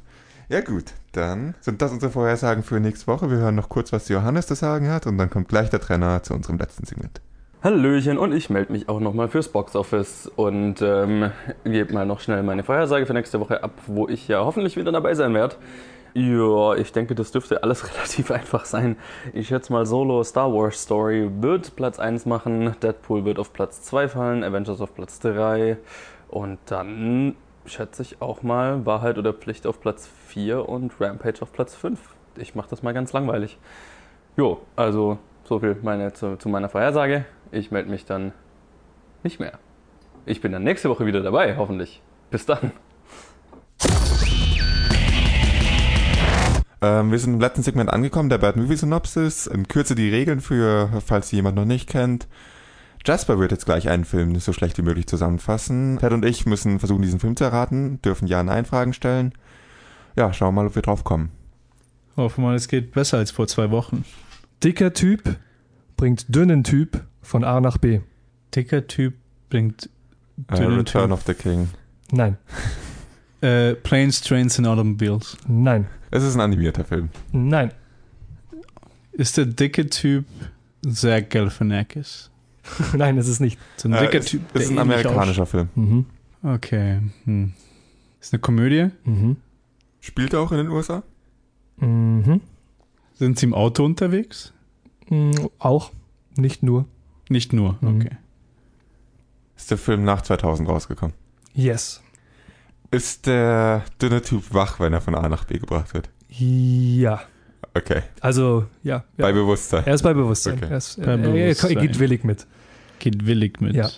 Ja 0.49 0.61
gut, 0.61 0.93
dann 1.13 1.55
sind 1.61 1.81
das 1.81 1.91
unsere 1.93 2.13
Vorhersagen 2.13 2.63
für 2.63 2.79
nächste 2.79 3.07
Woche. 3.07 3.31
Wir 3.31 3.39
hören 3.39 3.55
noch 3.55 3.69
kurz, 3.71 3.93
was 3.93 4.09
Johannes 4.09 4.47
zu 4.47 4.55
sagen 4.55 4.91
hat 4.91 5.07
und 5.07 5.17
dann 5.17 5.31
kommt 5.31 5.49
gleich 5.49 5.71
der 5.71 5.81
Trainer 5.81 6.23
zu 6.23 6.35
unserem 6.35 6.59
letzten 6.59 6.85
Segment. 6.85 7.21
Hallöchen 7.63 8.19
und 8.19 8.33
ich 8.33 8.51
melde 8.51 8.73
mich 8.73 8.89
auch 8.89 8.99
nochmal 8.99 9.29
fürs 9.29 9.49
Boxoffice 9.49 10.27
und 10.35 10.83
ähm, 10.83 11.31
gebe 11.63 11.93
mal 11.93 12.05
noch 12.05 12.19
schnell 12.19 12.43
meine 12.43 12.65
Vorhersage 12.65 13.07
für 13.07 13.15
nächste 13.15 13.39
Woche 13.39 13.63
ab, 13.63 13.71
wo 13.87 14.09
ich 14.09 14.27
ja 14.27 14.45
hoffentlich 14.45 14.77
wieder 14.77 14.91
dabei 14.91 15.15
sein 15.15 15.33
werde. 15.33 15.55
Ja, 16.13 16.75
ich 16.75 16.91
denke, 16.91 17.15
das 17.15 17.31
dürfte 17.31 17.63
alles 17.63 17.89
relativ 17.95 18.33
einfach 18.33 18.65
sein. 18.65 18.97
Ich 19.33 19.47
schätze 19.47 19.73
mal, 19.73 19.87
Solo 19.87 20.25
Star 20.25 20.53
Wars 20.53 20.83
Story 20.83 21.31
wird 21.39 21.77
Platz 21.77 22.01
1 22.01 22.27
machen, 22.27 22.75
Deadpool 22.83 23.25
wird 23.25 23.39
auf 23.39 23.53
Platz 23.53 23.83
2 23.83 24.09
fallen, 24.09 24.43
Avengers 24.43 24.81
auf 24.81 24.93
Platz 24.93 25.21
3 25.21 25.77
und 26.31 26.59
dann 26.67 27.37
schätze 27.65 28.03
ich 28.03 28.21
auch 28.21 28.43
mal 28.43 28.85
Wahrheit 28.87 29.19
oder 29.19 29.33
Pflicht 29.33 29.69
auf 29.69 29.81
Platz 29.81 30.11
4 30.27 30.69
und 30.69 31.01
Rampage 31.01 31.41
auf 31.43 31.53
Platz 31.53 31.77
5. 31.77 32.01
Ich 32.39 32.57
mache 32.57 32.71
das 32.71 32.83
mal 32.83 32.93
ganz 32.93 33.13
langweilig. 33.13 33.57
Jo, 34.37 34.63
also 34.75 35.19
so 35.45 35.61
viel 35.61 35.77
meine, 35.83 36.13
zu, 36.13 36.37
zu 36.39 36.49
meiner 36.49 36.69
Vorhersage. 36.69 37.25
Ich 37.53 37.71
melde 37.71 37.91
mich 37.91 38.07
dann 38.07 38.33
nicht 39.23 39.39
mehr. 39.39 39.59
Ich 40.25 40.41
bin 40.41 40.53
dann 40.53 40.65
nächste 40.65 40.89
Woche 40.89 41.05
wieder 41.05 41.23
dabei, 41.23 41.59
hoffentlich. 41.59 42.01
Bis 42.31 42.47
dann. 42.47 42.73
Ähm, 46.81 47.11
wir 47.11 47.19
sind 47.19 47.35
im 47.35 47.41
letzten 47.41 47.63
Segment 47.63 47.91
angekommen, 47.91 48.31
der 48.31 48.39
Bad 48.39 48.57
Movie 48.57 48.77
Synopsis. 48.77 49.47
In 49.47 49.69
Kürze 49.69 49.95
die 49.95 50.09
Regeln 50.09 50.41
für, 50.41 51.03
falls 51.05 51.29
sie 51.29 51.37
jemand 51.37 51.57
noch 51.57 51.67
nicht 51.67 51.91
kennt. 51.91 52.27
Jasper 53.05 53.39
wird 53.39 53.53
jetzt 53.53 53.67
gleich 53.67 53.91
einen 53.91 54.07
Film 54.07 54.35
so 54.41 54.55
schlecht 54.55 54.79
wie 54.79 54.83
möglich 54.83 55.07
zusammenfassen. 55.07 55.99
Ted 55.99 56.13
und 56.13 56.25
ich 56.25 56.47
müssen 56.47 56.79
versuchen, 56.79 57.03
diesen 57.03 57.21
Film 57.21 57.37
zu 57.37 57.45
erraten, 57.45 58.01
dürfen 58.01 58.29
Ja-Nein-Fragen 58.29 58.95
stellen. 58.95 59.35
ja, 60.17 60.33
schauen 60.33 60.55
wir 60.55 60.63
mal, 60.63 60.69
ob 60.69 60.75
wir 60.75 60.83
drauf 60.83 61.05
kommen. 61.05 61.31
Hoffen 62.17 62.45
wir 62.45 62.49
mal, 62.49 62.57
es 62.57 62.69
geht 62.69 62.93
besser 62.93 63.19
als 63.19 63.31
vor 63.31 63.47
zwei 63.47 63.71
Wochen. 63.71 64.07
Dicker 64.65 64.95
Typ 64.95 65.37
bringt 65.99 66.35
dünnen 66.35 66.65
Typ 66.65 67.03
von 67.23 67.45
A 67.45 67.61
nach 67.61 67.79
B. 67.79 68.01
Dicker 68.55 68.87
Typ 68.87 69.15
bringt 69.49 69.89
Äh, 70.49 70.57
Dünnen 70.57 70.79
Return 70.79 71.05
Typ. 71.11 71.13
of 71.13 71.23
the 71.27 71.35
King. 71.35 71.69
Nein, 72.11 72.37
äh, 73.41 73.75
Planes, 73.75 74.21
Trains 74.21 74.59
and 74.59 74.67
Automobiles. 74.69 75.37
nein, 75.47 75.87
Es 76.11 76.23
ist 76.23 76.35
ein 76.35 76.41
animierter 76.41 76.85
Film. 76.85 77.09
nein. 77.33 77.73
Ist 79.13 79.37
der 79.37 79.45
dicke 79.47 79.87
Typ 79.89 80.25
Zach 80.91 81.29
Galifianakis? 81.29 82.31
nein, 82.97 83.19
es 83.19 83.29
ist 83.29 83.41
nicht. 83.41 83.59
So 83.77 83.89
ein 83.89 83.93
Äh, 83.95 84.01
dicker 84.07 84.19
es 84.19 84.27
Typ, 84.27 84.41
ist 84.55 84.71
ein 84.71 84.79
amerikanischer 84.79 85.45
Film. 85.47 85.69
Mhm. 85.75 86.07
Okay. 86.43 87.01
Hm. 87.25 87.53
Ist 88.21 88.33
eine 88.33 88.41
Komödie? 88.41 88.89
Mhm. 89.05 89.37
Spielt 90.01 90.33
er 90.33 90.41
auch 90.41 90.51
in 90.53 90.59
den 90.59 90.69
USA? 90.71 91.03
Mhm. 91.77 92.41
Sind 93.15 93.39
sie 93.39 93.47
im 93.47 93.55
Auto 93.55 93.85
unterwegs? 93.85 94.53
Mhm. 95.11 95.51
Auch, 95.59 95.93
nicht 96.37 96.63
nur. 96.63 96.87
Nicht 97.33 97.53
nur. 97.55 97.79
Mhm. 97.81 97.97
Okay. 97.97 98.17
Ist 99.57 99.71
der 99.71 99.79
Film 99.79 100.05
nach 100.05 100.21
2000 100.23 100.69
rausgekommen? 100.69 101.15
Yes. 101.55 102.03
Ist 102.91 103.27
der 103.27 103.85
dünne 104.01 104.21
Typ 104.21 104.53
wach, 104.53 104.81
wenn 104.81 104.93
er 104.93 105.01
von 105.01 105.15
A 105.15 105.29
nach 105.29 105.45
B 105.45 105.59
gebracht 105.59 105.95
wird? 105.95 106.11
Ja. 106.29 107.23
Okay. 107.75 108.03
Also, 108.21 108.67
ja. 108.83 108.97
ja. 108.97 109.03
Bei 109.17 109.33
Bewusstsein. 109.33 109.85
er 109.87 109.95
ist 109.95 110.03
bei 110.03 110.13
Bewusstsein. 110.13 110.55
Okay. 110.59 110.67
Er, 110.71 110.77
ist, 110.77 110.97
Bei 110.99 111.05
er, 111.05 111.19
er, 111.19 111.25
er 111.25 111.33
Bewusstsein. 111.33 111.79
geht 111.79 111.99
willig 111.99 112.23
mit. 112.25 112.47
Geht 112.99 113.25
willig 113.27 113.61
mit. 113.63 113.75
Ja. 113.75 113.89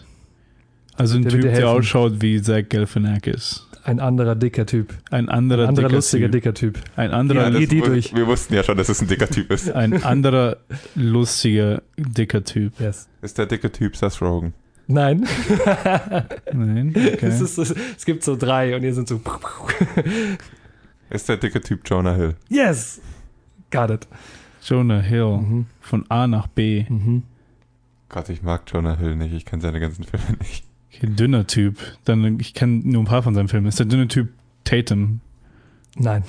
Also 0.97 1.17
ein 1.17 1.23
Der 1.25 1.33
Typ, 1.33 1.43
der 1.43 1.69
ausschaut 1.69 2.23
wie 2.23 2.41
Zach 2.41 2.69
Galifianakis. 2.69 3.67
Ein 3.85 4.01
anderer 4.01 4.35
dicker 4.35 4.65
Typ. 4.67 4.95
Ein 5.11 5.29
anderer, 5.29 5.65
Ein 5.65 5.69
anderer 5.71 5.89
dicker 5.89 5.97
lustiger 5.97 6.27
typ. 6.27 6.33
dicker 6.33 6.55
Typ. 6.55 6.79
Ein 6.97 7.11
anderer, 7.11 7.51
Ja, 7.51 7.59
die 7.67 7.81
durch. 7.81 8.15
Wir 8.15 8.27
wussten 8.27 8.55
ja 8.55 8.63
schon, 8.63 8.79
dass 8.79 8.89
es 8.89 9.01
ein 9.03 9.09
dicker 9.09 9.29
Typ 9.29 9.51
ist. 9.51 9.71
ein 9.71 10.03
anderer 10.03 10.57
lustiger 10.95 11.83
dicker 11.99 12.43
Typ. 12.45 12.81
Yes. 12.81 13.09
Ist 13.21 13.37
der 13.39 13.47
dicke 13.47 13.71
Typ 13.71 13.95
Seth 13.97 14.21
Rogen? 14.23 14.55
Nein. 14.87 15.27
Nein. 16.53 16.93
Okay. 17.15 17.27
es, 17.27 17.41
ist, 17.41 17.59
es 17.59 18.05
gibt 18.05 18.23
so 18.25 18.37
drei 18.37 18.75
und 18.77 18.83
ihr 18.83 18.93
sind 18.95 19.09
so. 19.09 19.21
Ist 21.11 21.29
der 21.29 21.37
dicke 21.37 21.61
Typ 21.61 21.81
Jonah 21.85 22.15
Hill? 22.15 22.35
Yes! 22.49 23.01
Got 23.71 23.91
it. 23.91 24.09
Jonah 24.63 25.01
Hill 25.01 25.39
Mhm. 25.39 25.67
von 25.81 26.05
A 26.11 26.27
nach 26.27 26.47
B. 26.49 26.85
Mhm. 26.89 27.23
Gott, 28.09 28.29
ich 28.31 28.43
mag 28.43 28.63
Jonah 28.73 28.97
Hill 28.97 29.17
nicht. 29.17 29.35
Ich 29.35 29.45
kenne 29.45 29.61
seine 29.63 29.81
ganzen 29.81 30.05
Filme 30.05 30.37
nicht. 30.39 30.65
Okay, 30.97 31.07
dünner 31.09 31.47
Typ. 31.47 31.79
Dann, 32.05 32.39
ich 32.41 32.55
kenne 32.55 32.83
nur 32.85 33.03
ein 33.03 33.07
paar 33.07 33.23
von 33.23 33.35
seinen 33.35 33.49
Filmen. 33.49 33.67
Ist 33.67 33.79
der 33.79 33.87
dünne 33.87 34.09
Typ 34.09 34.29
Tatum? 34.65 35.21
Nein. 35.97 36.25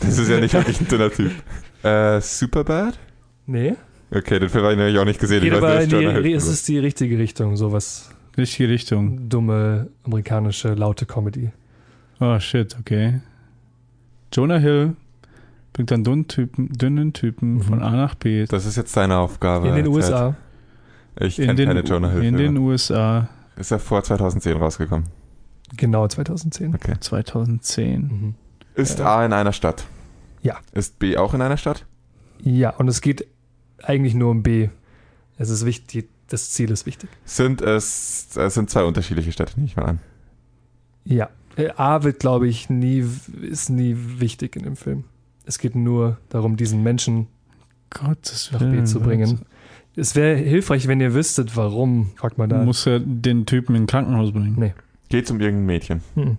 Das 0.00 0.18
ist 0.18 0.28
ja 0.28 0.40
nicht 0.40 0.54
wirklich 0.54 0.80
ein 0.80 0.88
dünner 0.88 1.10
Typ. 1.10 1.30
Äh, 1.82 2.20
Superbad? 2.20 2.98
Nee. 3.46 3.74
Okay, 4.10 4.38
den 4.38 4.50
Film 4.50 4.64
habe 4.64 4.74
ich 4.74 4.78
nämlich 4.78 4.98
auch 4.98 5.06
nicht 5.06 5.18
gesehen. 5.18 5.40
Geht 5.42 5.54
Ich 5.54 5.60
weiß 5.62 5.94
aber 5.94 6.20
die, 6.22 6.32
es 6.34 6.46
ist. 6.46 6.68
die 6.68 6.78
richtige 6.78 7.16
Richtung, 7.18 7.56
sowas 7.56 8.10
Richtige 8.36 8.68
Richtung. 8.68 9.30
dumme 9.30 9.88
amerikanische 10.04 10.74
laute 10.74 11.06
Comedy. 11.06 11.52
Oh 12.20 12.38
shit, 12.38 12.76
okay. 12.78 13.20
Jonah 14.30 14.58
Hill 14.58 14.94
bringt 15.72 15.90
dann 15.90 16.04
dünnen 16.04 16.28
Typen, 16.28 16.68
dünnen 16.70 17.14
Typen 17.14 17.54
Mhm. 17.54 17.62
von 17.62 17.82
A 17.82 17.92
nach 17.92 18.14
B. 18.14 18.44
Das 18.44 18.66
ist 18.66 18.76
jetzt 18.76 18.92
seine 18.92 19.16
Aufgabe. 19.16 19.68
In 19.68 19.74
den. 19.76 19.86
USA. 19.86 20.36
Ich 21.18 21.38
In 21.38 21.46
kenne 21.46 21.56
den, 21.56 21.68
keine 21.68 21.80
Jonah 21.80 22.10
Hill 22.10 22.24
in 22.24 22.36
den. 22.36 22.58
USA 22.58 23.30
Ist 23.60 23.70
er 23.70 23.78
vor 23.78 24.02
2010 24.02 24.56
rausgekommen? 24.56 25.06
Genau 25.76 26.08
2010. 26.08 26.74
Okay. 26.74 26.94
2010. 26.98 28.00
Mhm. 28.00 28.34
Ist 28.74 28.98
Ja. 29.00 29.18
A 29.18 29.26
in 29.26 29.34
einer 29.34 29.52
Stadt? 29.52 29.84
Ja. 30.40 30.58
Ist 30.72 30.98
B 30.98 31.18
auch 31.18 31.34
in 31.34 31.42
einer 31.42 31.58
Stadt? 31.58 31.84
Ja, 32.42 32.70
und 32.70 32.88
es 32.88 33.02
geht 33.02 33.26
eigentlich 33.82 34.14
nur 34.14 34.30
um 34.30 34.42
B. 34.42 34.70
Es 35.36 35.50
ist 35.50 35.66
wichtig, 35.66 36.08
das 36.28 36.50
Ziel 36.50 36.70
ist 36.70 36.86
wichtig. 36.86 37.10
Sind 37.26 37.60
es, 37.60 38.34
es 38.34 38.54
sind 38.54 38.70
zwei 38.70 38.84
unterschiedliche 38.84 39.30
Städte, 39.30 39.52
nehme 39.56 39.66
ich 39.66 39.76
mal 39.76 39.84
an. 39.84 40.00
Ja. 41.04 41.28
Äh, 41.56 41.68
A 41.76 42.02
wird, 42.02 42.18
glaube 42.20 42.48
ich, 42.48 42.70
nie, 42.70 43.04
ist 43.42 43.68
nie 43.68 43.94
wichtig 44.18 44.56
in 44.56 44.62
dem 44.62 44.76
Film. 44.76 45.04
Es 45.44 45.58
geht 45.58 45.74
nur 45.74 46.16
darum, 46.30 46.56
diesen 46.56 46.82
Menschen 46.82 47.26
Gottes 47.90 48.50
nach 48.52 48.60
Willen. 48.60 48.80
B 48.80 48.84
zu 48.84 49.00
bringen. 49.00 49.40
Es 49.96 50.14
wäre 50.14 50.36
hilfreich, 50.36 50.86
wenn 50.88 51.00
ihr 51.00 51.14
wüsstet, 51.14 51.56
warum, 51.56 52.10
fragt 52.16 52.38
man 52.38 52.48
da. 52.48 52.62
Muss 52.64 52.86
er 52.86 53.00
den 53.00 53.44
Typen 53.46 53.74
in 53.74 53.82
ein 53.84 53.86
Krankenhaus 53.86 54.32
bringen? 54.32 54.54
Nee. 54.58 54.72
Geht 55.08 55.30
um 55.30 55.40
irgendein 55.40 55.66
Mädchen. 55.66 56.00
Hm. 56.14 56.36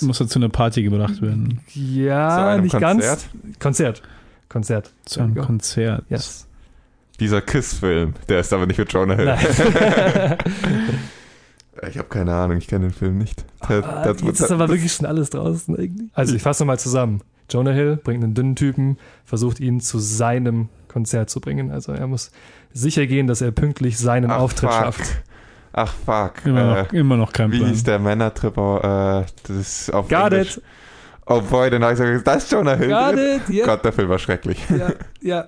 Muss 0.00 0.20
er 0.20 0.26
zu 0.26 0.38
einer 0.40 0.48
Party 0.48 0.82
gebracht 0.82 1.22
werden? 1.22 1.60
Ja, 1.74 2.30
Zu 2.36 2.42
einem 2.46 2.62
nicht 2.64 2.72
Konzert? 2.72 3.00
ganz. 3.00 3.28
Konzert. 3.60 4.02
Konzert. 4.48 4.92
Zu 5.04 5.20
einem. 5.20 5.34
Konzert. 5.36 6.04
Yes. 6.08 6.48
Dieser 7.20 7.40
Kiss-Film, 7.40 8.14
der 8.28 8.40
ist 8.40 8.52
aber 8.52 8.66
nicht 8.66 8.78
mit 8.78 8.92
Jonah 8.92 9.14
Hill. 9.14 9.36
Ich 11.88 11.98
habe 11.98 12.08
keine 12.08 12.32
Ahnung, 12.34 12.56
ich 12.56 12.68
kenne 12.68 12.86
den 12.86 12.92
Film 12.94 13.18
nicht. 13.18 13.44
Der- 13.68 13.84
Ah, 13.84 14.02
der- 14.04 14.14
Jetzt 14.26 14.40
ist 14.40 14.50
aber 14.50 14.68
wirklich 14.68 14.92
schon 14.92 15.06
alles 15.06 15.30
draußen 15.30 15.76
eigentlich. 15.76 16.08
Also 16.14 16.34
ich 16.34 16.40
fasse 16.42 16.62
nochmal 16.62 16.78
zusammen. 16.78 17.20
Jonah 17.50 17.72
Hill 17.72 17.96
bringt 18.02 18.24
einen 18.24 18.32
dünnen 18.34 18.56
Typen, 18.56 18.96
versucht 19.24 19.60
ihn 19.60 19.80
zu 19.80 19.98
seinem 19.98 20.68
Konzert 20.94 21.28
zu 21.28 21.40
bringen. 21.40 21.70
Also 21.70 21.92
er 21.92 22.06
muss 22.06 22.30
sicher 22.72 23.06
gehen, 23.06 23.26
dass 23.26 23.40
er 23.42 23.50
pünktlich 23.50 23.98
seinen 23.98 24.30
Ach, 24.30 24.38
Auftritt 24.38 24.70
fuck. 24.70 24.80
schafft. 24.80 25.02
Ach 25.72 25.92
fuck. 26.06 26.32
Immer, 26.46 26.60
äh, 26.78 26.82
noch, 26.84 26.92
immer 26.92 27.16
noch 27.16 27.32
kein 27.32 27.50
wie 27.52 27.58
Plan. 27.58 27.70
hieß 27.70 27.82
der 27.84 27.98
Männertrip? 27.98 28.56
Oh, 28.56 28.78
äh, 28.78 29.24
das 29.46 29.56
ist 29.56 29.92
auf 29.92 30.08
Got 30.08 30.32
Englisch. 30.32 30.56
it. 30.58 30.62
Oh 31.26 31.40
boy, 31.40 31.68
den 31.70 31.82
habe 31.82 31.94
ich 31.94 31.98
gesagt, 31.98 32.26
das 32.26 32.44
ist 32.44 32.52
Jonah 32.52 32.74
Hill. 32.76 32.88
Got 32.90 33.18
it. 33.18 33.42
Ja, 33.54 33.66
Gott, 33.66 33.84
der 33.84 33.92
Film 33.92 34.08
war 34.08 34.18
schrecklich. 34.18 34.62
ja, 34.70 34.90
ja. 35.20 35.44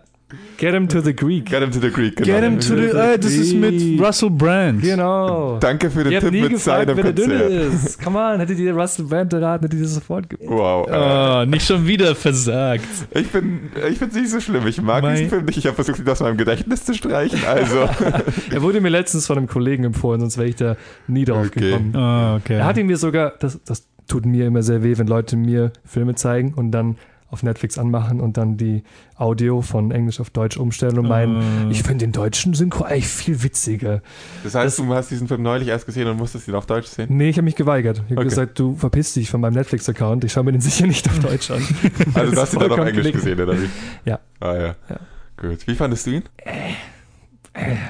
Get 0.59 0.75
him 0.75 0.89
to 0.89 1.01
the 1.01 1.15
Greek. 1.15 1.45
Get 1.51 1.63
him 1.63 1.71
to 1.71 1.79
the 1.81 1.89
Greek, 1.91 2.17
genau. 2.17 2.27
Get 2.33 2.43
him 2.43 2.59
to 2.59 2.75
the. 2.75 2.99
Äh, 2.99 3.17
das 3.17 3.31
ist 3.33 3.55
mit 3.55 4.01
Russell 4.01 4.31
Brand. 4.31 4.83
Genau. 4.83 5.59
Danke 5.61 5.89
für 5.89 6.03
den 6.03 6.13
Ihr 6.15 6.21
Tipp 6.21 6.33
mit 6.33 6.51
gefragt, 6.51 6.89
seinem 6.89 6.97
wer 6.97 7.05
der 7.05 7.13
Dünne 7.13 7.39
Konzert. 7.39 7.73
ist. 7.75 8.03
Come 8.03 8.19
on, 8.19 8.41
hättet 8.41 8.59
ihr 8.59 8.75
Russell 8.75 9.05
Brand 9.05 9.33
erraten, 9.33 9.65
hättet 9.67 9.79
ihr 9.79 9.85
das 9.85 9.95
sofort 9.95 10.29
gewusst. 10.29 10.51
Wow. 10.51 10.89
Äh, 10.89 10.93
Ah, 10.93 11.47
nicht 11.47 11.65
schon 11.65 11.87
wieder 11.87 12.17
versagt. 12.17 12.83
ich 13.15 13.29
bin, 13.31 13.71
ich 13.89 13.99
finde 13.99 14.17
es 14.17 14.21
nicht 14.23 14.31
so 14.31 14.41
schlimm. 14.41 14.67
Ich 14.67 14.83
mag 14.83 15.03
Mein- 15.05 15.15
diesen 15.15 15.29
Film 15.31 15.45
nicht. 15.45 15.59
Ich 15.59 15.67
habe 15.67 15.77
versucht, 15.77 16.01
ihn 16.01 16.09
aus 16.09 16.19
meinem 16.19 16.37
Gedächtnis 16.37 16.85
zu 16.85 16.95
streichen. 16.95 17.39
Also, 17.47 17.89
Er 18.51 18.63
wurde 18.63 18.81
mir 18.81 18.89
letztens 18.89 19.29
von 19.29 19.39
einem 19.39 19.47
Kollegen 19.47 19.85
empfohlen, 19.85 20.21
sonst 20.21 20.39
wäre 20.39 20.49
ich 20.49 20.57
da 20.57 20.77
nie 21.07 21.25
drauf 21.25 21.47
Okay. 21.47 21.61
gekommen. 21.71 21.95
Ah, 21.95 22.35
okay. 22.35 22.55
Er 22.55 22.65
hat 22.65 22.77
ihn 22.79 22.87
mir 22.87 22.97
sogar, 22.97 23.35
das, 23.39 23.61
das 23.65 23.87
tut 24.09 24.27
mir 24.27 24.47
immer 24.47 24.63
sehr 24.65 24.83
weh, 24.83 24.99
wenn 24.99 25.07
Leute 25.07 25.37
mir 25.37 25.71
Filme 25.85 26.17
zeigen 26.17 26.53
und 26.55 26.73
dann 26.73 26.97
auf 27.31 27.43
Netflix 27.43 27.77
anmachen 27.79 28.21
und 28.21 28.37
dann 28.37 28.57
die 28.57 28.83
Audio 29.17 29.61
von 29.63 29.91
Englisch 29.91 30.21
auf 30.21 30.31
Deutsch 30.31 30.57
umstellen 30.57 30.99
und 30.99 31.09
meinen, 31.09 31.37
Ah. 31.67 31.71
ich 31.71 31.83
finde 31.83 32.05
den 32.05 32.13
deutschen 32.13 32.55
Synchro 32.55 32.85
eigentlich 32.85 33.09
viel 33.09 33.43
witziger. 33.43 34.01
das 34.45 34.55
heißt, 34.55 34.79
Das- 34.79 34.87
du 34.87 34.95
hast 34.95 35.11
diesen 35.11 35.27
Film 35.29 35.43
neulich 35.43 35.69
erst 35.69 35.87
gesehen 35.87 36.07
und 36.09 36.17
musstest 36.19 36.47
ihn 36.49 36.55
auf 36.55 36.67
Deutsch 36.67 36.87
sehen? 36.87 37.09
Nee, 37.11 37.31
ich 37.31 37.37
habe 37.37 37.45
mich 37.45 37.57
geweigert. 37.57 37.99
Ich 38.07 38.11
habe 38.13 38.21
Okay. 38.21 38.29
gesagt, 38.29 38.59
du 38.59 38.77
verpisst 38.77 39.17
dich 39.17 39.29
von 39.31 39.41
meinem 39.41 39.55
Netflix-Account, 39.55 40.25
ich 40.25 40.33
schaue 40.33 40.45
mir 40.45 40.53
den 40.53 40.61
sicher 40.61 40.87
nicht 40.87 41.09
auf 41.09 41.19
Deutsch 41.19 41.51
an. 41.51 41.63
Also, 42.15 42.31
du 42.31 42.37
Das 42.37 42.41
hast 42.43 42.55
ihn 42.55 42.61
dann 42.61 42.73
auf 42.73 42.79
Englisch 42.87 43.13
gesehen, 43.13 43.41
oder 43.41 43.61
wie? 43.61 43.69
Ja. 44.05 44.21
Ah, 44.41 44.55
ja. 44.55 44.75
Ja. 44.89 44.97
Gut. 45.37 45.67
Wie 45.67 45.75
fandest 45.75 46.07
du 46.07 46.11
ihn? 46.13 46.23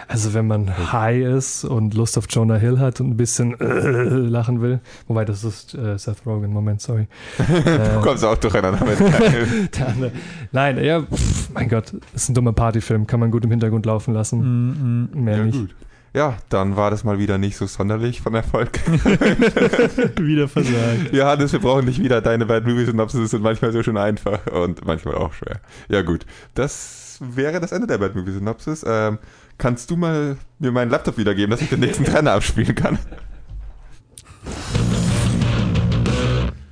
Also 0.09 0.33
wenn 0.35 0.47
man 0.47 0.93
high 0.93 1.25
ist 1.25 1.65
und 1.65 1.95
Lust 1.95 2.17
auf 2.19 2.27
Jonah 2.31 2.57
Hill 2.57 2.79
hat 2.79 3.01
und 3.01 3.11
ein 3.11 3.17
bisschen 3.17 3.59
äh, 3.61 3.65
lachen 4.05 4.61
will, 4.61 4.81
wobei 5.09 5.25
das 5.25 5.43
ist 5.45 5.75
äh, 5.75 5.99
Seth 5.99 6.25
Rogen, 6.25 6.53
Moment, 6.53 6.81
sorry. 6.81 7.09
Du 7.39 7.43
Äh, 7.71 8.01
kommst 8.03 8.25
auch 8.25 8.37
durcheinander 8.39 8.85
mit 8.85 9.01
der 9.79 9.89
andere- 9.89 10.13
Nein, 10.53 10.83
ja, 10.85 11.03
pff, 11.03 11.51
mein 11.53 11.69
Gott, 11.69 11.93
ist 12.15 12.29
ein 12.29 12.35
dummer 12.35 12.53
Partyfilm, 12.53 13.07
kann 13.07 13.19
man 13.21 13.31
gut 13.31 13.45
im 13.45 13.51
Hintergrund 13.51 13.87
laufen 13.87 14.15
lassen. 14.15 14.39
Mm, 14.41 15.09
mm. 15.19 15.25
Mehr 15.25 15.37
Ja, 15.39 15.45
nicht. 15.45 15.59
gut. 15.59 15.75
Ja, 16.15 16.37
dann 16.49 16.77
war 16.77 16.91
das 16.91 17.05
mal 17.05 17.19
wieder 17.19 17.37
nicht 17.37 17.57
so 17.59 17.67
sonderlich 17.67 18.23
von 18.23 18.35
Erfolg. 18.35 18.71
wieder 20.19 20.49
versagt. 20.49 21.13
Johannes, 21.13 21.53
wir 21.53 21.61
brauchen 21.61 21.85
nicht 21.85 22.01
wieder 22.03 22.21
deine 22.21 22.47
Bad 22.47 22.67
Movie 22.67 22.87
Synopsis 22.87 23.31
sind 23.31 23.43
manchmal 23.43 23.73
so 23.73 23.83
schön 23.83 23.97
einfach 23.99 24.47
und 24.47 24.85
manchmal 24.87 25.15
auch 25.17 25.33
schwer. 25.35 25.61
Ja 25.89 26.03
gut, 26.03 26.25
das 26.55 27.19
wäre 27.21 27.61
das 27.61 27.73
Ende 27.73 27.87
der 27.87 27.99
Bad 27.99 28.15
Movie 28.15 28.33
Synopsis. 28.33 28.85
Ähm, 28.89 29.19
kannst 29.59 29.91
du 29.91 29.97
mal 29.97 30.37
mir 30.59 30.73
meinen 30.73 30.91
Laptop 30.91 31.19
wiedergeben, 31.19 31.51
dass 31.51 31.61
ich 31.61 31.69
den 31.69 31.81
nächsten 31.81 32.05
Trenner 32.05 32.33
abspielen 32.33 32.75
kann? 32.75 32.99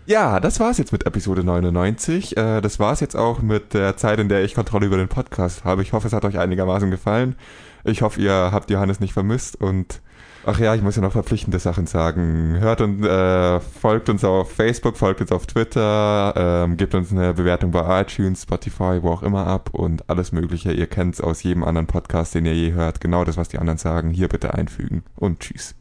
Ja, 0.07 0.39
das 0.39 0.61
war's 0.61 0.76
jetzt 0.76 0.93
mit 0.93 1.07
Episode 1.07 1.45
99. 1.45 2.37
Äh, 2.37 2.61
das 2.61 2.78
war's 2.78 3.01
jetzt 3.01 3.16
auch 3.16 3.41
mit 3.41 3.72
der 3.72 3.97
Zeit, 3.97 4.18
in 4.18 4.28
der 4.28 4.45
ich 4.45 4.55
Kontrolle 4.55 4.87
über 4.87 4.99
den 4.99 5.09
Podcast 5.09 5.64
habe. 5.64 5.80
Ich 5.80 5.95
hoffe, 5.95 6.07
es 6.09 6.12
hat 6.12 6.26
euch 6.26 6.39
einigermaßen 6.39 6.91
gefallen. 6.91 7.37
Ich 7.85 8.03
hoffe, 8.03 8.20
ihr 8.20 8.51
habt 8.53 8.70
Johannes 8.70 9.01
nicht 9.01 9.14
vermisst 9.14 9.57
und 9.61 10.03
Ach 10.47 10.59
ja, 10.59 10.74
ich 10.74 10.82
muss 10.82 10.97
ja 10.97 11.03
noch 11.03 11.12
verpflichtende 11.12 11.59
Sachen 11.59 11.86
sagen. 11.86 12.57
Hört 12.61 12.82
und 12.82 13.03
äh, 13.03 13.61
folgt 13.61 14.11
uns 14.11 14.24
auf 14.24 14.53
Facebook, 14.53 14.99
folgt 14.99 15.22
uns 15.22 15.32
auf 15.32 15.47
Twitter, 15.47 16.34
ähm, 16.36 16.76
gebt 16.76 16.95
uns 16.95 17.12
eine 17.12 17.32
Bewertung 17.32 17.70
bei 17.70 18.03
iTunes, 18.03 18.42
Spotify, 18.42 18.99
wo 19.01 19.11
auch 19.11 19.22
immer 19.22 19.47
ab 19.47 19.70
und 19.72 20.09
alles 20.11 20.32
Mögliche. 20.32 20.72
Ihr 20.72 20.86
kennt's 20.86 21.20
aus 21.22 21.42
jedem 21.42 21.64
anderen 21.64 21.86
Podcast, 21.86 22.34
den 22.34 22.45
ihr 22.45 22.55
je 22.55 22.72
hört. 22.72 23.01
Genau 23.01 23.24
das, 23.24 23.38
was 23.38 23.49
die 23.49 23.59
anderen 23.59 23.78
sagen. 23.78 24.11
Hier 24.11 24.28
bitte 24.28 24.53
einfügen 24.53 25.03
und 25.16 25.40
tschüss. 25.40 25.74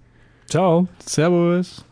Ciao. 0.47 0.87
Servus. 1.05 1.83